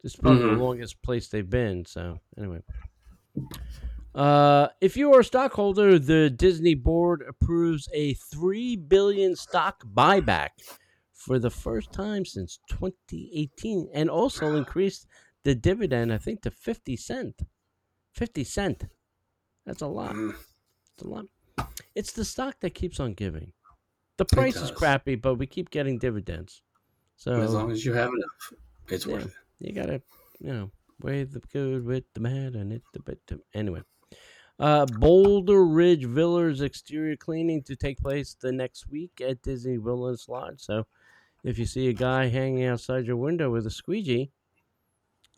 This 0.03 0.13
is 0.13 0.19
probably 0.19 0.41
Mhm. 0.41 0.55
the 0.55 0.63
longest 0.63 1.01
place 1.01 1.27
they've 1.29 1.49
been. 1.49 1.85
So 1.85 2.19
anyway, 2.37 2.61
Uh, 4.15 4.69
if 4.81 4.97
you 4.97 5.13
are 5.13 5.19
a 5.19 5.23
stockholder, 5.23 5.99
the 5.99 6.29
Disney 6.29 6.73
board 6.73 7.21
approves 7.27 7.87
a 7.93 8.15
three 8.15 8.75
billion 8.75 9.35
stock 9.35 9.83
buyback 9.85 10.49
for 11.13 11.37
the 11.37 11.49
first 11.51 11.91
time 11.91 12.25
since 12.25 12.59
2018, 12.69 13.87
and 13.93 14.09
also 14.09 14.55
increased 14.55 15.05
the 15.43 15.53
dividend, 15.55 16.11
I 16.11 16.17
think, 16.17 16.41
to 16.41 16.51
50 16.51 16.95
cent. 16.95 17.43
50 18.13 18.43
cent. 18.43 18.85
That's 19.65 19.81
a 19.81 19.87
lot. 19.87 20.15
It's 20.95 21.03
a 21.03 21.07
lot. 21.07 21.25
It's 21.95 22.13
the 22.13 22.25
stock 22.25 22.59
that 22.61 22.71
keeps 22.75 22.99
on 22.99 23.13
giving. 23.13 23.53
The 24.17 24.25
price 24.25 24.61
is 24.61 24.71
crappy, 24.71 25.15
but 25.15 25.35
we 25.35 25.47
keep 25.47 25.71
getting 25.71 25.99
dividends. 25.99 26.63
So 27.17 27.41
as 27.41 27.53
long 27.53 27.71
as 27.71 27.85
you 27.85 27.93
have 27.93 28.09
enough, 28.13 28.53
it's 28.89 29.05
Yeah. 29.05 29.13
worth 29.13 29.27
it. 29.27 29.33
You 29.59 29.73
gotta, 29.73 30.01
you 30.39 30.53
know, 30.53 30.71
weigh 31.01 31.23
the 31.23 31.39
good 31.39 31.85
with 31.85 32.05
the 32.13 32.19
bad 32.21 32.55
and 32.55 32.73
it 32.73 32.83
the 32.93 32.99
bit. 33.01 33.19
Anyway, 33.53 33.83
uh, 34.59 34.85
Boulder 34.85 35.65
Ridge 35.65 36.05
Villas 36.05 36.61
exterior 36.61 37.15
cleaning 37.17 37.63
to 37.63 37.75
take 37.75 37.99
place 37.99 38.35
the 38.35 38.51
next 38.51 38.89
week 38.89 39.21
at 39.21 39.41
Disney 39.41 39.77
Wilderness 39.77 40.29
Lodge. 40.29 40.61
So, 40.61 40.87
if 41.43 41.59
you 41.59 41.65
see 41.65 41.89
a 41.89 41.93
guy 41.93 42.27
hanging 42.27 42.65
outside 42.65 43.07
your 43.07 43.17
window 43.17 43.51
with 43.51 43.67
a 43.67 43.71
squeegee, 43.71 44.31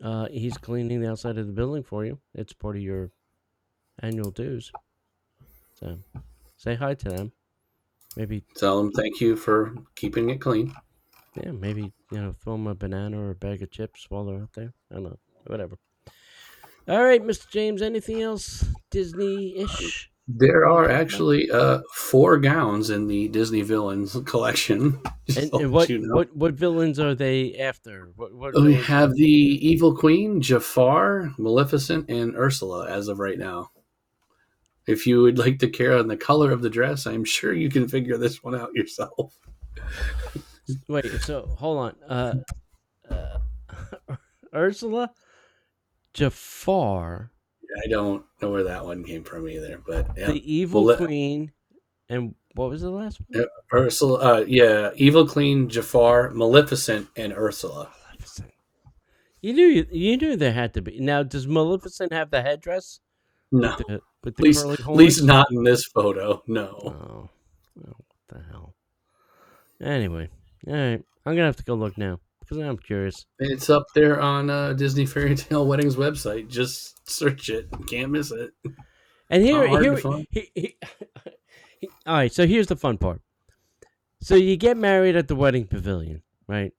uh, 0.00 0.28
he's 0.28 0.58
cleaning 0.58 1.00
the 1.00 1.10
outside 1.10 1.38
of 1.38 1.46
the 1.46 1.52
building 1.52 1.82
for 1.82 2.04
you. 2.04 2.20
It's 2.34 2.52
part 2.52 2.76
of 2.76 2.82
your 2.82 3.12
annual 4.00 4.30
dues. 4.32 4.72
So, 5.74 5.98
say 6.56 6.76
hi 6.76 6.94
to 6.96 7.08
them. 7.10 7.32
Maybe 8.16 8.46
Tell 8.56 8.78
them 8.78 8.92
thank 8.92 9.20
you 9.20 9.36
for 9.36 9.74
keeping 9.94 10.30
it 10.30 10.40
clean. 10.40 10.74
yeah, 11.36 11.50
maybe 11.52 11.92
you 12.12 12.20
know, 12.20 12.34
throw 12.42 12.54
them 12.54 12.66
a 12.66 12.74
banana 12.74 13.20
or 13.20 13.30
a 13.30 13.34
bag 13.34 13.62
of 13.62 13.70
chips 13.70 14.06
while 14.08 14.24
they're 14.24 14.42
out 14.42 14.52
there. 14.54 14.72
I 14.90 14.94
don't 14.94 15.04
know, 15.04 15.18
whatever. 15.46 15.78
All 16.88 17.02
right, 17.02 17.22
Mr. 17.22 17.48
James. 17.48 17.80
Anything 17.80 18.22
else 18.22 18.64
Disney-ish? 18.90 20.10
There 20.28 20.66
are 20.66 20.88
actually 20.88 21.50
uh, 21.50 21.80
four 21.94 22.38
gowns 22.38 22.90
in 22.90 23.06
the 23.06 23.28
Disney 23.28 23.62
Villains 23.62 24.16
collection. 24.26 25.00
And, 25.36 25.50
and 25.54 25.70
what, 25.70 25.88
you 25.88 25.98
know. 26.00 26.16
what 26.16 26.36
what 26.36 26.54
villains 26.54 26.98
are 26.98 27.14
they 27.14 27.54
after? 27.54 28.10
What 28.16 28.34
what? 28.34 28.60
we 28.60 28.74
have 28.74 29.14
the 29.14 29.24
Evil 29.24 29.96
Queen, 29.96 30.42
Jafar, 30.42 31.32
Maleficent, 31.38 32.10
and 32.10 32.36
Ursula 32.36 32.90
as 32.90 33.06
of 33.06 33.20
right 33.20 33.38
now. 33.38 33.70
If 34.86 35.06
you 35.06 35.22
would 35.22 35.38
like 35.38 35.60
to 35.60 35.70
care 35.70 35.96
on 35.96 36.08
the 36.08 36.16
color 36.16 36.50
of 36.50 36.60
the 36.60 36.68
dress, 36.68 37.06
I'm 37.06 37.24
sure 37.24 37.54
you 37.54 37.70
can 37.70 37.88
figure 37.88 38.18
this 38.18 38.42
one 38.42 38.56
out 38.56 38.74
yourself. 38.74 39.38
Wait, 40.88 41.06
so 41.22 41.46
hold 41.58 41.78
on. 41.78 41.96
Uh, 42.08 42.34
uh, 43.10 44.16
Ursula, 44.54 45.10
Jafar, 46.14 47.30
I 47.84 47.88
don't 47.88 48.24
know 48.40 48.50
where 48.50 48.64
that 48.64 48.84
one 48.84 49.04
came 49.04 49.24
from 49.24 49.48
either, 49.48 49.80
but 49.86 50.08
yeah. 50.16 50.26
the 50.26 50.52
Evil 50.52 50.84
Well, 50.84 50.96
Queen, 50.96 51.52
and 52.08 52.34
what 52.54 52.70
was 52.70 52.82
the 52.82 52.90
last 52.90 53.20
one? 53.28 53.46
Ursula, 53.72 54.18
uh, 54.18 54.44
yeah, 54.46 54.90
Evil 54.96 55.26
Queen, 55.26 55.68
Jafar, 55.68 56.30
Maleficent, 56.30 57.08
and 57.16 57.32
Ursula. 57.32 57.90
Maleficent. 58.08 58.52
You 59.40 59.54
knew 59.54 59.86
you 59.90 60.16
knew 60.16 60.36
there 60.36 60.52
had 60.52 60.74
to 60.74 60.82
be. 60.82 61.00
Now, 61.00 61.22
does 61.22 61.46
Maleficent 61.46 62.12
have 62.12 62.30
the 62.30 62.42
headdress 62.42 63.00
No, 63.50 63.74
with 63.76 63.86
the, 63.86 64.00
with 64.22 64.34
at 64.34 64.36
the 64.36 64.42
least, 64.42 64.66
at 64.66 64.88
least 64.88 65.24
not 65.24 65.50
in 65.50 65.64
this 65.64 65.84
photo. 65.86 66.42
No. 66.46 66.68
Oh, 66.84 67.30
well, 67.74 67.96
what 67.96 68.28
the 68.28 68.44
hell? 68.50 68.74
Anyway, 69.80 70.28
all 70.66 70.74
right. 70.74 71.02
I'm 71.24 71.34
gonna 71.34 71.44
have 71.46 71.56
to 71.56 71.64
go 71.64 71.74
look 71.74 71.96
now 71.98 72.20
because 72.40 72.58
I'm 72.58 72.78
curious. 72.78 73.26
It's 73.38 73.70
up 73.70 73.86
there 73.94 74.20
on 74.20 74.50
uh, 74.50 74.72
Disney 74.72 75.06
Fairy 75.06 75.34
Tale 75.36 75.66
Weddings 75.66 75.96
website. 75.96 76.48
Just 76.48 77.08
search 77.08 77.48
it. 77.48 77.68
Can't 77.88 78.10
miss 78.10 78.30
it. 78.30 78.52
And 79.30 79.42
here, 79.42 79.66
here, 79.82 79.94
he, 80.30 80.50
he, 80.54 80.76
he- 81.80 81.90
all 82.06 82.14
right. 82.14 82.32
So 82.32 82.46
here's 82.46 82.66
the 82.68 82.76
fun 82.76 82.98
part. 82.98 83.20
So 84.20 84.34
you 84.36 84.56
get 84.56 84.76
married 84.76 85.16
at 85.16 85.26
the 85.28 85.34
wedding 85.34 85.66
pavilion, 85.66 86.22
right? 86.46 86.72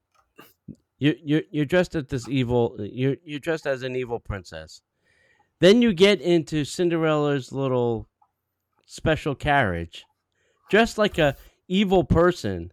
You 0.98 1.16
you 1.22 1.44
you're 1.52 1.66
dressed 1.66 1.96
as 1.96 2.06
this 2.08 2.28
evil. 2.30 2.76
You're 2.80 3.18
you're 3.24 3.40
dressed 3.40 3.66
as 3.68 3.84
an 3.84 3.96
evil 3.96 4.20
princess. 4.20 4.82
Then 5.60 5.82
you 5.82 5.94
get 5.94 6.22
into 6.22 6.64
Cinderella's 6.66 7.52
little 7.52 8.08
special 8.86 9.36
carriage, 9.36 10.06
dressed 10.70 10.98
like 10.98 11.18
a 11.18 11.36
evil 11.68 12.04
person. 12.04 12.72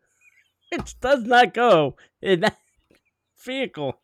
It 0.71 0.95
does 1.01 1.25
not 1.25 1.53
go 1.55 1.97
in 2.23 2.41
that 2.41 2.59
vehicle. 3.45 3.99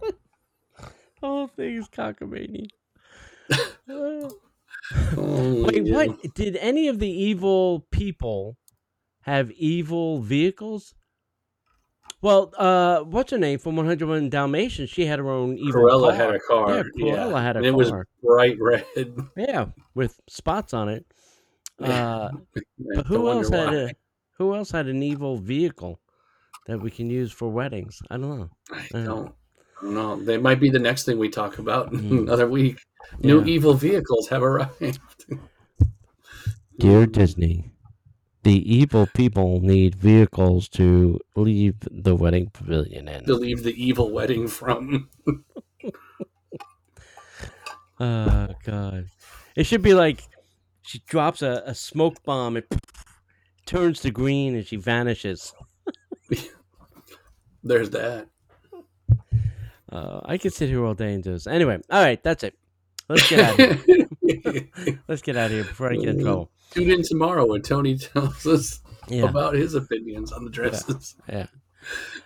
the 0.00 0.14
whole 1.20 1.46
thing 1.48 1.76
is 1.76 1.88
cockamamie. 1.88 2.68
Only 5.16 5.62
Wait, 5.64 5.86
you. 5.86 5.94
what? 5.94 6.34
Did 6.34 6.56
any 6.56 6.88
of 6.88 6.98
the 6.98 7.08
evil 7.08 7.86
people 7.90 8.56
have 9.22 9.50
evil 9.52 10.20
vehicles? 10.20 10.94
Well, 12.20 12.52
uh, 12.56 13.00
what's 13.00 13.32
her 13.32 13.38
name 13.38 13.58
from 13.58 13.76
101 13.76 14.30
Dalmatians? 14.30 14.88
She 14.88 15.04
had 15.04 15.18
her 15.18 15.28
own 15.30 15.58
evil 15.58 15.82
Cruella 15.82 16.08
car. 16.08 16.12
had 16.14 16.34
a 16.34 16.38
car. 16.40 16.76
Yeah, 16.76 16.82
Cruella 17.16 17.42
had 17.42 17.56
a 17.56 17.58
and 17.58 17.66
it 17.66 17.74
was 17.74 17.92
bright 18.22 18.56
red. 18.60 18.86
Yeah, 19.36 19.66
with 19.94 20.18
spots 20.28 20.72
on 20.72 20.88
it. 20.88 21.04
Uh, 21.80 22.30
but 22.94 23.06
who 23.06 23.28
else 23.28 23.48
had 23.48 23.70
why. 23.70 23.74
a 23.74 23.90
who 24.38 24.54
else 24.54 24.70
had 24.70 24.86
an 24.86 25.02
evil 25.02 25.38
vehicle 25.38 26.00
that 26.66 26.80
we 26.80 26.90
can 26.90 27.10
use 27.10 27.32
for 27.32 27.48
weddings? 27.50 27.98
I 28.10 28.16
don't 28.16 28.38
know. 28.38 28.50
I 28.72 28.76
I 28.76 28.88
don't 28.92 29.04
don't, 29.04 29.34
I 29.80 29.82
don't 29.84 29.94
know. 29.94 30.16
They 30.24 30.38
might 30.38 30.60
be 30.60 30.70
the 30.70 30.78
next 30.78 31.04
thing 31.04 31.18
we 31.18 31.28
talk 31.28 31.58
about 31.58 31.92
in 31.92 32.00
Mm. 32.10 32.18
another 32.22 32.48
week. 32.48 32.78
New 33.20 33.40
Yeah. 33.40 33.46
evil 33.46 33.74
vehicles 33.74 34.28
have 34.28 34.42
arrived. 34.42 34.98
Dear 36.78 37.06
Disney, 37.06 37.70
the 38.42 38.58
evil 38.76 39.06
people 39.14 39.60
need 39.60 39.94
vehicles 39.94 40.68
to 40.70 41.20
leave 41.36 41.76
the 41.90 42.16
wedding 42.16 42.50
pavilion 42.52 43.08
in. 43.08 43.24
to 43.26 43.34
leave 43.34 43.62
the 43.62 43.74
evil 43.82 44.10
wedding 44.10 44.48
from. 44.48 45.08
Oh 48.00 48.48
God! 48.64 49.06
It 49.54 49.66
should 49.66 49.82
be 49.82 49.94
like 49.94 50.22
she 50.82 50.98
drops 51.06 51.42
a, 51.42 51.62
a 51.64 51.74
smoke 51.74 52.22
bomb 52.24 52.56
and 52.56 52.64
turns 53.66 54.00
to 54.00 54.10
green 54.10 54.54
and 54.54 54.66
she 54.66 54.76
vanishes. 54.76 55.52
There's 57.62 57.90
that. 57.90 58.28
Uh, 59.90 60.20
I 60.24 60.38
could 60.38 60.52
sit 60.52 60.68
here 60.68 60.84
all 60.84 60.94
day 60.94 61.14
and 61.14 61.22
do 61.22 61.32
this. 61.32 61.46
Anyway, 61.46 61.78
all 61.90 62.02
right, 62.02 62.22
that's 62.22 62.42
it. 62.44 62.54
Let's 63.08 63.28
get 63.28 63.40
out 63.40 63.60
of 63.60 63.84
here. 63.84 64.08
Let's 65.08 65.22
get 65.22 65.36
out 65.36 65.46
of 65.46 65.52
here 65.52 65.64
before 65.64 65.92
I 65.92 65.96
get 65.96 66.08
in 66.08 66.20
trouble. 66.22 66.50
Tune 66.70 66.90
in 66.90 67.02
tomorrow 67.02 67.46
when 67.46 67.62
Tony 67.62 67.96
tells 67.96 68.46
us 68.46 68.80
Yeah, 69.08 69.24
about 69.28 69.54
his 69.54 69.74
opinions 69.74 70.32
on 70.32 70.44
the 70.44 70.50
dresses. 70.50 71.14
yeah. 71.28 71.46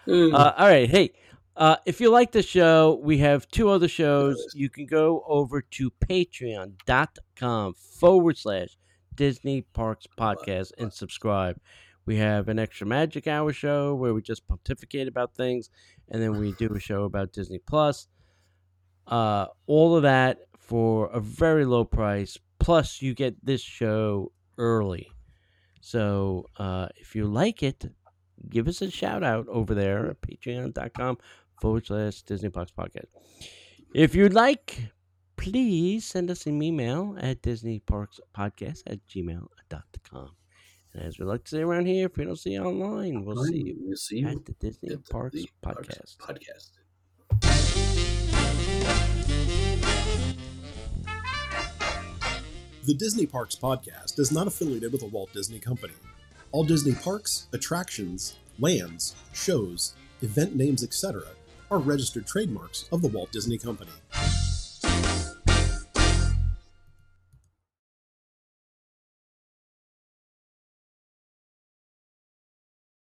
Mm. 0.06 0.32
Uh, 0.32 0.54
all 0.56 0.68
right, 0.68 0.88
hey. 0.88 1.12
Uh, 1.56 1.76
if 1.84 2.00
you 2.00 2.08
like 2.08 2.30
the 2.30 2.42
show, 2.42 3.00
we 3.02 3.18
have 3.18 3.48
two 3.48 3.68
other 3.68 3.88
shows. 3.88 4.36
You 4.54 4.70
can 4.70 4.86
go 4.86 5.24
over 5.26 5.60
to 5.60 5.90
patreon.com 6.08 7.74
forward 7.74 8.38
slash 8.38 8.77
Disney 9.18 9.62
Parks 9.62 10.06
Podcast 10.16 10.70
and 10.78 10.92
subscribe. 10.92 11.60
We 12.06 12.16
have 12.18 12.48
an 12.48 12.60
extra 12.60 12.86
Magic 12.86 13.26
Hour 13.26 13.52
show 13.52 13.96
where 13.96 14.14
we 14.14 14.22
just 14.22 14.46
pontificate 14.46 15.08
about 15.08 15.34
things, 15.34 15.70
and 16.08 16.22
then 16.22 16.38
we 16.38 16.52
do 16.52 16.72
a 16.72 16.78
show 16.78 17.02
about 17.02 17.32
Disney 17.32 17.58
Plus. 17.58 18.06
Uh, 19.08 19.46
all 19.66 19.96
of 19.96 20.04
that 20.04 20.38
for 20.56 21.08
a 21.08 21.18
very 21.18 21.64
low 21.64 21.84
price. 21.84 22.38
Plus, 22.60 23.02
you 23.02 23.12
get 23.12 23.44
this 23.44 23.60
show 23.60 24.30
early. 24.56 25.08
So 25.80 26.46
uh, 26.56 26.86
if 26.94 27.16
you 27.16 27.26
like 27.26 27.64
it, 27.64 27.86
give 28.48 28.68
us 28.68 28.82
a 28.82 28.90
shout 28.90 29.24
out 29.24 29.48
over 29.48 29.74
there 29.74 30.10
at 30.10 30.20
patreon.com 30.20 31.18
forward 31.60 31.86
slash 31.86 32.22
Disney 32.22 32.50
Parks 32.50 32.70
Podcast. 32.70 33.08
If 33.92 34.14
you'd 34.14 34.32
like, 34.32 34.92
please 35.38 36.04
send 36.04 36.30
us 36.30 36.46
an 36.46 36.60
email 36.62 37.16
at 37.20 37.40
Disney 37.40 37.78
Parks 37.78 38.20
Podcast 38.36 38.82
at 38.86 38.98
gmail.com. 39.06 40.30
And 40.92 41.02
as 41.02 41.18
we 41.18 41.24
like 41.24 41.44
to 41.44 41.50
say 41.50 41.60
around 41.60 41.86
here, 41.86 42.06
if 42.06 42.16
we 42.16 42.24
don't 42.24 42.36
see 42.36 42.50
you 42.50 42.62
online, 42.62 43.24
we'll 43.24 43.44
see 43.44 43.58
you 43.58 43.76
We'll 43.80 43.96
see 43.96 44.18
you 44.18 44.28
at 44.28 44.44
the 44.44 44.52
Disney 44.54 44.90
at 44.90 45.04
the 45.04 45.10
Parks 45.10 45.44
Parks 45.62 45.88
Podcast. 45.88 46.16
podcast. 46.18 46.70
The 52.84 52.94
Disney 52.94 53.26
Parks 53.26 53.54
podcast 53.54 54.18
is 54.18 54.32
not 54.32 54.46
affiliated 54.46 54.92
with 54.92 55.02
the 55.02 55.08
Walt 55.08 55.32
Disney 55.32 55.58
Company. 55.58 55.94
All 56.52 56.64
Disney 56.64 56.94
parks, 56.94 57.46
attractions, 57.52 58.38
lands, 58.58 59.14
shows, 59.34 59.94
event 60.22 60.56
names, 60.56 60.82
etc., 60.82 61.22
are 61.70 61.78
registered 61.78 62.26
trademarks 62.26 62.88
of 62.90 63.02
the 63.02 63.08
Walt 63.08 63.30
Disney 63.30 63.58
Company. 63.58 63.92